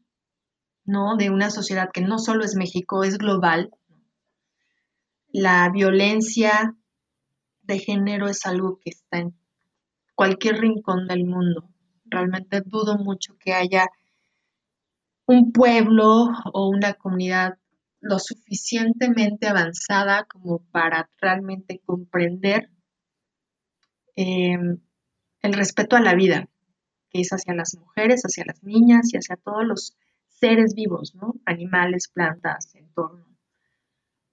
¿no? 0.84 1.16
De 1.16 1.30
una 1.30 1.50
sociedad 1.50 1.90
que 1.92 2.02
no 2.02 2.18
solo 2.18 2.44
es 2.44 2.56
México, 2.56 3.04
es 3.04 3.18
global. 3.18 3.70
La 5.28 5.68
violencia 5.70 6.76
de 7.62 7.78
género 7.78 8.28
es 8.28 8.44
algo 8.44 8.78
que 8.80 8.90
está 8.90 9.18
en 9.18 9.34
cualquier 10.14 10.60
rincón 10.60 11.06
del 11.06 11.24
mundo. 11.24 11.68
Realmente 12.04 12.60
dudo 12.60 12.98
mucho 12.98 13.36
que 13.38 13.54
haya 13.54 13.88
un 15.26 15.52
pueblo 15.52 16.28
o 16.52 16.68
una 16.68 16.94
comunidad 16.94 17.58
lo 18.00 18.18
suficientemente 18.18 19.46
avanzada 19.46 20.24
como 20.24 20.58
para 20.70 21.08
realmente 21.20 21.80
comprender 21.84 22.68
eh, 24.16 24.58
el 25.42 25.52
respeto 25.52 25.96
a 25.96 26.00
la 26.00 26.14
vida, 26.14 26.48
que 27.10 27.20
es 27.20 27.30
hacia 27.30 27.54
las 27.54 27.76
mujeres, 27.76 28.22
hacia 28.22 28.44
las 28.46 28.62
niñas 28.62 29.12
y 29.12 29.16
hacia 29.16 29.36
todos 29.36 29.64
los 29.66 29.96
seres 30.28 30.74
vivos, 30.74 31.14
¿no? 31.14 31.34
Animales, 31.44 32.08
plantas, 32.08 32.74
entorno. 32.74 33.26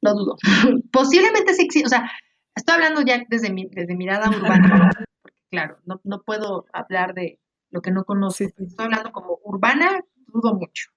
Lo 0.02 0.14
dudo. 0.14 0.38
Posiblemente 0.92 1.54
sí 1.54 1.64
existe, 1.66 1.88
o 1.88 1.90
sea, 1.90 2.10
estoy 2.56 2.76
hablando 2.76 3.02
ya 3.02 3.24
desde, 3.28 3.52
mi, 3.52 3.68
desde 3.70 3.96
mirada 3.96 4.30
urbana, 4.30 4.92
porque 5.22 5.42
claro, 5.52 5.78
no, 5.86 6.00
no, 6.04 6.22
puedo 6.24 6.66
hablar 6.74 7.14
de 7.14 7.40
lo 7.70 7.82
que 7.82 7.92
no 7.92 8.06
conozco. 8.06 8.44
Estoy 8.44 8.86
hablando 8.86 9.12
como 9.12 9.40
urbana, 9.44 10.02
dudo 10.28 10.56
mucho. 10.56 10.90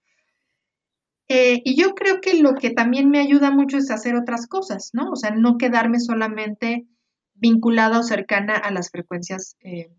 Eh, 1.28 1.62
y 1.64 1.76
yo 1.80 1.94
creo 1.94 2.20
que 2.20 2.42
lo 2.42 2.54
que 2.54 2.70
también 2.70 3.08
me 3.08 3.18
ayuda 3.18 3.50
mucho 3.50 3.78
es 3.78 3.90
hacer 3.90 4.16
otras 4.16 4.46
cosas, 4.46 4.90
¿no? 4.92 5.10
O 5.10 5.16
sea, 5.16 5.30
no 5.30 5.56
quedarme 5.56 5.98
solamente 5.98 6.86
vinculada 7.34 8.00
o 8.00 8.02
cercana 8.02 8.54
a 8.54 8.70
las 8.70 8.90
frecuencias 8.90 9.56
eh, 9.60 9.90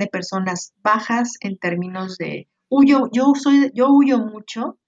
de 0.00 0.06
personas 0.08 0.72
bajas 0.82 1.34
en 1.40 1.58
términos 1.58 2.16
de 2.16 2.48
huyo, 2.68 3.08
yo 3.12 3.34
soy, 3.34 3.70
yo 3.74 3.88
huyo 3.90 4.18
mucho 4.18 4.78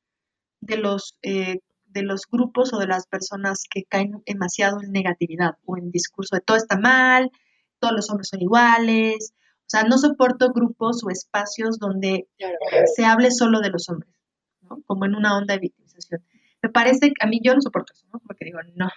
de 0.60 0.78
los 0.78 1.18
eh, 1.22 1.60
de 1.86 2.02
los 2.02 2.22
grupos 2.26 2.72
o 2.72 2.78
de 2.78 2.86
las 2.86 3.06
personas 3.06 3.64
que 3.68 3.84
caen 3.84 4.22
demasiado 4.24 4.80
en 4.80 4.92
negatividad 4.92 5.58
o 5.66 5.76
en 5.76 5.90
discurso 5.90 6.36
de 6.36 6.40
todo 6.40 6.56
está 6.56 6.78
mal, 6.78 7.30
todos 7.78 7.94
los 7.94 8.08
hombres 8.10 8.28
son 8.28 8.40
iguales. 8.40 9.34
O 9.60 9.70
sea, 9.72 9.82
no 9.84 9.98
soporto 9.98 10.52
grupos 10.52 11.04
o 11.04 11.10
espacios 11.10 11.78
donde 11.78 12.28
se 12.96 13.04
hable 13.04 13.30
solo 13.30 13.60
de 13.60 13.70
los 13.70 13.88
hombres, 13.90 14.10
¿no? 14.62 14.82
como 14.86 15.04
en 15.04 15.14
una 15.14 15.36
onda 15.36 15.54
de 15.54 15.60
victimización. 15.60 16.24
Me 16.62 16.70
parece 16.70 17.08
que 17.08 17.24
a 17.24 17.26
mí 17.26 17.40
yo 17.42 17.54
no 17.54 17.60
soporto 17.60 17.92
eso, 17.92 18.06
¿no? 18.12 18.20
Porque 18.20 18.46
digo, 18.46 18.58
no. 18.74 18.88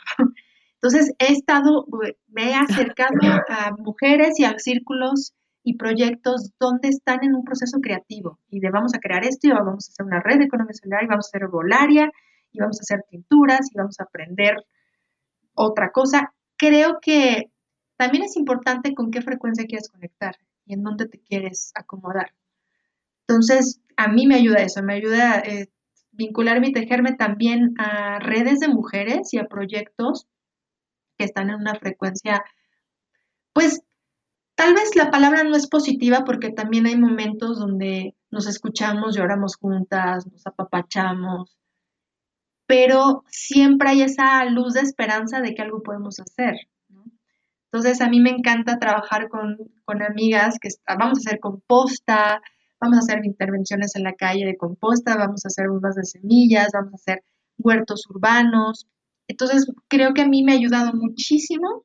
Entonces, 0.76 1.13
he 1.18 1.32
estado, 1.34 1.88
me 2.28 2.51
he 2.51 2.53
acercado 2.53 3.09
a 3.49 3.72
mujeres 3.78 4.39
y 4.39 4.45
a 4.45 4.57
círculos 4.59 5.34
y 5.68 5.78
proyectos 5.78 6.51
donde 6.59 6.89
están 6.89 7.24
en 7.24 7.34
un 7.34 7.43
proceso 7.43 7.80
creativo 7.82 8.39
y 8.51 8.59
de 8.59 8.70
vamos 8.70 8.93
a 8.93 8.99
crear 8.99 9.26
esto 9.26 9.47
y 9.47 9.51
vamos 9.51 9.89
a 9.89 9.91
hacer 9.91 10.05
una 10.05 10.22
red 10.22 10.38
de 10.38 10.45
economía 10.45 10.74
celular 10.74 11.03
y 11.03 11.07
vamos 11.07 11.26
a 11.26 11.30
hacer 11.30 11.41
herbolaria 11.41 12.11
y 12.51 12.59
vamos 12.59 12.80
a 12.80 12.84
hacer 12.84 13.03
tinturas 13.09 13.61
y 13.74 13.78
vamos 13.78 13.99
a 13.99 14.03
aprender 14.03 14.57
otra 15.55 15.91
cosa. 15.91 16.36
Creo 16.55 16.99
que 17.01 17.51
también 17.97 18.24
es 18.26 18.38
importante 18.38 18.93
con 18.93 19.09
qué 19.09 19.24
frecuencia 19.24 19.66
quieres 19.66 19.89
conectar 19.89 20.36
y 20.68 20.76
en 20.76 20.84
dónde 20.84 21.07
te 21.07 21.20
quieres 21.20 21.72
acomodar. 21.74 22.32
Entonces, 23.28 23.82
a 23.97 24.07
mí 24.07 24.28
me 24.28 24.36
ayuda 24.36 24.61
eso, 24.61 24.84
me 24.84 24.93
ayuda 24.93 25.39
eh, 25.39 25.72
vincularme 26.11 26.68
y 26.68 26.74
tejerme 26.74 27.13
también 27.13 27.74
a 27.80 28.20
redes 28.20 28.59
de 28.59 28.68
mujeres 28.68 29.34
y 29.34 29.39
a 29.39 29.47
proyectos 29.47 30.28
que 31.18 31.26
están 31.26 31.49
en 31.49 31.55
una 31.55 31.74
frecuencia, 31.74 32.43
pues 33.51 33.82
Tal 34.56 34.74
vez 34.74 34.95
la 34.95 35.12
palabra 35.12 35.43
no 35.43 35.56
es 35.56 35.68
positiva 35.68 36.24
porque 36.26 36.49
también 36.49 36.86
hay 36.86 36.97
momentos 36.97 37.60
donde 37.60 38.16
nos 38.32 38.47
escuchamos, 38.47 39.16
lloramos 39.16 39.58
juntas, 39.58 40.26
nos 40.28 40.47
apapachamos, 40.47 41.58
pero 42.66 43.24
siempre 43.28 43.89
hay 43.89 44.01
esa 44.01 44.45
luz 44.45 44.74
de 44.74 44.82
esperanza 44.82 45.41
de 45.41 45.53
que 45.53 45.62
algo 45.62 45.84
podemos 45.84 46.20
hacer. 46.20 46.56
Entonces 47.72 47.99
a 47.99 48.10
mí 48.10 48.22
me 48.22 48.30
encanta 48.30 48.80
trabajar 48.80 49.28
con, 49.28 49.58
amigas 49.86 50.58
que 50.60 50.70
vamos 50.97 51.18
a 51.18 51.22
hacer 51.28 51.39
composta, 51.41 52.41
vamos 52.80 52.97
a 52.97 52.99
hacer 52.99 53.26
intervenciones 53.26 53.95
en 53.97 54.03
la 54.03 54.14
calle 54.14 54.45
de 54.45 54.56
composta, 54.56 55.18
vamos 55.18 55.43
a 55.45 55.49
hacer 55.49 55.70
unas 55.70 55.95
de 55.95 56.06
semillas, 56.06 56.70
vamos 56.74 56.93
a 56.93 56.95
hacer 56.95 57.24
huertos 57.58 58.06
urbanos. 58.10 58.88
Entonces 59.28 59.68
creo 59.89 60.14
que 60.14 60.22
a 60.22 60.28
mí 60.28 60.43
me 60.43 60.53
ha 60.53 60.56
ayudado 60.56 60.93
muchísimo 60.93 61.84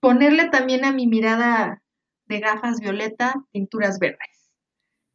ponerle 0.00 0.48
también 0.48 0.84
a 0.84 0.92
mi 0.92 1.06
mirada 1.06 1.82
de 2.26 2.40
gafas 2.40 2.80
violeta 2.80 3.34
pinturas 3.52 3.98
verdes. 3.98 4.50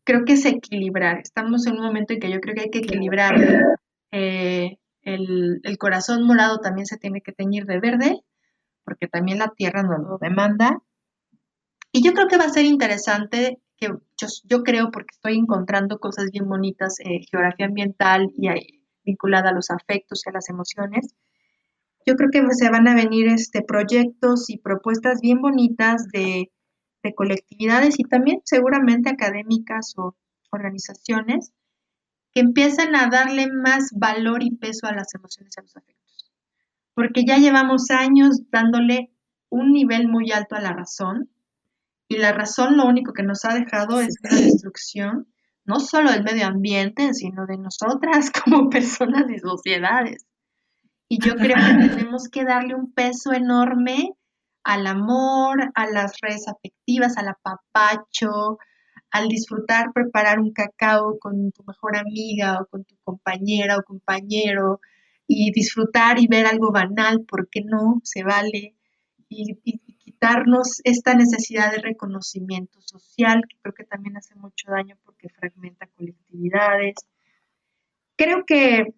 Creo 0.04 0.24
que 0.24 0.34
es 0.34 0.46
equilibrar. 0.46 1.20
Estamos 1.20 1.66
en 1.66 1.78
un 1.78 1.86
momento 1.86 2.14
en 2.14 2.20
que 2.20 2.32
yo 2.32 2.40
creo 2.40 2.56
que 2.56 2.62
hay 2.62 2.70
que 2.70 2.80
equilibrar. 2.80 3.36
Eh, 4.18 4.78
el, 5.02 5.62
corazón 5.78 6.26
morado 6.26 6.60
también 6.60 6.86
se 6.86 6.98
tiene 6.98 7.20
que 7.22 7.34
teñir 7.34 7.66
de 7.66 7.82
verde, 7.82 8.22
porque 8.86 9.08
también 9.08 9.40
la 9.40 9.50
tierra 9.50 9.84
nos 9.84 10.00
lo 10.00 10.18
demanda. 10.20 10.82
Y 11.92 12.02
yo 12.02 12.14
creo 12.14 12.28
que 12.28 12.38
va 12.38 12.46
a 12.46 12.50
ser 12.50 12.64
interesante, 12.64 13.60
que 13.78 13.90
yo, 14.18 14.64
creo 14.64 14.92
porque 14.92 15.12
estoy 15.12 15.38
encontrando 15.38 16.00
cosas 16.00 16.32
bien 16.32 16.48
bonitas, 16.48 17.00
eh, 17.02 17.26
geografía 17.30 17.66
ambiental 17.66 18.32
y 18.38 18.50
vinculada 19.04 19.50
a 19.50 19.54
los 19.54 19.70
afectos 19.70 20.24
y 20.26 20.30
a 20.30 20.34
las 20.34 20.50
emociones. 20.50 21.14
Yo 22.06 22.16
creo 22.16 22.30
que 22.32 22.44
se 22.52 22.70
van 22.70 22.88
a 22.88 22.96
venir 22.96 23.28
este, 23.28 23.62
proyectos 23.62 24.50
y 24.50 24.58
propuestas 24.58 25.22
bien 25.22 25.42
bonitas 25.42 26.08
de, 26.14 26.52
de 27.04 27.16
colectividades 27.16 28.00
y 28.00 28.04
también 28.04 28.42
seguramente 28.44 29.10
académicas 29.10 29.94
o 29.98 30.16
organizaciones 30.52 31.52
que 32.34 32.42
empiezan 32.42 32.96
a 32.96 33.08
darle 33.08 33.48
más 33.52 33.92
valor 33.96 34.44
y 34.44 34.52
peso 34.52 34.88
a 34.88 34.94
las 34.94 35.14
emociones 35.16 35.54
y 35.56 35.60
a 35.60 35.64
los 35.64 35.78
afectos. 35.78 36.32
Porque 36.94 37.24
ya 37.26 37.38
llevamos 37.38 37.90
años 37.92 38.42
dándole 38.52 39.12
un 39.50 39.72
nivel 39.72 40.08
muy 40.08 40.32
alto 40.32 40.56
a 40.56 40.62
la 40.62 40.74
razón 40.74 41.30
y 42.08 42.18
la 42.18 42.34
razón 42.34 42.78
lo 42.78 42.86
único 42.86 43.14
que 43.14 43.24
nos 43.24 43.46
ha 43.46 43.54
dejado 43.54 44.00
es 44.00 44.16
la 44.22 44.36
destrucción, 44.36 45.28
no 45.64 45.80
solo 45.80 46.12
del 46.12 46.24
medio 46.24 46.46
ambiente, 46.46 47.14
sino 47.14 47.46
de 47.48 47.58
nosotras 47.58 48.32
como 48.44 48.70
personas 48.70 49.26
y 49.30 49.40
sociedades. 49.40 50.26
Y 51.08 51.20
yo 51.20 51.36
creo 51.36 51.56
que 51.56 51.90
tenemos 51.90 52.30
que 52.30 52.44
darle 52.44 52.76
un 52.76 52.92
peso 52.92 53.32
enorme 53.32 54.12
al 54.64 54.88
amor, 54.88 55.72
a 55.76 55.86
las 55.88 56.20
redes 56.20 56.48
afectivas, 56.48 57.18
al 57.18 57.28
apapacho, 57.28 58.58
al 59.12 59.28
disfrutar 59.28 59.94
preparar 59.94 60.40
un 60.40 60.52
cacao 60.52 61.20
con 61.20 61.52
tu 61.52 61.64
mejor 61.64 61.96
amiga 61.98 62.60
o 62.60 62.66
con 62.66 62.84
tu 62.84 62.96
compañera 63.04 63.78
o 63.78 63.84
compañero 63.84 64.82
y 65.28 65.52
disfrutar 65.52 66.20
y 66.20 66.28
ver 66.28 66.48
algo 66.48 66.72
banal, 66.72 67.24
¿por 67.26 67.48
qué 67.50 67.62
no? 67.62 68.02
Se 68.04 68.24
vale. 68.24 68.76
Y, 69.30 69.56
quitarnos 70.00 70.82
esta 70.84 71.14
necesidad 71.14 71.72
de 71.72 71.80
reconocimiento 71.80 72.80
social, 72.82 73.42
que 73.50 73.58
creo 73.62 73.74
que 73.74 73.84
también 73.84 74.18
hace 74.18 74.36
mucho 74.36 74.72
daño 74.72 74.98
porque 75.04 75.30
fragmenta 75.30 75.88
colectividades. 75.88 76.96
Creo 78.16 78.46
que 78.46 78.94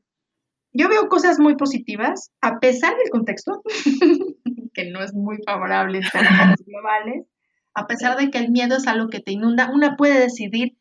yo 0.77 0.89
veo 0.89 1.09
cosas 1.09 1.39
muy 1.39 1.55
positivas, 1.55 2.31
a 2.41 2.59
pesar 2.59 2.95
del 2.97 3.09
contexto, 3.09 3.63
que 4.73 4.91
no 4.91 5.01
es 5.03 5.13
muy 5.13 5.37
favorable 5.45 5.99
en 5.99 6.09
términos 6.09 6.63
globales, 6.65 7.25
a 7.73 7.87
pesar 7.87 8.17
de 8.17 8.29
que 8.29 8.37
el 8.37 8.51
miedo 8.51 8.77
es 8.77 8.87
algo 8.87 9.09
que 9.09 9.19
te 9.19 9.31
inunda, 9.31 9.71
una 9.73 9.95
puede 9.97 10.19
decidir, 10.19 10.77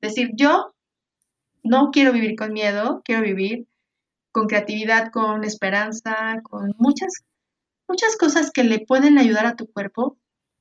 decir, 0.00 0.30
yo 0.34 0.74
no 1.62 1.90
quiero 1.92 2.12
vivir 2.12 2.36
con 2.36 2.52
miedo, 2.52 3.02
quiero 3.04 3.22
vivir 3.22 3.66
con 4.32 4.48
creatividad, 4.48 5.10
con 5.12 5.44
esperanza, 5.44 6.40
con 6.42 6.74
muchas 6.78 7.24
muchas 7.88 8.16
cosas 8.16 8.50
que 8.50 8.64
le 8.64 8.80
pueden 8.80 9.18
ayudar 9.18 9.46
a 9.46 9.56
tu 9.56 9.70
cuerpo, 9.70 10.18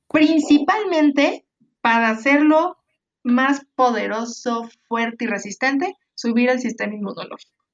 principalmente 0.07 1.45
para 1.81 2.09
hacerlo 2.09 2.77
más 3.23 3.65
poderoso, 3.75 4.69
fuerte 4.87 5.25
y 5.25 5.27
resistente, 5.27 5.95
subir 6.13 6.49
el 6.49 6.59
sistema 6.59 6.93
inmunológico. 6.93 7.64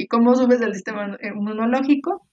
¿Y 0.00 0.06
cómo 0.06 0.34
subes 0.34 0.62
el 0.62 0.72
sistema 0.72 1.18
inmunológico? 1.20 2.26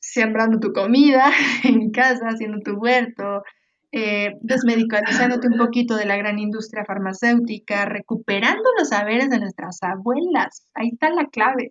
Sembrando 0.00 0.58
tu 0.58 0.72
comida 0.72 1.30
en 1.62 1.92
casa, 1.92 2.26
haciendo 2.26 2.58
tu 2.58 2.72
huerto, 2.72 3.44
eh, 3.92 4.32
desmedicalizándote 4.40 5.46
un 5.46 5.56
poquito 5.56 5.94
de 5.94 6.06
la 6.06 6.16
gran 6.16 6.40
industria 6.40 6.84
farmacéutica, 6.84 7.84
recuperando 7.84 8.68
los 8.76 8.88
saberes 8.88 9.30
de 9.30 9.38
nuestras 9.38 9.80
abuelas. 9.84 10.66
Ahí 10.74 10.88
está 10.88 11.10
la 11.10 11.26
clave. 11.26 11.70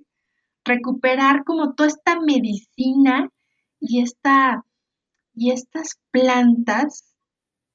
Recuperar 0.64 1.44
como 1.44 1.74
toda 1.74 1.90
esta 1.90 2.22
medicina 2.22 3.28
y, 3.82 4.02
esta, 4.02 4.64
y 5.34 5.52
estas 5.52 6.00
plantas 6.12 7.14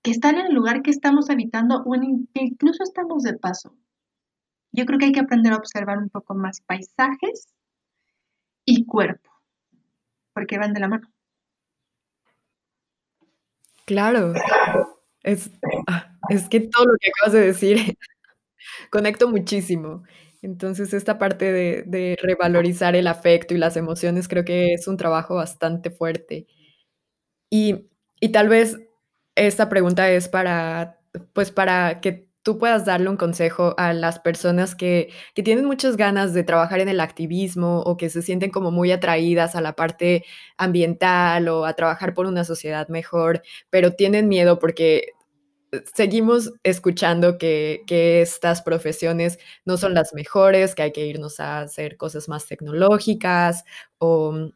que 0.03 0.13
están 0.13 0.39
en 0.39 0.47
el 0.47 0.55
lugar 0.55 0.81
que 0.81 0.91
estamos 0.91 1.29
habitando 1.29 1.83
o 1.85 1.93
que 2.33 2.45
incluso 2.45 2.83
estamos 2.83 3.25
de 3.25 3.37
paso. 3.37 3.77
Yo 4.73 4.87
creo 4.87 4.99
que 4.99 5.05
hay 5.07 5.13
que 5.13 5.21
aprender 5.21 5.53
a 5.53 5.57
observar 5.57 5.99
un 5.99 6.09
poco 6.09 6.35
más 6.35 6.63
paisajes 6.63 7.49
y 8.71 8.85
cuerpo, 8.85 9.31
porque 10.35 10.59
van 10.59 10.75
de 10.75 10.81
la 10.81 10.89
mano. 10.89 11.11
Claro, 13.87 14.35
es, 15.23 15.51
ah, 15.87 16.13
es 16.29 16.51
que 16.51 16.61
todo 16.61 16.85
lo 16.85 16.93
que 17.01 17.09
acabas 17.09 17.33
de 17.33 17.41
decir 17.47 17.79
conecto 18.91 19.31
muchísimo. 19.31 20.03
Entonces, 20.43 20.93
esta 20.93 21.19
parte 21.19 21.51
de, 21.51 22.19
revalorizar 22.23 22.95
el 22.95 23.07
afecto 23.07 23.55
y 23.55 23.59
las 23.59 23.79
emociones 23.79 24.29
creo 24.29 24.45
que 24.45 24.75
es 24.75 24.87
un 24.87 24.99
trabajo 24.99 25.37
bastante 25.37 25.91
fuerte. 25.91 26.47
Y, 27.51 27.89
tal 28.33 28.49
vez 28.51 28.79
esta 29.35 29.71
pregunta 29.71 30.11
es 30.11 30.29
para, 30.29 31.01
pues 31.33 31.51
para 31.53 32.01
que 32.03 32.28
tú 32.43 32.59
puedas 32.59 32.85
darle 32.85 33.09
un 33.11 33.17
consejo 33.17 33.75
a 33.79 33.93
las 33.93 34.19
personas 34.21 34.75
que, 34.75 35.11
que, 35.35 35.43
tienen 35.43 35.67
muchas 35.67 35.97
ganas 35.97 36.35
de 36.35 36.45
trabajar 36.45 36.81
en 36.81 36.89
el 36.89 37.01
activismo 37.01 37.81
o 37.83 37.97
que 37.97 38.11
se 38.11 38.23
sienten 38.23 38.51
como 38.51 38.71
muy 38.71 38.93
atraídas 38.93 39.55
a 39.55 39.61
la 39.61 39.75
parte 39.75 40.25
ambiental 40.57 41.49
o 41.49 41.67
a 41.67 41.75
trabajar 41.75 42.15
por 42.15 42.27
una 42.27 42.45
sociedad 42.45 42.89
mejor, 42.89 43.43
pero 43.71 43.93
tienen 43.93 44.29
miedo 44.29 44.59
porque 44.59 45.13
seguimos 45.95 46.53
escuchando 46.63 47.39
que, 47.39 47.83
estas 48.23 48.63
profesiones 48.63 49.39
no 49.65 49.77
son 49.77 49.95
las 49.95 50.15
mejores, 50.15 50.75
que 50.75 50.83
hay 50.83 50.93
que 50.93 51.07
irnos 51.07 51.41
a 51.41 51.61
hacer 51.61 51.97
cosas 51.97 52.29
más 52.29 52.47
tecnológicas 52.47 53.65
o 53.99 54.33
mm, 54.33 54.53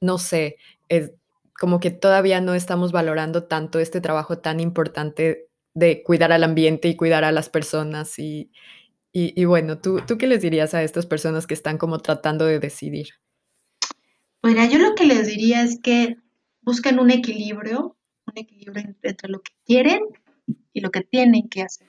no 0.00 0.18
sé, 0.18 0.56
es 0.88 1.12
como 1.58 1.80
que 1.80 1.90
todavía 1.90 2.40
no 2.40 2.54
estamos 2.54 2.92
valorando 2.92 3.44
tanto 3.44 3.80
este 3.80 4.00
trabajo 4.00 4.38
tan 4.38 4.60
importante 4.60 5.47
de 5.78 6.02
cuidar 6.02 6.32
al 6.32 6.44
ambiente 6.44 6.88
y 6.88 6.96
cuidar 6.96 7.24
a 7.24 7.32
las 7.32 7.48
personas. 7.48 8.18
Y, 8.18 8.50
y, 9.12 9.44
bueno, 9.44 9.78
¿tú, 9.78 10.00
¿tú 10.06 10.18
qué 10.18 10.26
les 10.26 10.42
dirías 10.42 10.74
a 10.74 10.82
estas 10.82 11.06
personas 11.06 11.46
que 11.46 11.54
están 11.54 11.78
como 11.78 11.98
tratando 11.98 12.44
de 12.44 12.60
decidir? 12.60 13.08
Mira, 14.42 14.66
yo 14.66 14.78
lo 14.78 14.94
que 14.94 15.04
les 15.04 15.26
diría 15.26 15.62
es 15.62 15.80
que 15.82 16.16
busquen 16.62 17.00
un 17.00 17.10
equilibrio 17.10 17.98
un 18.28 18.38
equilibrio 18.38 18.94
entre 19.02 19.28
lo 19.28 19.40
que 19.40 19.52
quieren 19.64 20.00
y 20.72 20.80
lo 20.80 20.90
que 20.90 21.02
tienen 21.02 21.48
que 21.48 21.62
hacer. 21.62 21.86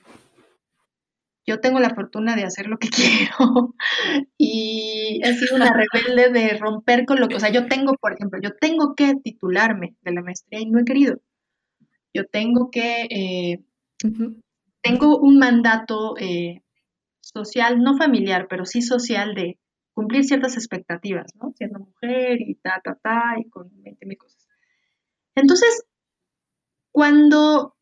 Yo 1.46 1.60
tengo 1.60 1.80
la 1.80 1.94
fortuna 1.94 2.36
de 2.36 2.44
hacer 2.44 2.66
lo 2.66 2.78
que 2.78 2.88
quiero 3.38 3.74
y 4.38 5.20
he 5.22 5.34
sido 5.34 5.56
una 5.56 5.72
rebelde 5.72 6.30
de 6.30 6.58
romper 6.58 7.04
con 7.06 7.20
lo 7.20 7.28
que, 7.28 7.36
o 7.36 7.40
sea, 7.40 7.50
yo 7.50 7.66
tengo, 7.66 7.94
por 7.94 8.12
ejemplo, 8.12 8.38
yo 8.42 8.50
tengo 8.60 8.94
que 8.94 9.14
titularme 9.22 9.96
de 10.02 10.12
la 10.12 10.22
maestría 10.22 10.60
y 10.60 10.66
no 10.66 10.80
he 10.80 10.84
querido. 10.84 11.20
Yo 12.12 12.26
tengo 12.26 12.70
que, 12.70 13.06
eh, 13.10 13.60
tengo 14.82 15.18
un 15.18 15.38
mandato 15.38 16.16
eh, 16.18 16.62
social, 17.20 17.80
no 17.80 17.96
familiar, 17.96 18.46
pero 18.48 18.64
sí 18.64 18.82
social 18.82 19.34
de 19.34 19.58
cumplir 19.92 20.24
ciertas 20.24 20.56
expectativas, 20.56 21.34
¿no? 21.34 21.52
Siendo 21.56 21.80
mujer 21.80 22.40
y 22.40 22.54
ta, 22.56 22.80
ta, 22.82 22.94
ta, 22.94 23.34
y 23.38 23.48
con 23.50 23.70
20 23.82 24.06
mil 24.06 24.18
cosas. 24.18 24.46
Entonces, 25.34 25.84
cuando 26.92 27.76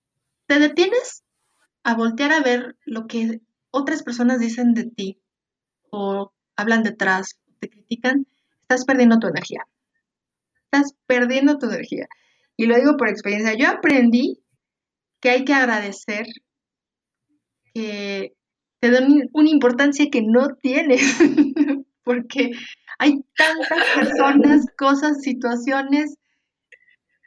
te 0.47 0.59
detienes 0.59 1.25
a 1.83 1.95
voltear 1.95 2.33
a 2.33 2.43
ver 2.43 2.77
lo 2.85 3.07
que 3.07 3.41
otras 3.71 4.03
personas 4.03 4.41
dicen 4.41 4.75
de 4.75 4.85
ti 4.85 5.21
o 5.91 6.33
hablan 6.57 6.83
detrás, 6.83 7.39
te 7.61 7.69
critican, 7.69 8.27
estás 8.63 8.85
perdiendo 8.85 9.19
tu 9.19 9.29
energía. 9.29 9.63
Estás 10.65 10.95
perdiendo 11.07 11.59
tu 11.59 11.67
energía. 11.67 12.09
Y 12.57 12.67
lo 12.67 12.77
digo 12.77 12.97
por 12.97 13.09
experiencia. 13.09 13.55
Yo 13.55 13.69
aprendí 13.69 14.43
que 15.21 15.31
hay 15.31 15.45
que 15.45 15.55
agradecer 15.55 16.27
que 17.75 18.35
te 18.81 18.91
dan 18.91 19.29
una 19.33 19.51
importancia 19.51 20.07
que 20.11 20.23
no 20.23 20.55
tienes, 20.57 21.01
porque 22.05 22.53
hay 22.99 23.25
tantas 23.37 23.87
personas, 23.95 24.67
cosas, 24.79 25.23
situaciones 25.23 26.17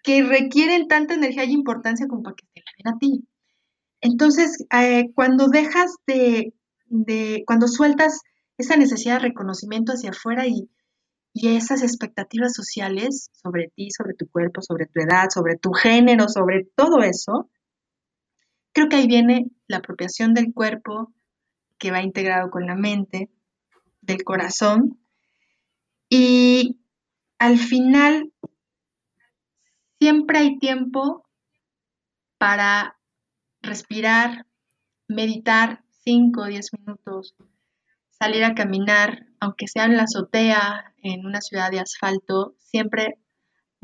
que 0.03 0.23
requieren 0.23 0.87
tanta 0.87 1.13
energía 1.13 1.45
y 1.45 1.51
importancia 1.51 2.07
como 2.07 2.23
para 2.23 2.35
que 2.35 2.47
te 2.53 2.61
la 2.61 2.71
den 2.77 2.95
a 2.95 2.99
ti. 2.99 3.27
Entonces, 4.01 4.65
eh, 4.73 5.11
cuando 5.13 5.47
dejas 5.47 5.95
de, 6.07 6.53
cuando 7.45 7.67
sueltas 7.67 8.21
esa 8.57 8.75
necesidad 8.75 9.15
de 9.15 9.27
reconocimiento 9.29 9.91
hacia 9.93 10.09
afuera 10.09 10.47
y, 10.47 10.69
y 11.33 11.55
esas 11.55 11.83
expectativas 11.83 12.53
sociales 12.53 13.29
sobre 13.33 13.71
ti, 13.75 13.89
sobre 13.91 14.15
tu 14.15 14.27
cuerpo, 14.27 14.61
sobre 14.61 14.87
tu 14.87 15.01
edad, 15.01 15.29
sobre 15.31 15.57
tu 15.57 15.71
género, 15.71 16.27
sobre 16.27 16.67
todo 16.75 17.03
eso, 17.03 17.49
creo 18.73 18.89
que 18.89 18.97
ahí 18.97 19.07
viene 19.07 19.47
la 19.67 19.77
apropiación 19.77 20.33
del 20.33 20.53
cuerpo 20.53 21.13
que 21.77 21.91
va 21.91 22.01
integrado 22.01 22.49
con 22.49 22.65
la 22.67 22.75
mente, 22.75 23.29
del 24.01 24.23
corazón. 24.23 24.99
Y 26.09 26.79
al 27.39 27.57
final 27.57 28.31
Siempre 30.01 30.39
hay 30.39 30.57
tiempo 30.57 31.29
para 32.39 32.97
respirar, 33.61 34.47
meditar 35.07 35.83
5 35.91 36.41
o 36.41 36.45
10 36.45 36.73
minutos, 36.73 37.35
salir 38.09 38.43
a 38.43 38.55
caminar, 38.55 39.27
aunque 39.39 39.67
sea 39.67 39.85
en 39.85 39.97
la 39.97 40.05
azotea, 40.05 40.95
en 41.03 41.23
una 41.23 41.39
ciudad 41.39 41.69
de 41.69 41.81
asfalto, 41.81 42.55
siempre 42.57 43.19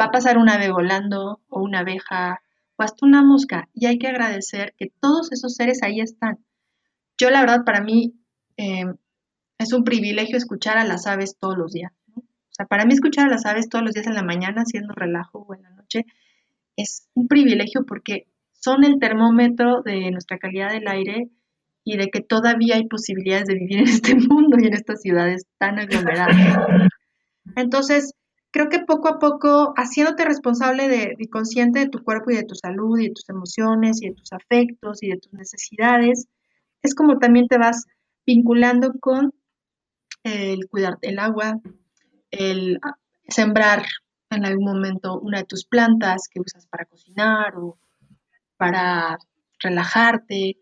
va 0.02 0.06
a 0.06 0.12
pasar 0.12 0.40
un 0.40 0.50
ave 0.50 0.72
volando 0.72 1.40
o 1.50 1.62
una 1.62 1.82
abeja 1.82 2.42
o 2.78 2.84
hasta 2.84 3.06
una 3.06 3.24
mosca 3.24 3.70
y 3.74 3.88
hay 3.88 3.98
que 3.98 4.08
agradecer 4.08 4.74
que 4.78 4.92
todos 5.00 5.32
esos 5.32 5.56
seres 5.56 5.84
ahí 5.84 6.00
están. 6.00 6.40
Yo 7.18 7.30
la 7.30 7.42
verdad 7.42 7.64
para 7.66 7.82
mí, 7.82 8.14
em, 8.58 8.96
es 9.58 9.74
un 9.74 9.84
privilegio 9.84 10.38
escuchar 10.38 10.78
a 10.78 10.86
las 10.86 11.08
aves 11.08 11.38
todos 11.40 11.58
los 11.58 11.74
días. 11.74 11.92
O 12.16 12.24
sea, 12.52 12.66
para 12.68 12.86
mí 12.86 12.94
escuchar 12.94 13.28
a 13.28 13.32
las 13.32 13.46
aves 13.46 13.70
todos 13.70 13.84
los 13.84 13.94
días 13.94 14.08
en 14.08 14.14
la 14.14 14.24
mañana, 14.24 14.62
haciendo 14.62 14.94
relajo 14.94 15.46
o 15.48 15.56
en 15.56 15.64
la 15.64 15.72
noche, 15.72 16.06
es 16.76 17.10
un 17.16 17.28
privilegio 17.28 17.86
porque 17.86 18.28
son 18.54 18.84
el 18.84 19.00
termómetro 19.00 19.82
de 19.82 20.12
nuestra 20.12 20.38
calidad 20.38 20.72
del 20.72 20.88
aire 20.88 21.30
y 21.84 21.98
de 21.98 22.10
que 22.10 22.22
todavía 22.22 22.76
hay 22.76 22.88
posibilidades 22.88 23.46
de 23.46 23.56
vivir 23.56 23.80
en 23.80 23.88
este 23.88 24.16
mundo 24.30 24.58
y 24.60 24.68
en 24.68 24.74
estas 24.74 25.02
ciudades 25.02 25.46
tan 25.58 25.80
aglomeradas. 25.80 26.36
Entonces, 27.56 28.14
creo 28.52 28.70
que 28.70 28.80
poco 28.80 29.08
a 29.08 29.20
poco, 29.20 29.74
haciéndote 29.76 30.26
responsable 30.26 30.88
de, 30.88 31.16
y 31.18 31.28
consciente 31.28 31.80
de 31.80 31.90
tu 31.90 32.04
cuerpo 32.04 32.32
y 32.32 32.36
de 32.36 32.44
tu 32.44 32.56
salud 32.56 32.98
y 33.00 33.08
de 33.08 33.14
tus 33.14 33.30
emociones 33.30 34.02
y 34.02 34.10
de 34.10 34.16
tus 34.16 34.34
afectos 34.34 35.04
y 35.04 35.10
de 35.10 35.18
tus 35.18 35.34
necesidades, 35.34 36.28
es 36.82 36.96
como 36.96 37.20
también 37.20 37.48
te 37.48 37.58
vas 37.58 37.86
vinculando 38.26 38.94
con 39.00 39.34
el 40.24 40.68
cuidar 40.70 40.98
el 41.02 41.20
agua, 41.20 41.60
el 42.32 42.80
sembrar 43.28 43.86
en 44.30 44.46
algún 44.46 44.66
momento 44.66 45.20
una 45.20 45.40
de 45.40 45.46
tus 45.46 45.66
plantas 45.66 46.28
que 46.30 46.42
usas 46.42 46.68
para 46.68 46.86
cocinar 46.86 47.56
o 47.56 47.78
para 48.58 49.18
relajarte. 49.60 50.58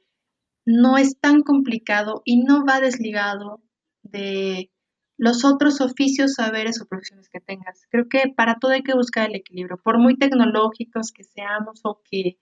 No 0.66 0.98
es 0.98 1.20
tan 1.20 1.42
complicado 1.42 2.22
y 2.26 2.44
no 2.44 2.66
va 2.66 2.80
desligado 2.80 3.62
de 4.04 4.72
los 5.18 5.46
otros 5.46 5.82
oficios, 5.82 6.34
saberes 6.34 6.82
o 6.82 6.88
profesiones 6.88 7.30
que 7.30 7.40
tengas. 7.40 7.88
Creo 7.90 8.08
que 8.10 8.34
para 8.36 8.60
todo 8.60 8.72
hay 8.72 8.84
que 8.84 8.96
buscar 8.96 9.30
el 9.30 9.36
equilibrio, 9.36 9.78
por 9.78 9.98
muy 9.98 10.18
tecnológicos 10.18 11.12
que 11.12 11.24
seamos 11.24 11.82
o 11.84 12.02
que 12.04 12.38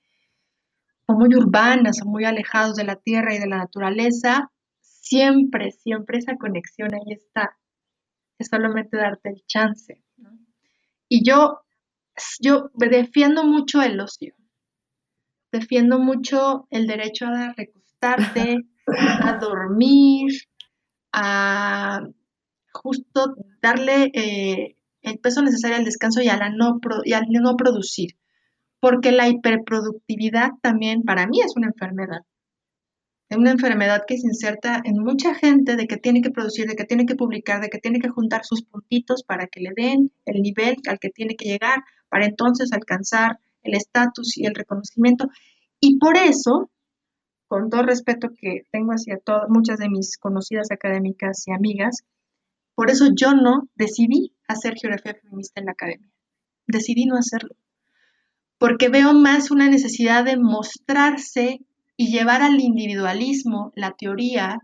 o 1.06 1.14
muy 1.14 1.36
urbanas 1.36 2.02
o 2.02 2.06
muy 2.06 2.26
alejados 2.26 2.76
de 2.76 2.86
la 2.86 2.96
tierra 2.96 3.36
y 3.36 3.40
de 3.40 3.48
la 3.48 3.58
naturaleza, 3.58 4.52
siempre, 4.80 5.72
siempre 5.72 6.18
esa 6.18 6.38
conexión 6.38 6.94
ahí 6.94 7.14
está. 7.14 7.58
Es 8.40 8.48
solamente 8.48 8.98
darte 8.98 9.30
el 9.30 9.44
chance. 9.46 10.02
Y 11.10 11.24
yo, 11.26 11.60
yo 12.40 12.72
defiendo 12.74 13.44
mucho 13.44 13.82
el 13.82 14.00
ocio. 14.00 14.34
Defiendo 15.52 16.00
mucho 16.00 16.68
el 16.72 16.88
derecho 16.88 17.28
a 17.28 17.54
recostarte, 17.54 18.66
a 18.88 19.38
dormir, 19.38 20.32
a 21.12 22.02
justo 22.74 23.36
darle 23.62 24.12
eh, 24.14 24.76
el 25.02 25.20
peso 25.20 25.42
necesario 25.42 25.78
al 25.78 25.86
descanso 25.86 26.22
y, 26.22 26.30
a 26.30 26.38
la 26.38 26.50
no 26.50 26.80
y 27.06 27.14
al 27.14 27.26
no 27.30 27.56
producir. 27.56 28.18
Porque 28.80 29.12
la 29.12 29.30
hiperproductividad 29.30 30.52
también 30.62 31.04
para 31.04 31.28
mí 31.28 31.40
es 31.42 31.56
una 31.56 31.68
enfermedad. 31.68 32.22
Es 33.30 33.38
una 33.38 33.52
enfermedad 33.52 34.04
que 34.06 34.18
se 34.18 34.28
inserta 34.28 34.82
en 34.84 35.00
mucha 35.00 35.34
gente 35.34 35.76
de 35.76 35.88
que 35.88 35.98
tiene 35.98 36.22
que 36.22 36.30
producir, 36.30 36.68
de 36.68 36.76
que 36.76 36.84
tiene 36.84 37.06
que 37.06 37.16
publicar, 37.16 37.62
de 37.62 37.70
que 37.70 37.80
tiene 37.80 38.00
que 38.00 38.10
juntar 38.10 38.44
sus 38.44 38.64
puntitos 38.64 39.24
para 39.24 39.48
que 39.48 39.62
le 39.62 39.72
den 39.76 40.12
el 40.26 40.42
nivel 40.42 40.76
al 40.88 41.00
que 41.00 41.10
tiene 41.10 41.36
que 41.36 41.46
llegar, 41.46 41.84
para 42.10 42.26
entonces 42.26 42.72
alcanzar 42.74 43.40
el 43.64 43.74
estatus 43.76 44.38
y 44.38 44.46
el 44.46 44.54
reconocimiento. 44.54 45.30
Y 45.80 45.98
por 45.98 46.18
eso, 46.18 46.70
con 47.48 47.70
todo 47.70 47.84
respeto 47.84 48.30
que 48.40 48.64
tengo 48.72 48.92
hacia 48.92 49.18
todas 49.18 49.50
muchas 49.50 49.80
de 49.80 49.90
mis 49.90 50.18
conocidas 50.18 50.70
académicas 50.72 51.48
y 51.48 51.54
amigas, 51.54 52.04
por 52.76 52.90
eso 52.90 53.10
yo 53.16 53.34
no 53.34 53.70
decidí 53.76 54.34
hacer 54.48 54.76
geografía 54.76 55.16
feminista 55.16 55.60
en 55.60 55.68
la 55.68 55.74
academia. 55.74 56.10
Decidí 56.68 57.06
no 57.06 57.16
hacerlo. 57.16 57.56
Porque 58.58 58.90
veo 58.90 59.14
más 59.14 59.52
una 59.52 59.70
necesidad 59.70 60.24
de 60.24 60.38
mostrarse 60.38 61.60
y 61.98 62.12
llevar 62.12 62.42
al 62.42 62.60
individualismo 62.60 63.72
la 63.76 63.92
teoría 63.92 64.60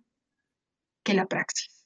que 1.04 1.14
la 1.14 1.26
praxis. 1.26 1.86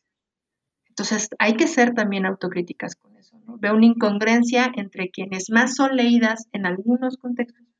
Entonces 0.87 1.29
hay 1.39 1.55
que 1.55 1.67
ser 1.67 1.93
también 1.93 2.25
autocríticas 2.25 2.95
con 2.95 3.17
eso. 3.17 3.41
Veo 3.59 3.73
una 3.75 3.87
incongruencia 3.87 4.71
entre 4.75 5.09
quienes 5.09 5.49
más 5.49 5.75
son 5.75 5.95
leídas 5.95 6.47
en 6.51 6.65
algunos 6.65 7.17
contextos 7.17 7.72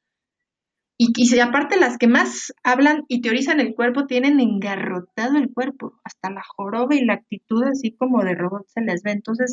y, 1.16 1.36
y 1.36 1.40
aparte 1.40 1.80
las 1.80 1.98
que 1.98 2.08
más 2.08 2.54
hablan 2.64 3.04
y 3.08 3.22
teorizan 3.22 3.60
el 3.60 3.74
cuerpo 3.76 4.06
tienen 4.06 4.40
engarrotado 4.40 5.38
el 5.38 5.52
cuerpo, 5.52 6.00
hasta 6.04 6.30
la 6.30 6.44
joroba 6.56 6.96
y 6.96 7.04
la 7.04 7.16
actitud 7.16 7.64
así 7.64 7.96
como 7.96 8.24
de 8.24 8.36
robot 8.36 8.68
se 8.68 8.82
les 8.82 9.04
ve. 9.04 9.12
Entonces, 9.12 9.52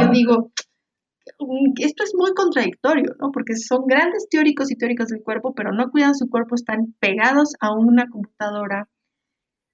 yo 0.00 0.08
digo, 0.08 0.50
mm, 1.38 1.72
esto 1.78 2.04
es 2.04 2.14
muy 2.16 2.32
contradictorio, 2.34 3.14
¿no? 3.20 3.30
Porque 3.30 3.56
son 3.56 3.86
grandes 3.86 4.28
teóricos 4.30 4.70
y 4.70 4.76
teóricos 4.76 5.08
del 5.08 5.22
cuerpo, 5.22 5.54
pero 5.54 5.72
no 5.72 5.90
cuidan 5.90 6.14
su 6.14 6.28
cuerpo, 6.28 6.54
están 6.54 6.94
pegados 6.98 7.54
a 7.60 7.72
una 7.72 8.08
computadora 8.08 8.88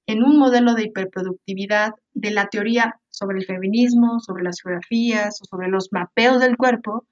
en 0.07 0.24
un 0.24 0.38
modelo 0.38 0.74
de 0.74 0.84
hiperproductividad 0.84 1.92
de 2.14 2.30
la 2.32 2.48
teoría 2.48 3.01
sobre 3.11 3.38
el 3.38 3.46
feminismo, 3.46 4.18
sobre 4.20 4.42
las 4.42 4.61
geografías 4.61 5.40
o 5.40 5.44
sobre 5.44 5.68
los 5.68 5.88
mapeos 5.92 6.40
del 6.40 6.57
cuerpo, 6.57 7.07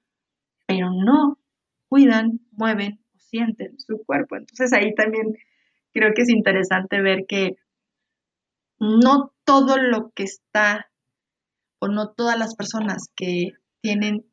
pero 0.67 0.89
no 0.91 1.39
cuidan, 1.87 2.41
mueven 2.51 2.99
sienten 3.29 3.79
su 3.79 4.03
cuerpo. 4.05 4.35
Entonces 4.35 4.73
ahí 4.73 4.93
también 4.95 5.33
creo 5.93 6.13
que 6.15 6.23
es 6.23 6.29
interesante 6.29 7.01
ver 7.01 7.25
que 7.27 7.55
no 8.79 9.33
todo 9.43 9.77
lo 9.77 10.11
que 10.11 10.23
está 10.23 10.89
o 11.79 11.87
no 11.87 12.11
todas 12.11 12.37
las 12.37 12.55
personas 12.55 13.09
que 13.15 13.53
tienen 13.81 14.25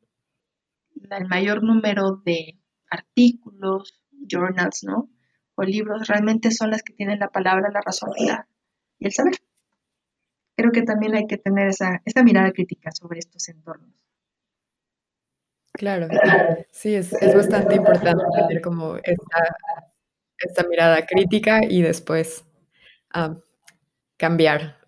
el 1.09 1.27
mayor 1.27 1.63
número 1.63 2.21
de 2.25 2.59
artículos, 2.89 4.01
journals, 4.27 4.83
¿no? 4.83 5.09
O 5.55 5.63
libros 5.63 6.07
realmente 6.07 6.51
son 6.51 6.71
las 6.71 6.83
que 6.83 6.93
tienen 6.93 7.19
la 7.19 7.29
palabra, 7.29 7.69
la 7.71 7.81
razón 7.81 8.11
y, 8.17 8.29
el 9.05 9.11
saber. 9.11 9.35
Creo 10.55 10.71
que 10.71 10.81
también 10.81 11.15
hay 11.15 11.27
que 11.27 11.37
tener 11.37 11.67
esa, 11.67 12.01
esa 12.05 12.23
mirada 12.23 12.51
crítica 12.51 12.91
sobre 12.91 13.19
estos 13.19 13.47
entornos. 13.49 14.06
Claro, 15.77 16.07
sí, 16.71 16.95
es, 16.95 17.11
bastante 17.11 17.75
importante 17.75 18.23
tener 18.35 18.61
como 18.61 18.97
esta, 18.97 20.63
mirada 20.67 21.05
crítica 21.05 21.61
y 21.63 21.83
después 21.83 22.43
cambiar. 24.17 24.79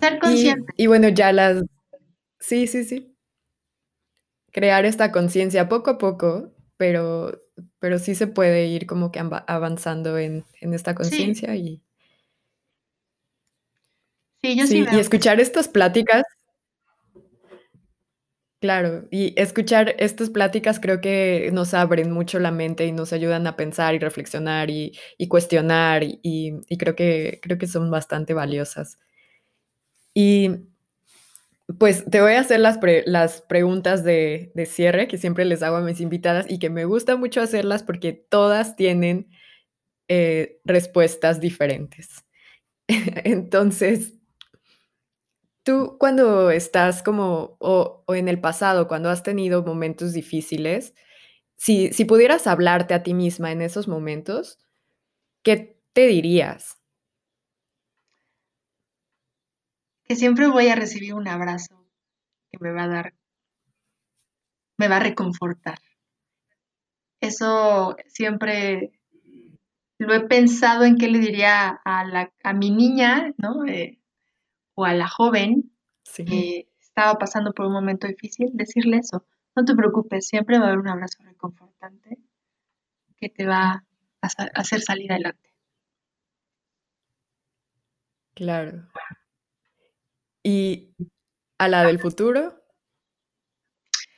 Ser 0.00 0.18
consciente. 0.18 0.72
Y, 0.76 0.88
bueno, 0.88 1.08
ya 1.08 1.32
las... 1.32 1.62
Sí, 2.40 2.66
sí, 2.66 2.82
sí. 2.82 3.16
Crear 4.50 4.84
esta 4.84 5.12
conciencia 5.12 5.68
poco 5.68 5.90
a 5.90 5.98
poco, 5.98 6.52
pero, 6.76 7.40
pero 7.78 8.00
sí 8.00 8.16
se 8.16 8.26
puede 8.26 8.66
ir 8.66 8.86
como 8.86 9.12
que 9.12 9.20
avanzando 9.20 10.18
en, 10.18 10.44
esta 10.60 10.96
conciencia 10.96 11.54
y... 11.54 11.80
Sí, 14.42 14.56
yo 14.56 14.66
sí. 14.66 14.84
y 14.90 14.98
escuchar 14.98 15.40
estas 15.40 15.68
pláticas 15.68 16.24
Claro, 18.66 19.06
y 19.12 19.32
escuchar 19.40 19.94
estas 20.00 20.28
pláticas 20.28 20.80
creo 20.80 21.00
que 21.00 21.50
nos 21.52 21.72
abren 21.72 22.10
mucho 22.10 22.40
la 22.40 22.50
mente 22.50 22.84
y 22.84 22.90
nos 22.90 23.12
ayudan 23.12 23.46
a 23.46 23.54
pensar 23.54 23.94
y 23.94 24.00
reflexionar 24.00 24.70
y, 24.70 24.92
cuestionar 25.28 26.02
y, 26.02 26.58
creo, 26.76 26.96
que, 26.96 27.66
son 27.68 27.92
bastante 27.92 28.34
valiosas. 28.34 28.98
Y 30.14 30.50
pues 31.78 32.04
te 32.10 32.20
voy 32.20 32.32
a 32.32 32.40
hacer 32.40 32.58
las, 32.58 32.80
las 33.04 33.40
preguntas 33.42 34.02
de, 34.02 34.50
cierre 34.66 35.06
que 35.06 35.16
siempre 35.16 35.44
les 35.44 35.62
hago 35.62 35.76
a 35.76 35.82
mis 35.82 36.00
invitadas 36.00 36.46
y 36.48 36.58
que 36.58 36.68
me 36.68 36.86
gusta 36.86 37.14
mucho 37.14 37.40
hacerlas 37.40 37.84
porque 37.84 38.14
todas 38.14 38.74
tienen 38.74 39.28
eh, 40.08 40.58
respuestas 40.64 41.38
diferentes. 41.38 42.24
Entonces, 42.88 44.15
Tú 45.66 45.96
cuando 45.98 46.52
estás 46.52 47.02
como, 47.02 47.56
o, 47.58 48.04
en 48.14 48.28
el 48.28 48.40
pasado, 48.40 48.86
cuando 48.86 49.10
has 49.10 49.24
tenido 49.24 49.64
momentos 49.64 50.12
difíciles, 50.12 50.94
si, 51.56 51.92
si 51.92 52.04
pudieras 52.04 52.46
hablarte 52.46 52.94
a 52.94 53.02
ti 53.02 53.14
misma 53.14 53.50
en 53.50 53.62
esos 53.62 53.88
momentos, 53.88 54.60
¿qué 55.42 55.76
te 55.92 56.06
dirías? 56.06 56.80
Que 60.04 60.14
siempre 60.14 60.46
voy 60.46 60.68
a 60.68 60.76
recibir 60.76 61.14
un 61.14 61.26
abrazo 61.26 61.84
que 62.52 62.58
me 62.60 62.70
va 62.70 62.84
a 62.84 62.88
dar, 62.88 63.14
me 64.78 64.86
va 64.86 64.98
a 64.98 65.00
reconfortar. 65.00 65.80
Eso 67.20 67.96
siempre 68.06 68.92
lo 69.98 70.14
he 70.14 70.20
pensado 70.28 70.84
en 70.84 70.96
qué 70.96 71.08
le 71.08 71.18
diría 71.18 71.80
a, 71.84 72.04
la, 72.04 72.32
a 72.44 72.52
mi 72.52 72.70
niña, 72.70 73.34
¿no? 73.36 73.66
Eh, 73.66 73.98
o 74.76 74.84
a 74.84 74.92
la 74.92 75.08
joven 75.08 75.72
que 76.14 76.68
estaba 76.78 77.18
pasando 77.18 77.52
por 77.52 77.66
un 77.66 77.72
momento 77.72 78.06
difícil, 78.06 78.50
decirle 78.52 78.98
eso. 78.98 79.26
No 79.56 79.64
te 79.64 79.74
preocupes, 79.74 80.28
siempre 80.28 80.58
va 80.58 80.66
a 80.66 80.68
haber 80.68 80.80
un 80.80 80.88
abrazo 80.88 81.22
reconfortante 81.24 82.18
que 83.16 83.30
te 83.30 83.46
va 83.46 83.84
a 84.20 84.26
hacer 84.54 84.82
salir 84.82 85.10
adelante. 85.10 85.50
Claro. 88.34 88.86
¿Y 90.42 90.94
a 91.58 91.68
la 91.68 91.84
del 91.84 91.98
futuro? 91.98 92.62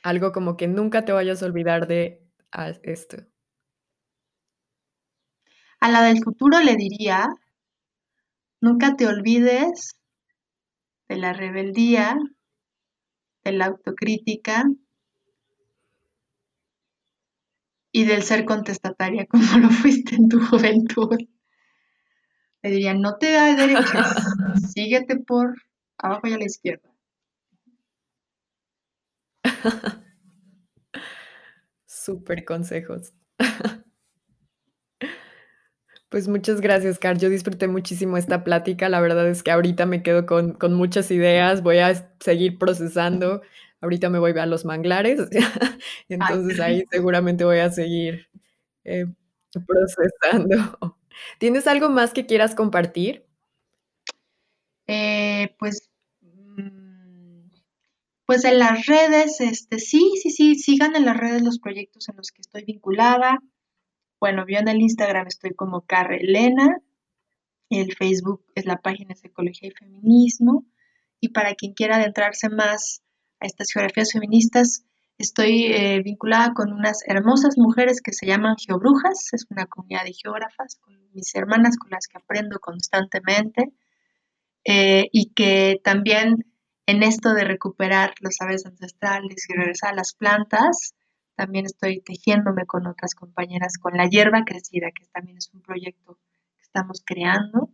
Algo 0.03 0.33
como 0.33 0.57
que 0.57 0.67
nunca 0.67 1.05
te 1.05 1.13
vayas 1.13 1.41
a 1.41 1.45
olvidar 1.45 1.87
de 1.87 2.27
esto. 2.83 3.17
A 5.79 5.89
la 5.89 6.01
del 6.03 6.21
futuro 6.21 6.59
le 6.59 6.75
diría 6.75 7.29
nunca 8.61 8.97
te 8.97 9.07
olvides 9.07 9.98
de 11.09 11.17
la 11.17 11.33
rebeldía, 11.33 12.15
de 13.43 13.51
la 13.51 13.65
autocrítica 13.65 14.63
y 17.91 18.05
del 18.05 18.23
ser 18.23 18.45
contestataria 18.45 19.25
como 19.29 19.57
lo 19.57 19.69
fuiste 19.69 20.15
en 20.15 20.29
tu 20.29 20.39
juventud. 20.39 21.17
Le 22.61 22.69
diría, 22.69 22.93
no 22.93 23.17
te 23.17 23.31
da 23.31 23.55
derechos, 23.55 24.05
síguete 24.73 25.17
por 25.17 25.55
abajo 25.97 26.27
y 26.27 26.33
a 26.33 26.37
la 26.37 26.45
izquierda. 26.45 26.89
Súper 31.85 32.45
consejos. 32.45 33.13
Pues 36.09 36.27
muchas 36.27 36.59
gracias, 36.59 36.97
Car. 36.97 37.19
Yo 37.19 37.29
disfruté 37.29 37.67
muchísimo 37.67 38.17
esta 38.17 38.43
plática. 38.43 38.89
La 38.89 38.99
verdad 38.99 39.29
es 39.29 39.43
que 39.43 39.51
ahorita 39.51 39.85
me 39.85 40.01
quedo 40.01 40.25
con, 40.25 40.73
muchas 40.73 41.11
ideas. 41.11 41.61
Voy 41.61 41.77
a 41.77 42.11
seguir 42.19 42.57
procesando. 42.57 43.41
Ahorita 43.79 44.09
me 44.09 44.17
voy 44.17 44.37
a 44.37 44.45
los 44.47 44.65
manglares. 44.65 45.19
Entonces 46.09 46.59
ahí 46.59 46.83
seguramente 46.91 47.45
voy 47.45 47.59
a 47.59 47.71
seguir 47.71 48.27
eh, 48.83 49.05
procesando. 49.67 50.97
¿Tienes 51.37 51.67
algo 51.67 51.89
más 51.89 52.11
que 52.11 52.25
quieras 52.25 52.55
compartir? 52.55 53.27
Eh, 54.87 55.55
pues, 55.59 55.91
mm, 56.21 57.51
pues 58.25 58.45
en 58.45 58.57
las 58.57 58.87
redes, 58.87 59.41
este, 59.41 59.77
sí, 59.77 60.13
sí, 60.23 60.31
sí, 60.31 60.55
sigan 60.55 60.95
en 60.95 61.05
las 61.05 61.17
redes 61.17 61.43
los 61.43 61.59
proyectos 61.59 62.09
en 62.09 62.17
los 62.17 62.31
que 62.31 62.41
estoy 62.41 62.63
vinculada. 62.63 63.37
Bueno, 64.19 64.45
yo 64.47 64.59
en 64.59 64.67
el 64.67 64.81
Instagram 64.81 65.27
estoy 65.27 65.53
como 65.53 65.85
Elena, 66.09 66.81
el 67.69 67.95
Facebook 67.95 68.43
es 68.53 68.65
la 68.65 68.77
página 68.77 69.15
de 69.15 69.29
Ecología 69.29 69.69
y 69.69 69.71
Feminismo, 69.71 70.65
y 71.21 71.29
para 71.29 71.55
quien 71.55 71.73
quiera 71.73 71.95
adentrarse 71.95 72.49
más 72.49 73.01
a 73.39 73.45
estas 73.45 73.71
geografías 73.71 74.11
feministas, 74.11 74.83
estoy 75.17 75.67
eh, 75.67 76.01
vinculada 76.03 76.53
con 76.53 76.73
unas 76.73 77.01
hermosas 77.07 77.57
mujeres 77.57 78.01
que 78.01 78.11
se 78.11 78.25
llaman 78.25 78.57
Geobrujas, 78.57 79.31
es 79.31 79.45
una 79.49 79.67
comunidad 79.67 80.03
de 80.03 80.13
geógrafas, 80.13 80.75
con 80.81 80.95
mis 81.13 81.33
hermanas 81.35 81.77
con 81.77 81.89
las 81.91 82.07
que 82.07 82.17
aprendo 82.17 82.59
constantemente, 82.59 83.71
eh, 84.65 85.07
y 85.13 85.31
que 85.33 85.79
también 85.81 86.45
en 86.85 87.03
esto 87.03 87.33
de 87.33 87.45
recuperar 87.45 88.15
los 88.19 88.35
saberes 88.35 88.65
ancestrales 88.65 89.45
y 89.47 89.53
regresar 89.53 89.93
a 89.93 89.95
las 89.95 90.13
plantas, 90.13 90.93
también 91.39 91.65
estoy 91.65 92.01
tejiéndome 92.01 92.65
con 92.65 92.85
otras 92.85 93.15
compañeras 93.15 93.77
con 93.77 93.95
la 93.95 94.09
hierba 94.09 94.43
crecida, 94.43 94.91
que 94.91 95.05
también 95.13 95.37
es 95.37 95.49
un 95.53 95.61
proyecto 95.61 96.19
que 96.57 96.63
estamos 96.63 97.01
creando. 97.05 97.69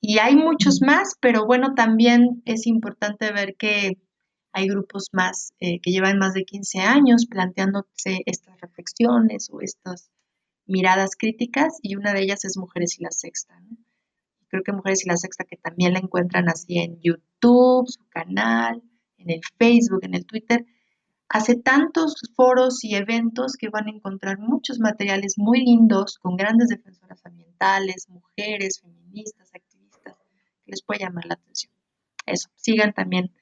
Y 0.00 0.18
hay 0.18 0.34
muchos 0.34 0.80
más, 0.80 1.14
pero 1.20 1.44
bueno, 1.44 1.74
también 1.74 2.42
es 2.46 2.66
importante 2.66 3.32
ver 3.32 3.54
que 3.56 3.98
hay 4.52 4.66
grupos 4.66 5.08
más 5.12 5.52
eh, 5.60 5.78
que 5.82 5.90
llevan 5.90 6.16
más 6.18 6.32
de 6.32 6.46
15 6.46 6.78
años 6.78 7.26
planteándose 7.28 8.22
estas 8.24 8.58
reflexiones 8.62 9.50
o 9.52 9.60
estas 9.60 10.10
miradas 10.64 11.10
críticas 11.18 11.80
y 11.82 11.96
una 11.96 12.14
de 12.14 12.22
ellas 12.22 12.46
es 12.46 12.56
Mujeres 12.56 12.98
y 12.98 13.02
la 13.02 13.10
Sexta. 13.10 13.60
Creo 14.48 14.62
que 14.62 14.72
Mujeres 14.72 15.04
y 15.04 15.10
la 15.10 15.18
Sexta 15.18 15.44
que 15.44 15.58
también 15.58 15.92
la 15.92 15.98
encuentran 15.98 16.48
así 16.48 16.78
en 16.78 16.98
YouTube, 17.02 17.86
su 17.86 18.08
canal, 18.08 18.82
en 19.18 19.28
el 19.28 19.42
Facebook, 19.58 20.00
en 20.00 20.14
el 20.14 20.24
Twitter 20.24 20.64
hace 21.30 21.54
tantos 21.54 22.14
foros 22.34 22.82
y 22.82 22.96
eventos 22.96 23.54
que 23.56 23.68
van 23.70 23.86
a 23.86 23.90
encontrar 23.90 24.38
muchos 24.38 24.80
materiales 24.80 25.34
muy 25.36 25.60
lindos 25.60 26.18
con 26.18 26.36
grandes 26.36 26.68
defensoras 26.68 27.24
ambientales, 27.24 28.08
mujeres, 28.08 28.80
feministas, 28.80 29.48
activistas, 29.54 30.16
que 30.64 30.72
les 30.72 30.82
puede 30.82 31.00
llamar 31.00 31.26
la 31.26 31.34
atención. 31.34 31.72
Eso, 32.26 32.48
sigan 32.56 32.92
también 32.92 33.32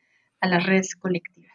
a 0.41 0.49
las 0.49 0.67
redes 0.67 0.95
colectivas. 0.97 1.49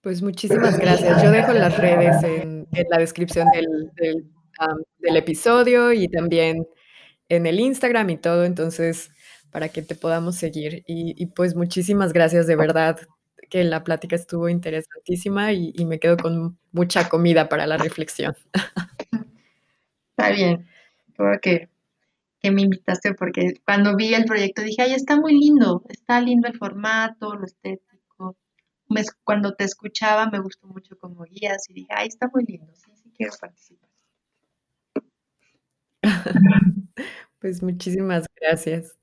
Pues 0.00 0.22
muchísimas 0.22 0.78
gracias. 0.78 1.20
Yo 1.22 1.32
dejo 1.32 1.52
las 1.52 1.76
redes 1.76 2.22
en, 2.22 2.68
la 2.90 2.98
descripción 2.98 3.48
del, 3.50 5.16
episodio 5.16 5.92
y 5.92 6.06
también 6.08 6.68
en 7.28 7.46
el 7.46 7.58
Instagram 7.58 8.10
y 8.10 8.18
todo, 8.18 8.44
entonces 8.44 9.10
para 9.54 9.68
que 9.68 9.82
te 9.82 9.94
podamos 9.94 10.34
seguir. 10.34 10.82
Y, 10.88 11.26
pues 11.26 11.54
muchísimas 11.54 12.12
gracias 12.12 12.48
de 12.48 12.56
verdad, 12.56 12.98
que 13.48 13.62
la 13.62 13.84
plática 13.84 14.16
estuvo 14.16 14.48
interesantísima 14.48 15.52
y, 15.52 15.72
me 15.84 16.00
quedo 16.00 16.16
con 16.16 16.58
mucha 16.72 17.08
comida 17.08 17.48
para 17.48 17.64
la 17.68 17.76
reflexión. 17.76 18.34
Está 20.10 20.32
bien, 20.32 20.66
creo 21.14 21.38
que, 21.40 21.68
que 22.40 22.50
me 22.50 22.62
invitaste 22.62 23.14
porque 23.14 23.54
cuando 23.64 23.94
vi 23.94 24.12
el 24.12 24.24
proyecto 24.24 24.62
dije, 24.62 24.82
ay, 24.82 24.94
está 24.94 25.20
muy 25.20 25.38
lindo, 25.38 25.84
está 25.88 26.20
lindo 26.20 26.48
el 26.48 26.58
formato, 26.58 27.36
lo 27.36 27.46
estético. 27.46 28.36
Cuando 29.22 29.54
te 29.54 29.62
escuchaba 29.62 30.28
me 30.28 30.40
gustó 30.40 30.66
mucho 30.66 30.98
como 30.98 31.22
guías 31.22 31.70
y 31.70 31.74
dije, 31.74 31.88
ay, 31.90 32.08
está 32.08 32.28
muy 32.34 32.44
lindo, 32.44 32.74
sí, 32.74 32.90
sí 32.96 33.12
quiero 33.16 33.32
participar. 33.40 33.88
Pues 37.38 37.62
muchísimas 37.62 38.26
gracias. 38.40 38.96